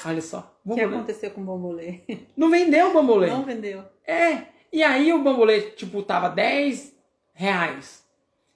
Olha 0.06 0.22
só. 0.22 0.54
O 0.66 0.76
que 0.76 0.82
aconteceu 0.82 1.32
com 1.32 1.42
o 1.42 1.46
bambolê? 1.46 2.02
Não 2.36 2.50
vendeu 2.50 2.90
o 2.90 2.94
bambolê. 2.94 3.28
Não 3.28 3.44
vendeu. 3.44 3.82
É. 4.06 4.44
E 4.72 4.84
aí 4.84 5.14
o 5.14 5.24
bambolê, 5.24 5.62
tipo, 5.62 6.04
tava 6.04 6.28
10 6.28 6.94
reais. 7.34 8.04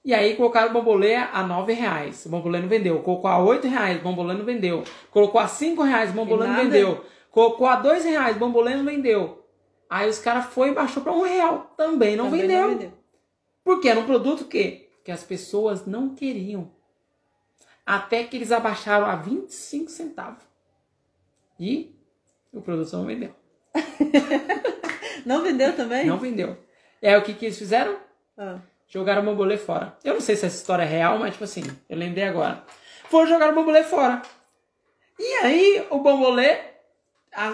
E 0.04 0.14
aí 0.14 0.36
colocaram 0.36 0.70
o 0.70 0.74
bambolê 0.74 1.16
a 1.16 1.44
9 1.44 1.72
reais. 1.72 2.26
O 2.26 2.30
bambolê 2.30 2.60
não 2.60 2.68
vendeu. 2.68 3.02
Colocou 3.02 3.30
a 3.30 3.40
8 3.40 3.68
reais, 3.68 4.00
o 4.00 4.04
bambolê 4.04 4.34
não 4.34 4.46
vendeu. 4.46 4.84
Colocou 5.12 5.40
a 5.40 5.48
5 5.48 5.82
reais, 5.84 6.12
o 6.12 6.14
bambolê 6.14 6.48
não 6.48 6.56
vendeu. 6.56 7.06
Colocou 7.32 7.68
a 7.68 7.78
2 7.78 8.04
reais, 8.04 8.36
o 8.36 8.40
bambolê 8.40 8.76
não 8.76 8.84
vendeu. 8.84 9.46
Aí 9.90 10.10
os 10.10 10.20
caras 10.20 10.48
foi 10.48 10.70
e 10.70 10.74
baixou 10.74 11.02
pra 11.02 11.14
um 11.14 11.22
real. 11.22 11.74
Também 11.78 12.18
não 12.18 12.26
Também 12.26 12.42
vendeu. 12.42 12.62
Não 12.62 12.70
vendeu. 12.70 12.94
Porque 13.64 13.88
era 13.88 14.00
um 14.00 14.06
produto 14.06 14.46
que, 14.46 14.90
que 15.06 15.12
as 15.12 15.24
pessoas 15.24 15.86
não 15.86 16.14
queriam. 16.14 16.70
Até 17.88 18.26
que 18.26 18.36
eles 18.36 18.52
abaixaram 18.52 19.06
a 19.08 19.16
25 19.16 19.90
centavos. 19.90 20.44
E 21.58 21.96
o 22.54 22.62
produto 22.62 22.92
não 22.98 23.06
vendeu. 23.06 23.34
Não 25.26 25.42
vendeu 25.44 25.76
também? 25.76 26.06
Não 26.06 26.18
vendeu. 26.18 26.58
E 27.02 27.08
aí 27.08 27.16
o 27.18 27.22
que, 27.22 27.34
que 27.34 27.46
eles 27.46 27.58
fizeram? 27.58 27.98
Ah, 28.38 28.60
Jogaram 28.88 29.22
o 29.22 29.26
bambolê 29.26 29.58
fora. 29.58 29.98
Eu 30.04 30.14
não 30.14 30.22
sei 30.22 30.36
se 30.38 30.46
essa 30.46 30.56
história 30.56 30.84
é 30.84 30.86
real, 30.86 31.20
mas 31.20 31.34
tipo 31.34 31.44
assim, 31.44 31.64
eu 31.90 31.98
lembrei 31.98 32.24
agora. 32.24 32.64
Foram 33.10 33.28
jogar 33.28 33.52
o 33.52 33.56
bambolê 33.56 33.84
fora. 33.84 34.22
E 35.20 35.34
aí 35.44 35.86
o 35.90 36.00
bambolê 36.00 36.58
a- 37.34 37.48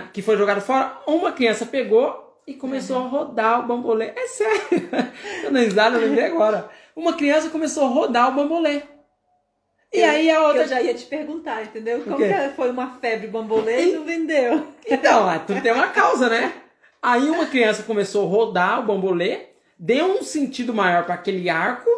a- 0.00 0.08
que 0.08 0.22
foi 0.22 0.36
jogado 0.36 0.60
fora, 0.60 0.98
uma 1.06 1.30
criança 1.30 1.64
pegou 1.66 2.42
e 2.46 2.54
começou 2.54 2.98
a 2.98 3.06
rodar 3.06 3.60
o 3.60 3.66
bambolê. 3.68 4.06
É 4.16 4.26
sério. 4.26 4.60
Eu 5.44 5.52
não 5.52 5.60
risada, 5.60 5.96
eu 5.98 6.02
lembrei 6.08 6.24
agora. 6.24 6.68
Uma 6.96 7.12
criança 7.14 7.50
começou 7.50 7.84
a 7.84 7.88
rodar 7.88 8.28
o 8.30 8.34
bambolê. 8.34 8.82
E 9.92 9.98
eu- 10.00 10.08
aí 10.10 10.30
a 10.30 10.42
outra. 10.46 10.62
Eu 10.62 10.68
já 10.68 10.80
ia 10.82 10.94
te 10.94 11.04
perguntar, 11.06 11.62
entendeu? 11.64 12.02
Como 12.04 12.16
que 12.16 12.54
foi 12.54 12.70
uma 12.70 12.98
febre 12.98 13.26
bambolê 13.26 13.86
e 13.88 13.92
não 13.92 14.04
vendeu? 14.04 14.68
Então, 14.86 15.28
ah, 15.28 15.38
tudo 15.38 15.60
tem 15.60 15.72
uma 15.72 15.88
causa, 15.88 16.28
né? 16.28 16.52
Aí 17.02 17.28
uma 17.30 17.46
criança 17.46 17.82
começou 17.82 18.24
a 18.26 18.28
rodar 18.30 18.80
o 18.80 18.86
bambolê, 18.86 19.46
deu 19.78 20.06
um 20.18 20.22
sentido 20.22 20.72
maior 20.74 21.04
para 21.04 21.14
aquele 21.14 21.48
arco. 21.48 21.88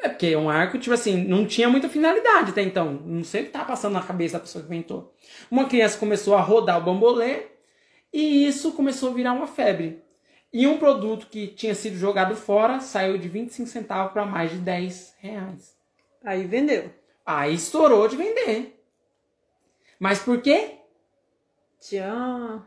É 0.00 0.08
porque 0.08 0.34
um 0.34 0.50
arco, 0.50 0.78
tipo 0.78 0.92
assim, 0.92 1.16
não 1.24 1.46
tinha 1.46 1.68
muita 1.68 1.88
finalidade 1.88 2.50
até 2.50 2.60
então. 2.60 2.92
Não 3.04 3.22
sei 3.22 3.42
o 3.42 3.44
que 3.46 3.50
tá 3.52 3.64
passando 3.64 3.92
na 3.92 4.02
cabeça 4.02 4.34
da 4.34 4.40
pessoa 4.40 4.62
que 4.64 4.68
inventou. 4.68 5.14
Uma 5.50 5.66
criança 5.66 5.96
começou 5.96 6.34
a 6.34 6.40
rodar 6.40 6.76
o 6.78 6.82
bambolê 6.82 7.46
e 8.12 8.46
isso 8.46 8.72
começou 8.72 9.10
a 9.10 9.14
virar 9.14 9.32
uma 9.32 9.46
febre. 9.46 10.02
E 10.52 10.66
um 10.66 10.76
produto 10.76 11.28
que 11.28 11.46
tinha 11.46 11.74
sido 11.74 11.96
jogado 11.96 12.34
fora 12.36 12.80
saiu 12.80 13.16
de 13.16 13.28
25 13.28 13.68
centavos 13.68 14.12
para 14.12 14.26
mais 14.26 14.50
de 14.50 14.58
10 14.58 15.14
reais. 15.20 15.80
Aí 16.24 16.44
vendeu. 16.44 16.92
Aí 17.24 17.54
estourou 17.54 18.08
de 18.08 18.16
vender. 18.16 18.84
Mas 19.98 20.18
por 20.18 20.40
quê? 20.40 20.78
Tchan. 21.80 22.64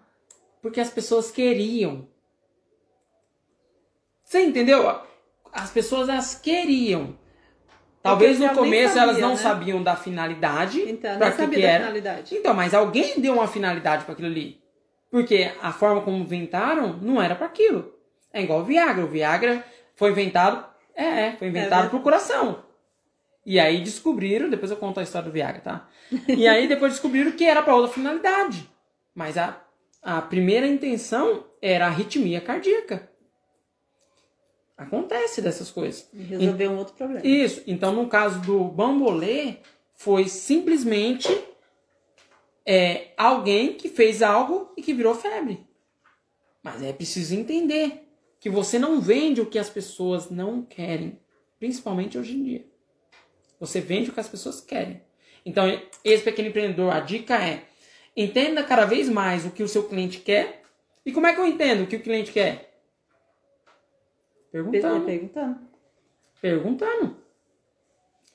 Porque 0.61 0.79
as 0.79 0.89
pessoas 0.89 1.31
queriam. 1.31 2.07
Você 4.23 4.41
entendeu? 4.41 4.99
As 5.51 5.69
pessoas 5.69 6.09
elas 6.09 6.35
queriam. 6.35 7.17
Talvez 8.01 8.39
no 8.39 8.49
começo 8.49 8.97
elas 8.97 9.15
sabia, 9.15 9.21
não 9.21 9.35
né? 9.35 9.41
sabiam 9.41 9.83
da 9.83 9.95
finalidade. 9.95 10.81
Então, 10.81 11.17
que 11.17 11.31
sabia 11.31 11.47
que 11.47 11.61
da 11.61 11.67
era. 11.67 11.83
finalidade. 11.85 12.35
Então, 12.35 12.53
mas 12.53 12.73
alguém 12.73 13.19
deu 13.19 13.33
uma 13.33 13.47
finalidade 13.47 14.05
para 14.05 14.13
aquilo 14.13 14.27
ali. 14.27 14.61
Porque 15.09 15.51
a 15.61 15.71
forma 15.71 16.01
como 16.01 16.17
inventaram 16.17 16.97
não 17.01 17.21
era 17.21 17.35
para 17.35 17.47
aquilo. 17.47 17.93
É 18.33 18.41
igual 18.41 18.59
o 18.59 18.65
Viagra. 18.65 19.05
O 19.05 19.07
Viagra 19.07 19.63
foi 19.95 20.11
inventado. 20.11 20.65
É, 20.93 21.03
é, 21.03 21.35
foi 21.37 21.47
inventado 21.47 21.69
verdade. 21.69 21.89
pro 21.89 22.01
coração. 22.01 22.64
E 23.45 23.59
aí 23.59 23.81
descobriram, 23.81 24.49
depois 24.49 24.71
eu 24.71 24.77
conto 24.77 24.99
a 24.99 25.03
história 25.03 25.29
do 25.29 25.33
Viagra, 25.33 25.61
tá? 25.61 25.89
E 26.27 26.47
aí 26.47 26.67
depois 26.67 26.93
descobriram 26.93 27.31
que 27.31 27.43
era 27.43 27.61
para 27.61 27.75
outra 27.75 27.93
finalidade. 27.93 28.67
Mas 29.13 29.37
a, 29.37 29.61
a 30.01 30.21
primeira 30.21 30.67
intenção 30.67 31.45
era 31.61 31.85
a 31.85 31.89
arritmia 31.89 32.41
cardíaca. 32.41 33.09
Acontece 34.75 35.41
dessas 35.41 35.69
coisas. 35.69 36.09
E 36.11 36.23
resolveu 36.23 36.71
um 36.71 36.77
outro 36.77 36.95
problema. 36.95 37.25
Isso. 37.25 37.63
Então, 37.67 37.93
no 37.93 38.07
caso 38.07 38.41
do 38.41 38.63
bambolê, 38.63 39.57
foi 39.93 40.27
simplesmente 40.27 41.29
é, 42.65 43.11
alguém 43.15 43.73
que 43.73 43.87
fez 43.87 44.21
algo 44.21 44.73
e 44.75 44.81
que 44.81 44.93
virou 44.93 45.13
febre. 45.13 45.65
Mas 46.63 46.81
é 46.81 46.91
preciso 46.91 47.35
entender 47.35 48.09
que 48.39 48.49
você 48.49 48.77
não 48.77 48.99
vende 48.99 49.39
o 49.39 49.45
que 49.45 49.59
as 49.59 49.69
pessoas 49.69 50.29
não 50.29 50.63
querem, 50.63 51.19
principalmente 51.57 52.17
hoje 52.17 52.35
em 52.35 52.43
dia. 52.43 52.74
Você 53.59 53.79
vende 53.79 54.09
o 54.09 54.13
que 54.13 54.19
as 54.19 54.29
pessoas 54.29 54.61
querem. 54.61 55.01
Então, 55.45 55.65
esse 56.03 56.23
pequeno 56.23 56.49
empreendedor, 56.49 56.93
a 56.93 56.99
dica 56.99 57.35
é: 57.35 57.65
entenda 58.15 58.63
cada 58.63 58.85
vez 58.85 59.09
mais 59.09 59.45
o 59.45 59.51
que 59.51 59.63
o 59.63 59.67
seu 59.67 59.87
cliente 59.87 60.19
quer. 60.19 60.63
E 61.05 61.11
como 61.11 61.27
é 61.27 61.33
que 61.33 61.39
eu 61.39 61.45
entendo 61.45 61.83
o 61.83 61.87
que 61.87 61.97
o 61.97 62.01
cliente 62.01 62.31
quer? 62.31 62.81
Perguntando 64.51 65.05
Perguntando. 65.05 65.59
perguntando. 66.41 67.17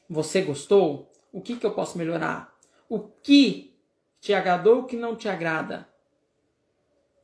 Você 0.08 0.42
gostou? 0.42 1.10
O 1.32 1.40
que, 1.40 1.56
que 1.56 1.64
eu 1.64 1.72
posso 1.72 1.96
melhorar? 1.96 2.56
O 2.88 2.98
que 2.98 3.76
te 4.20 4.34
agradou, 4.34 4.80
o 4.80 4.84
que 4.84 4.96
não 4.96 5.16
te 5.16 5.28
agrada? 5.28 5.88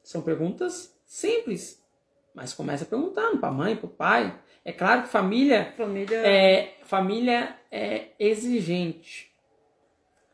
São 0.02 0.22
perguntas 0.22 0.96
simples, 1.04 1.84
mas 2.32 2.54
começa 2.54 2.84
perguntando 2.84 3.38
para 3.38 3.48
a 3.48 3.52
mãe, 3.52 3.76
para 3.76 3.86
o 3.86 3.90
pai. 3.90 4.40
É 4.66 4.72
claro 4.72 5.02
que 5.02 5.08
família 5.08 5.72
Família. 5.76 6.26
é, 6.26 6.74
família 6.82 7.56
é 7.70 8.08
exigente. 8.18 9.30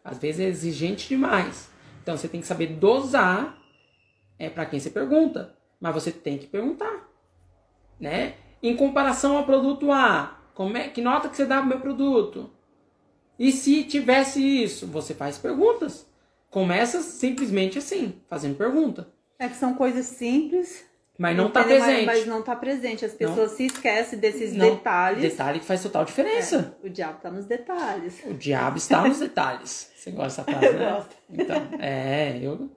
Às 0.03 0.17
vezes 0.17 0.41
é 0.41 0.49
exigente 0.49 1.07
demais. 1.07 1.71
Então 2.03 2.17
você 2.17 2.27
tem 2.29 2.41
que 2.41 2.47
saber 2.47 2.69
dosar 2.69 3.59
é 4.39 4.49
para 4.49 4.65
quem 4.65 4.81
você 4.81 4.89
pergunta, 4.89 5.55
mas 5.79 5.93
você 5.93 6.11
tem 6.11 6.39
que 6.39 6.47
perguntar, 6.47 7.07
né? 8.01 8.35
Em 8.63 8.75
comparação 8.75 9.37
ao 9.37 9.45
produto 9.45 9.93
A, 9.93 10.41
como 10.55 10.79
é, 10.79 10.89
que 10.89 11.03
nota 11.03 11.29
que 11.29 11.37
você 11.37 11.45
dá 11.45 11.59
pro 11.59 11.69
meu 11.69 11.81
produto? 11.81 12.51
E 13.39 13.53
se 13.53 13.85
tivesse 13.85 14.41
isso, 14.43 14.87
você 14.87 15.13
faz 15.13 15.37
perguntas. 15.37 16.11
Começa 16.49 17.03
simplesmente 17.03 17.77
assim, 17.77 18.21
fazendo 18.29 18.57
pergunta. 18.57 19.13
É 19.39 19.47
que 19.47 19.57
são 19.57 19.75
coisas 19.75 20.07
simples 20.07 20.91
Mas 21.19 21.37
não 21.37 21.51
tá 21.51 21.61
Entendeu? 21.61 21.79
Mas- 21.81 21.87
presente. 21.89 22.07
Mas, 22.07 22.27
não 22.27 22.43
tá 22.43 22.57
presente. 22.57 23.05
As 23.05 23.13
pessoas 23.13 23.53
se 23.53 23.67
esquecem 23.67 24.19
desses 24.19 24.55
Não. 24.55 24.71
detalhes. 24.71 25.23
Detalhe 25.23 25.61
que 25.61 25.65
faz 25.67 25.83
total 25.83 26.05
diferença. 26.05 26.77
O 26.83 26.89
diabo 26.89 27.21
tá 27.21 27.31
nos 27.31 27.45
detalhes. 27.45 28.23
O 28.25 28.33
diabo 28.35 28.79
está 28.79 29.07
nos 29.07 29.19
detalhes. 29.19 29.91
Você 29.95 30.11
gosta 30.11 30.43
dessa 30.43 30.59
frase, 30.61 30.67
Eu 30.75 30.81
né? 30.81 30.91
gosto. 30.95 31.17
Então, 31.31 31.69
é, 31.79 32.39
eu... 32.43 32.71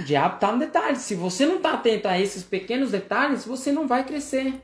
o 0.00 0.02
diabo 0.04 0.34
está 0.34 0.52
no 0.52 0.58
detalhe. 0.58 0.96
Se 0.96 1.14
você 1.14 1.46
não 1.46 1.56
está 1.56 1.72
atento 1.72 2.06
a 2.06 2.20
esses 2.20 2.42
pequenos 2.44 2.90
detalhes, 2.90 3.44
você 3.46 3.72
não 3.72 3.86
vai 3.88 4.04
crescer. 4.04 4.54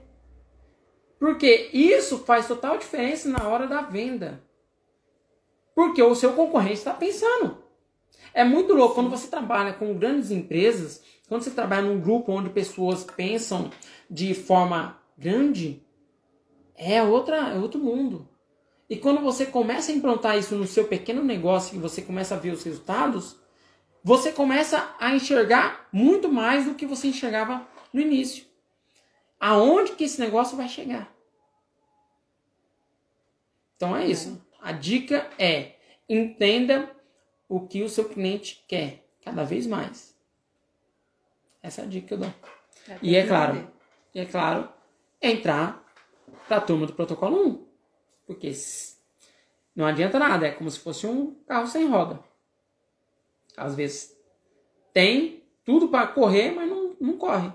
Porque 1.18 1.70
isso 1.72 2.18
faz 2.18 2.47
total 2.47 2.77
diferença 2.77 3.29
na 3.29 3.49
hora 3.49 3.66
da 3.66 3.81
venda. 3.81 4.43
Porque 5.75 6.03
o 6.03 6.14
seu 6.14 6.35
concorrente 6.35 6.75
está 6.75 6.93
pensando. 6.93 7.59
É 8.33 8.45
muito 8.45 8.75
louco 8.75 8.95
quando 8.97 9.11
você 9.11 9.29
trabalha 9.29 9.72
com 9.72 9.95
grandes 9.97 10.31
empresas, 10.31 11.03
quando 11.29 11.43
você 11.43 11.51
trabalha 11.51 11.89
num 11.89 12.01
grupo 12.01 12.33
onde 12.33 12.51
pessoas 12.51 13.05
pensam 13.05 13.70
de 14.11 14.35
forma 14.35 15.01
grande, 15.16 15.83
é, 16.75 17.03
outra, 17.03 17.55
é 17.55 17.59
outro 17.59 17.81
mundo. 17.81 18.29
E 18.89 18.97
quando 18.97 19.20
você 19.20 19.47
começa 19.47 19.91
a 19.91 19.95
implantar 19.95 20.39
isso 20.39 20.55
no 20.55 20.66
seu 20.66 20.87
pequeno 20.87 21.22
negócio 21.22 21.75
e 21.75 21.79
você 21.79 22.03
começa 22.03 22.35
a 22.35 22.39
ver 22.39 22.51
os 22.51 22.62
resultados, 22.62 23.37
você 24.03 24.31
começa 24.33 24.95
a 25.01 25.14
enxergar 25.14 25.89
muito 25.91 26.31
mais 26.31 26.66
do 26.66 26.75
que 26.75 26.85
você 26.85 27.09
enxergava 27.09 27.66
no 27.93 28.01
início. 28.01 28.45
Aonde 29.41 29.93
que 29.93 30.05
esse 30.05 30.20
negócio 30.20 30.57
vai 30.57 30.68
chegar? 30.68 31.14
Então 33.77 33.97
é 33.97 34.07
isso. 34.07 34.41
A 34.61 34.72
dica 34.72 35.29
é 35.39 35.77
entenda 36.09 36.91
o 37.49 37.66
que 37.66 37.83
o 37.83 37.89
seu 37.89 38.09
cliente 38.09 38.64
quer 38.68 39.07
cada 39.22 39.43
vez 39.43 39.66
mais. 39.66 40.14
Essa 41.65 41.81
é 41.81 41.85
a 41.85 41.89
dica 41.89 42.09
que 42.09 42.12
eu 42.12 42.19
dou. 42.19 42.35
E 43.01 43.17
é 43.17 43.27
claro, 43.27 43.67
e 44.15 44.21
é 44.21 44.27
claro, 44.27 44.69
entrar 45.21 45.83
para 46.47 46.59
a 46.59 46.61
turma 46.61 46.87
do 46.87 46.93
protocolo 46.93 47.49
1. 47.49 47.67
Porque 48.27 48.53
não 49.75 49.87
adianta 49.87 50.19
nada, 50.19 50.47
é 50.47 50.53
como 50.53 50.71
se 50.71 50.79
fosse 50.79 51.07
um 51.07 51.35
carro 51.47 51.67
sem 51.67 51.89
roda. 51.89 52.21
Às 53.57 53.75
vezes 53.75 54.15
tem 54.93 55.43
tudo 55.65 55.89
para 55.89 56.07
correr, 56.07 56.51
mas 56.51 56.69
não, 56.69 56.95
não 57.01 57.17
corre. 57.17 57.51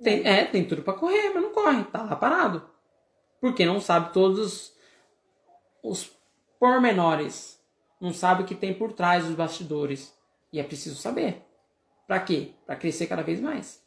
Tem, 0.00 0.24
é, 0.24 0.44
tem 0.44 0.64
tudo 0.64 0.82
para 0.82 0.94
correr, 0.94 1.30
mas 1.34 1.42
não 1.42 1.52
corre, 1.52 1.82
tá 1.86 2.04
lá 2.04 2.14
parado. 2.14 2.70
Porque 3.40 3.66
não 3.66 3.80
sabe 3.80 4.12
todos 4.12 4.72
os 5.82 6.08
pormenores. 6.60 7.60
Não 8.00 8.12
sabe 8.12 8.44
o 8.44 8.46
que 8.46 8.54
tem 8.54 8.72
por 8.72 8.92
trás 8.92 9.24
dos 9.24 9.34
bastidores. 9.34 10.16
E 10.52 10.60
é 10.60 10.62
preciso 10.62 10.94
saber. 10.94 11.45
Para 12.06 12.20
quê? 12.20 12.50
Para 12.66 12.76
crescer 12.76 13.06
cada 13.06 13.22
vez 13.22 13.40
mais. 13.40 13.82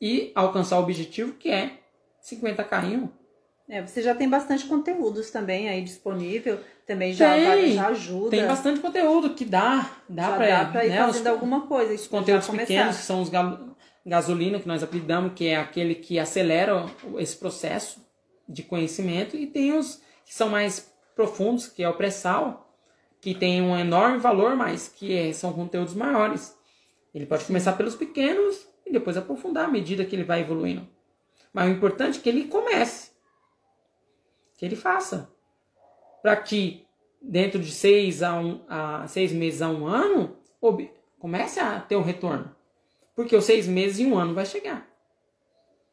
E 0.00 0.32
alcançar 0.34 0.78
o 0.78 0.82
objetivo 0.82 1.34
que 1.34 1.50
é 1.50 1.78
50k 2.22 2.84
em 2.84 2.96
um. 2.98 3.08
É, 3.68 3.80
você 3.80 4.02
já 4.02 4.14
tem 4.14 4.28
bastante 4.28 4.64
conteúdos 4.66 5.30
também 5.30 5.68
aí 5.68 5.82
disponível. 5.82 6.58
Também 6.86 7.12
já, 7.12 7.32
Tem. 7.34 7.74
já 7.74 7.86
ajuda. 7.88 8.30
Tem 8.30 8.46
bastante 8.46 8.80
conteúdo 8.80 9.30
que 9.34 9.44
dá, 9.44 9.88
dá 10.08 10.32
pra 10.32 10.84
ir 10.84 10.88
né, 10.90 10.98
fazendo 10.98 11.22
os, 11.22 11.26
alguma 11.28 11.66
coisa. 11.66 11.94
os 11.94 12.06
conteúdos 12.08 12.48
pequenos, 12.48 12.96
que 12.96 13.02
são 13.04 13.22
os 13.22 13.28
gal- 13.28 13.76
gasolina 14.04 14.58
que 14.58 14.66
nós 14.66 14.82
apelidamos, 14.82 15.32
que 15.34 15.46
é 15.46 15.56
aquele 15.56 15.94
que 15.94 16.18
acelera 16.18 16.84
esse 17.18 17.36
processo 17.36 18.04
de 18.48 18.64
conhecimento, 18.64 19.36
e 19.36 19.46
tem 19.46 19.72
os 19.78 20.02
que 20.24 20.34
são 20.34 20.48
mais 20.48 20.92
profundos, 21.14 21.68
que 21.68 21.82
é 21.84 21.88
o 21.88 21.94
pré-sal, 21.94 22.68
que 23.20 23.32
tem 23.34 23.62
um 23.62 23.78
enorme 23.78 24.18
valor, 24.18 24.56
mas 24.56 24.88
que 24.88 25.16
é- 25.16 25.32
são 25.32 25.52
conteúdos 25.52 25.94
maiores. 25.94 26.54
Ele 27.14 27.26
pode 27.26 27.44
começar 27.44 27.72
pelos 27.74 27.94
pequenos 27.94 28.66
e 28.86 28.92
depois 28.92 29.16
aprofundar 29.16 29.66
à 29.66 29.68
medida 29.68 30.04
que 30.04 30.16
ele 30.16 30.24
vai 30.24 30.40
evoluindo. 30.40 30.88
Mas 31.52 31.68
o 31.68 31.72
importante 31.72 32.18
é 32.18 32.22
que 32.22 32.28
ele 32.28 32.48
comece. 32.48 33.10
Que 34.56 34.64
ele 34.64 34.76
faça. 34.76 35.30
Para 36.22 36.36
que 36.36 36.86
dentro 37.20 37.60
de 37.60 37.70
seis, 37.70 38.22
a 38.22 38.34
um, 38.38 38.64
a 38.68 39.06
seis 39.06 39.32
meses 39.32 39.60
a 39.62 39.68
um 39.68 39.86
ano, 39.86 40.36
comece 41.18 41.60
a 41.60 41.80
ter 41.80 41.96
o 41.96 42.02
retorno. 42.02 42.54
Porque 43.14 43.36
os 43.36 43.44
seis 43.44 43.66
meses 43.66 43.98
e 43.98 44.06
um 44.06 44.18
ano 44.18 44.34
vai 44.34 44.46
chegar. 44.46 44.88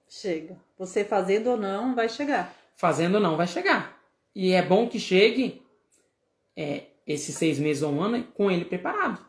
Chega. 0.07 0.57
Você 0.77 1.03
fazendo 1.03 1.51
ou 1.51 1.57
não, 1.57 1.93
vai 1.93 2.09
chegar. 2.09 2.55
Fazendo 2.75 3.15
ou 3.15 3.21
não 3.21 3.35
vai 3.35 3.45
chegar. 3.45 4.01
E 4.33 4.53
é 4.53 4.61
bom 4.61 4.87
que 4.87 4.99
chegue 4.99 5.61
é, 6.55 6.87
esses 7.05 7.35
seis 7.35 7.59
meses 7.59 7.83
ou 7.83 7.91
um 7.91 8.01
ano 8.01 8.23
com 8.33 8.49
ele 8.49 8.65
preparado. 8.65 9.28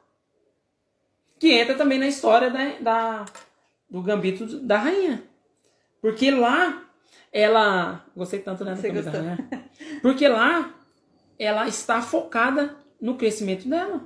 Que 1.41 1.53
entra 1.53 1.75
também 1.75 1.99
na 1.99 2.07
história 2.07 2.51
da, 2.51 2.69
da- 2.81 3.25
do 3.89 4.01
gambito 4.03 4.47
da 4.61 4.79
rainha. 4.79 5.25
Porque 6.01 6.31
lá, 6.31 6.85
ela. 7.33 8.05
Gostei 8.17 8.39
tanto 8.41 8.65
né, 8.65 8.77
Você 8.77 8.89
gambito 8.89 9.07
da 9.07 9.11
gostou? 9.19 9.27
rainha. 9.37 9.71
Porque 10.03 10.29
lá, 10.29 10.75
ela 11.39 11.67
está 11.67 12.01
focada 12.03 12.77
no 13.01 13.17
crescimento 13.17 13.67
dela. 13.69 14.03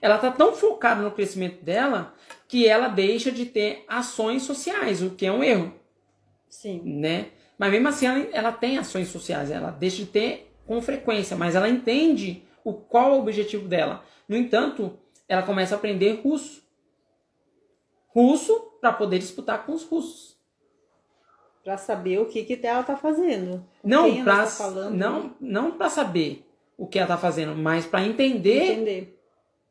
Ela 0.00 0.16
está 0.16 0.30
tão 0.30 0.52
focada 0.54 1.02
no 1.02 1.10
crescimento 1.10 1.64
dela 1.64 2.14
que 2.46 2.68
ela 2.68 2.86
deixa 2.88 3.32
de 3.32 3.46
ter 3.46 3.84
ações 3.88 4.42
sociais, 4.42 5.02
o 5.02 5.10
que 5.10 5.26
é 5.26 5.32
um 5.32 5.42
erro 5.42 5.74
Sim. 6.48 6.80
né? 6.84 7.28
Mas 7.58 7.72
mesmo 7.72 7.88
assim 7.88 8.06
ela, 8.06 8.18
ela 8.32 8.52
tem 8.52 8.78
ações 8.78 9.08
sociais, 9.08 9.50
ela 9.50 9.70
deixa 9.72 9.96
de 9.96 10.06
ter 10.06 10.52
com 10.66 10.80
frequência, 10.80 11.36
mas 11.36 11.56
ela 11.56 11.68
entende 11.68 12.44
o 12.62 12.72
qual 12.74 13.12
é 13.12 13.14
o 13.16 13.18
objetivo 13.20 13.66
dela. 13.66 14.04
No 14.28 14.36
entanto, 14.36 14.96
ela 15.28 15.42
começa 15.42 15.74
a 15.74 15.78
aprender 15.78 16.20
russo. 16.22 16.66
Russo 18.08 18.72
para 18.80 18.92
poder 18.92 19.18
disputar 19.18 19.64
com 19.66 19.72
os 19.72 19.84
russos. 19.84 20.36
Pra 21.62 21.76
saber 21.76 22.18
o 22.18 22.26
que, 22.26 22.44
que 22.44 22.66
ela 22.66 22.82
tá 22.82 22.96
fazendo. 22.96 23.64
Não 23.84 24.24
para 24.24 24.46
tá 24.46 24.70
não 24.90 25.36
não 25.38 25.72
para 25.72 25.90
saber 25.90 26.46
o 26.78 26.86
que 26.86 26.98
ela 26.98 27.04
está 27.04 27.18
fazendo, 27.18 27.54
mas 27.54 27.84
para 27.84 28.02
entender 28.02 28.72
Entender. 28.72 29.20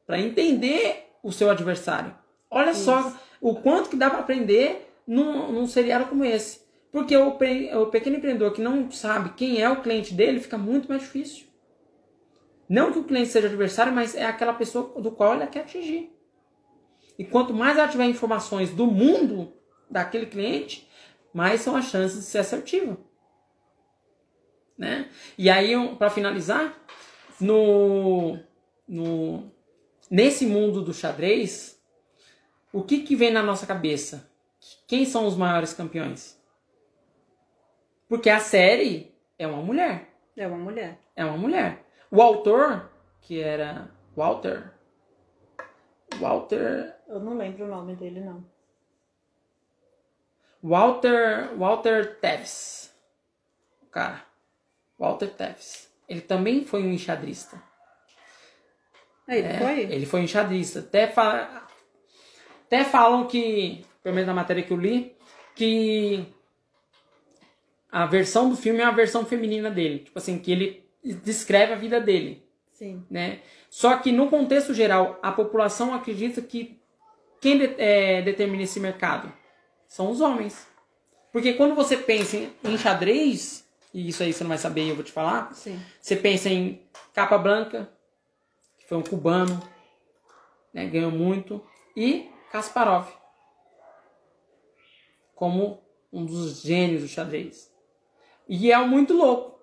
para 0.05 0.19
entender 0.19 1.09
o 1.23 1.31
seu 1.31 1.49
adversário. 1.49 2.15
Olha 2.51 2.73
só 2.73 3.13
o 3.41 3.55
quanto 3.55 3.89
que 3.89 3.95
dá 3.95 4.09
para 4.09 4.19
aprender 4.19 4.93
num, 5.07 5.51
num 5.51 5.67
seriado 5.67 6.05
como 6.05 6.23
esse. 6.23 6.61
Porque 6.91 7.17
o, 7.17 7.29
o 7.29 7.85
pequeno 7.87 8.17
empreendedor 8.17 8.53
que 8.53 8.61
não 8.61 8.89
sabe 8.91 9.31
quem 9.31 9.61
é 9.61 9.69
o 9.69 9.81
cliente 9.81 10.13
dele 10.13 10.39
fica 10.39 10.57
muito 10.57 10.87
mais 10.87 11.01
difícil. 11.01 11.46
Não 12.69 12.91
que 12.91 12.99
o 12.99 13.03
cliente 13.03 13.29
seja 13.29 13.47
adversário, 13.47 13.93
mas 13.93 14.15
é 14.15 14.25
aquela 14.25 14.53
pessoa 14.53 15.01
do 15.01 15.11
qual 15.11 15.35
ele 15.35 15.47
quer 15.47 15.61
atingir. 15.61 16.11
E 17.17 17.23
quanto 17.23 17.53
mais 17.53 17.77
ela 17.77 17.87
tiver 17.87 18.05
informações 18.05 18.71
do 18.71 18.85
mundo 18.85 19.53
daquele 19.89 20.25
cliente, 20.25 20.87
mais 21.33 21.61
são 21.61 21.75
as 21.75 21.85
chances 21.85 22.17
de 22.17 22.25
ser 22.25 22.39
assertiva. 22.39 22.97
Né? 24.77 25.09
E 25.37 25.49
aí, 25.49 25.73
para 25.95 26.09
finalizar, 26.09 26.77
no, 27.39 28.37
no, 28.87 29.51
nesse 30.09 30.45
mundo 30.45 30.83
do 30.83 30.93
xadrez, 30.93 31.81
o 32.71 32.83
que, 32.83 32.99
que 32.99 33.15
vem 33.15 33.31
na 33.31 33.41
nossa 33.41 33.65
cabeça? 33.65 34.29
Quem 34.85 35.05
são 35.05 35.25
os 35.25 35.35
maiores 35.35 35.73
campeões? 35.73 36.39
Porque 38.07 38.29
a 38.29 38.39
série 38.39 39.15
é 39.39 39.47
uma 39.47 39.61
mulher. 39.61 40.13
É 40.35 40.47
uma 40.47 40.57
mulher. 40.57 40.99
É 41.15 41.25
uma 41.25 41.37
mulher. 41.37 41.86
O 42.09 42.21
autor, 42.21 42.89
que 43.21 43.41
era 43.41 43.89
Walter. 44.15 44.71
Walter. 46.19 46.95
Eu 47.07 47.19
não 47.19 47.37
lembro 47.37 47.65
o 47.65 47.67
nome 47.67 47.95
dele, 47.95 48.21
não. 48.21 48.45
Walter. 50.63 51.55
Walter 51.57 52.19
Tevis. 52.19 52.93
O 53.81 53.85
cara. 53.87 54.25
Walter 54.97 55.27
Tevis. 55.29 55.91
Ele 56.07 56.21
também 56.21 56.63
foi 56.63 56.83
um 56.83 56.93
enxadrista. 56.93 57.61
Aí, 59.27 59.39
ele 59.39 59.47
É, 59.47 59.59
foi? 59.59 59.79
Ele 59.81 60.05
foi 60.05 60.21
enxadrista. 60.21 60.79
Até, 60.79 61.07
fa... 61.07 61.67
Até 62.65 62.83
falam 62.85 63.27
que, 63.27 63.85
pelo 64.01 64.15
menos 64.15 64.27
na 64.27 64.33
matéria 64.33 64.63
que 64.63 64.71
eu 64.71 64.77
li, 64.77 65.15
que 65.55 66.25
a 67.91 68.05
versão 68.05 68.49
do 68.49 68.55
filme 68.55 68.79
é 68.79 68.85
a 68.85 68.91
versão 68.91 69.25
feminina 69.25 69.69
dele. 69.69 69.99
Tipo 69.99 70.17
assim, 70.17 70.39
que 70.39 70.51
ele 70.51 70.86
descreve 71.13 71.73
a 71.73 71.77
vida 71.77 71.99
dele. 71.99 72.43
Sim. 72.71 73.05
Né? 73.09 73.39
Só 73.69 73.97
que 73.97 74.11
no 74.11 74.29
contexto 74.29 74.73
geral, 74.73 75.19
a 75.21 75.31
população 75.31 75.93
acredita 75.93 76.41
que 76.41 76.79
quem 77.41 77.57
de- 77.57 77.75
é, 77.77 78.21
determina 78.21 78.63
esse 78.63 78.79
mercado 78.79 79.31
são 79.87 80.09
os 80.11 80.21
homens. 80.21 80.67
Porque 81.31 81.53
quando 81.53 81.75
você 81.75 81.97
pensa 81.97 82.37
em, 82.37 82.53
em 82.63 82.77
xadrez, 82.77 83.67
e 83.93 84.07
isso 84.09 84.21
aí 84.23 84.31
você 84.33 84.43
não 84.43 84.49
vai 84.49 84.57
saber, 84.57 84.87
eu 84.89 84.95
vou 84.95 85.03
te 85.03 85.11
falar, 85.11 85.53
Sim. 85.53 85.79
você 85.99 86.15
pensa 86.15 86.49
em 86.49 86.81
Capa 87.13 87.37
Branca, 87.37 87.89
que 88.77 88.87
foi 88.87 88.97
um 88.97 89.03
cubano, 89.03 89.61
né, 90.73 90.85
ganhou 90.85 91.11
muito, 91.11 91.63
e 91.95 92.29
Kasparov, 92.51 93.07
como 95.35 95.81
um 96.11 96.25
dos 96.25 96.61
gênios 96.61 97.01
do 97.01 97.07
xadrez. 97.07 97.71
E 98.47 98.71
é 98.71 98.77
muito 98.85 99.13
louco 99.13 99.56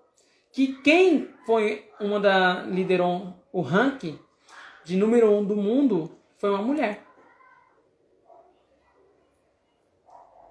que 0.55 0.72
quem 0.82 1.34
foi 1.44 1.90
uma 1.98 2.20
da 2.20 2.62
liderou 2.62 3.34
o 3.52 3.61
ranking 3.61 4.16
de 4.84 4.96
número 4.96 5.32
um 5.32 5.44
do 5.44 5.57
mundo 5.57 6.16
foi 6.38 6.48
uma 6.48 6.62
mulher. 6.62 7.02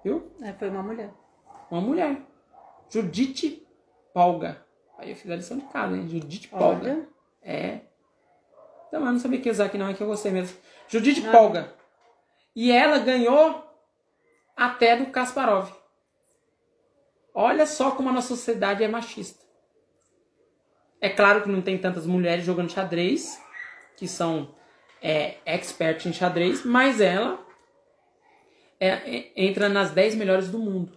Viu? 0.04 0.30
É, 0.42 0.52
foi 0.52 0.68
uma 0.68 0.82
mulher. 0.82 1.10
Uma 1.70 1.80
mulher. 1.80 2.20
Judite 2.90 3.66
Polga. 4.12 4.62
Aí 4.98 5.08
eu 5.08 5.16
fiz 5.16 5.30
a 5.30 5.36
lição 5.36 5.56
de 5.56 5.64
casa, 5.68 5.96
hein? 5.96 6.06
Judite 6.06 6.48
Polga. 6.48 7.08
É. 7.42 7.80
Então, 8.88 9.00
eu 9.00 9.12
não 9.12 9.18
sabia 9.18 9.40
que 9.40 9.48
usar 9.48 9.64
aqui 9.64 9.78
não, 9.78 9.88
é 9.88 9.94
que 9.94 10.02
eu 10.02 10.06
gostei 10.06 10.30
mesmo. 10.30 10.58
Judite 10.86 11.26
Ah. 11.26 11.32
Polga. 11.32 11.74
E 12.54 12.70
ela 12.70 12.98
ganhou 12.98 13.64
até 14.54 14.98
do 14.98 15.06
Kasparov. 15.06 15.72
Olha 17.32 17.64
só 17.66 17.92
como 17.92 18.10
a 18.10 18.12
nossa 18.12 18.28
sociedade 18.28 18.84
é 18.84 18.88
machista. 18.88 19.43
É 21.04 21.10
claro 21.10 21.42
que 21.42 21.48
não 21.50 21.60
tem 21.60 21.76
tantas 21.76 22.06
mulheres 22.06 22.44
jogando 22.46 22.72
xadrez, 22.72 23.38
que 23.96 24.08
são 24.08 24.54
é, 25.02 25.34
expert 25.44 26.06
em 26.06 26.12
xadrez, 26.14 26.64
mas 26.64 26.98
ela 26.98 27.38
é- 28.80 28.88
é- 29.18 29.32
entra 29.36 29.68
nas 29.68 29.90
10 29.90 30.14
melhores 30.14 30.48
do 30.48 30.58
mundo. 30.58 30.96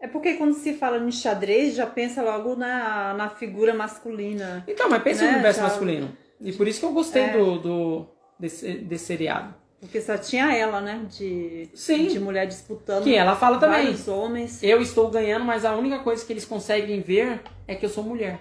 É 0.00 0.08
porque 0.08 0.34
quando 0.34 0.54
se 0.54 0.74
fala 0.74 0.98
em 0.98 1.12
xadrez, 1.12 1.74
já 1.76 1.86
pensa 1.86 2.22
logo 2.22 2.56
na, 2.56 3.14
na 3.14 3.28
figura 3.28 3.72
masculina. 3.72 4.64
Então, 4.66 4.88
mas 4.90 5.00
pensa 5.02 5.20
Né, 5.22 5.28
no 5.28 5.34
universo 5.34 5.60
já- 5.60 5.66
masculino. 5.68 6.16
E 6.40 6.52
por 6.54 6.66
isso 6.66 6.80
que 6.80 6.86
eu 6.86 6.92
gostei 6.92 7.22
É. 7.22 7.32
do, 7.38 7.58
do 7.58 8.06
desse, 8.38 8.72
desse 8.78 9.04
seriado. 9.04 9.54
Porque 9.78 10.00
só 10.00 10.18
tinha 10.18 10.52
ela, 10.56 10.80
né? 10.80 11.06
De, 11.08 11.68
Sim. 11.74 12.06
de 12.08 12.18
mulher 12.18 12.46
disputando. 12.46 13.04
Que 13.04 13.14
ela 13.14 13.36
fala 13.36 13.58
também. 13.58 13.94
Homens. 14.08 14.60
Eu 14.62 14.80
estou 14.82 15.08
ganhando, 15.08 15.44
mas 15.44 15.64
a 15.64 15.74
única 15.76 16.00
coisa 16.00 16.24
que 16.26 16.32
eles 16.32 16.44
conseguem 16.44 17.00
ver 17.00 17.40
é 17.68 17.74
que 17.76 17.84
eu 17.86 17.90
sou 17.90 18.02
mulher. 18.02 18.40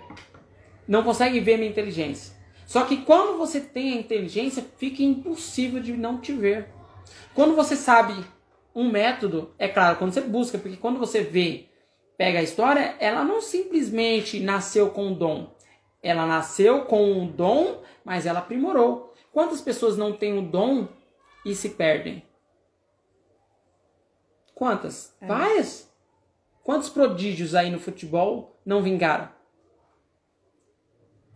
Não 0.89 1.03
conseguem 1.03 1.39
ver 1.39 1.55
minha 1.55 1.69
inteligência. 1.69 2.35
Só 2.65 2.83
que 2.83 2.97
quando 3.03 3.37
você 3.37 3.61
tem 3.61 3.93
a 3.93 3.99
inteligência, 3.99 4.65
fica 4.77 5.03
impossível 5.03 5.79
de 5.79 5.95
não 5.95 6.19
te 6.19 6.33
ver. 6.33 6.67
Quando 7.35 7.55
você 7.55 7.75
sabe 7.75 8.25
um 8.73 8.89
método, 8.89 9.53
é 9.59 9.67
claro, 9.67 9.99
quando 9.99 10.13
você 10.13 10.21
busca, 10.21 10.57
porque 10.57 10.77
quando 10.77 10.97
você 10.97 11.21
vê, 11.21 11.67
pega 12.17 12.39
a 12.39 12.43
história, 12.43 12.95
ela 12.99 13.23
não 13.23 13.39
simplesmente 13.39 14.39
nasceu 14.39 14.89
com 14.89 15.11
o 15.11 15.15
dom. 15.15 15.55
Ela 16.01 16.25
nasceu 16.25 16.85
com 16.85 17.23
o 17.23 17.27
dom, 17.27 17.83
mas 18.03 18.25
ela 18.25 18.39
aprimorou. 18.39 19.13
Quantas 19.31 19.61
pessoas 19.61 19.95
não 19.95 20.11
têm 20.11 20.39
o 20.39 20.41
dom 20.41 20.87
e 21.45 21.53
se 21.53 21.69
perdem? 21.69 22.23
Quantas? 24.55 25.15
Várias. 25.21 25.87
Quantos 26.63 26.89
prodígios 26.89 27.53
aí 27.53 27.69
no 27.69 27.79
futebol 27.79 28.59
não 28.65 28.81
vingaram? 28.81 29.37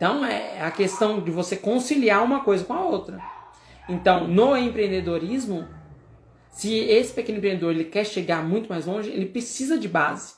Então 0.03 0.25
é 0.25 0.61
a 0.61 0.69
questão 0.69 1.21
de 1.21 1.31
você 1.31 1.55
conciliar 1.55 2.21
uma 2.25 2.43
coisa 2.43 2.65
com 2.65 2.73
a 2.73 2.83
outra. 2.83 3.23
Então, 3.87 4.27
no 4.27 4.57
empreendedorismo, 4.57 5.65
se 6.49 6.77
esse 6.77 7.13
pequeno 7.13 7.37
empreendedor 7.37 7.71
ele 7.71 7.85
quer 7.85 8.05
chegar 8.05 8.43
muito 8.43 8.67
mais 8.67 8.85
longe, 8.85 9.09
ele 9.09 9.27
precisa 9.27 9.77
de 9.77 9.87
base. 9.87 10.33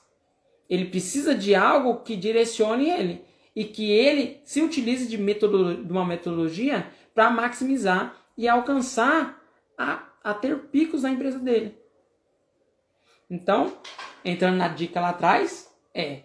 Ele 0.69 0.85
precisa 0.85 1.33
de 1.33 1.55
algo 1.55 2.03
que 2.03 2.15
direcione 2.15 2.91
ele 2.91 3.25
e 3.55 3.65
que 3.65 3.89
ele 3.89 4.39
se 4.43 4.61
utilize 4.61 5.07
de, 5.07 5.17
de 5.17 5.91
uma 5.91 6.05
metodologia 6.05 6.85
para 7.15 7.31
maximizar 7.31 8.15
e 8.37 8.47
alcançar 8.47 9.41
a, 9.75 10.03
a 10.23 10.35
ter 10.35 10.55
picos 10.65 11.01
na 11.01 11.09
empresa 11.09 11.39
dele. 11.39 11.75
Então, 13.27 13.75
entrando 14.23 14.57
na 14.57 14.67
dica 14.67 15.01
lá 15.01 15.09
atrás, 15.09 15.75
é 15.91 16.21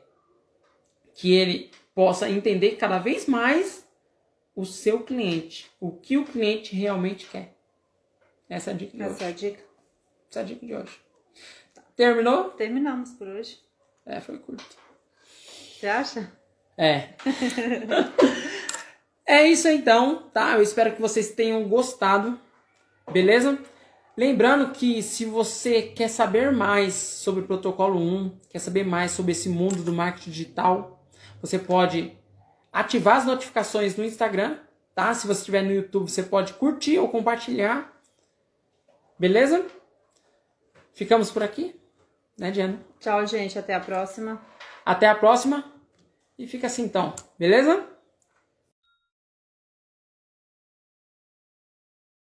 que 1.14 1.32
ele 1.32 1.70
possa 1.94 2.28
entender 2.28 2.76
cada 2.76 2.98
vez 2.98 3.26
mais 3.26 3.86
o 4.54 4.64
seu 4.64 5.02
cliente, 5.02 5.70
o 5.80 5.92
que 5.92 6.16
o 6.16 6.24
cliente 6.24 6.74
realmente 6.74 7.26
quer. 7.26 7.56
Essa 8.48 8.70
é 8.70 8.74
a 8.74 8.76
dica 8.76 8.96
de 8.96 9.02
Essa 9.02 9.14
hoje. 9.14 9.24
é 9.24 9.28
a 9.28 9.32
dica. 9.32 9.64
Essa 10.28 10.40
é 10.40 10.42
a 10.42 10.46
dica 10.46 10.66
de 10.66 10.74
hoje. 10.74 11.00
Terminou? 11.96 12.50
Terminamos 12.50 13.10
por 13.10 13.28
hoje. 13.28 13.58
É, 14.04 14.20
foi 14.20 14.38
curto. 14.38 14.64
Você 15.78 15.86
acha? 15.86 16.32
É. 16.76 17.14
é 19.24 19.46
isso 19.46 19.68
então, 19.68 20.28
tá? 20.30 20.54
Eu 20.54 20.62
espero 20.62 20.94
que 20.94 21.00
vocês 21.00 21.30
tenham 21.30 21.68
gostado. 21.68 22.40
Beleza? 23.12 23.58
Lembrando 24.16 24.72
que 24.72 25.02
se 25.02 25.24
você 25.24 25.82
quer 25.82 26.08
saber 26.08 26.52
mais 26.52 26.94
sobre 26.94 27.42
o 27.42 27.46
protocolo 27.46 27.98
1, 27.98 28.40
quer 28.50 28.58
saber 28.58 28.84
mais 28.84 29.12
sobre 29.12 29.32
esse 29.32 29.48
mundo 29.48 29.82
do 29.82 29.92
marketing 29.92 30.30
digital, 30.30 30.99
você 31.40 31.58
pode 31.58 32.16
ativar 32.72 33.16
as 33.16 33.26
notificações 33.26 33.96
no 33.96 34.04
Instagram, 34.04 34.58
tá? 34.94 35.12
Se 35.14 35.26
você 35.26 35.40
estiver 35.40 35.62
no 35.62 35.72
YouTube, 35.72 36.10
você 36.10 36.22
pode 36.22 36.54
curtir 36.54 36.98
ou 36.98 37.08
compartilhar. 37.08 37.92
Beleza? 39.18 39.66
Ficamos 40.94 41.30
por 41.30 41.42
aqui, 41.42 41.78
né, 42.38 42.50
Diana? 42.50 42.80
Tchau, 42.98 43.26
gente. 43.26 43.58
Até 43.58 43.74
a 43.74 43.80
próxima. 43.80 44.40
Até 44.84 45.08
a 45.08 45.14
próxima. 45.14 45.72
E 46.38 46.46
fica 46.46 46.66
assim 46.66 46.84
então, 46.84 47.14
beleza? 47.38 47.86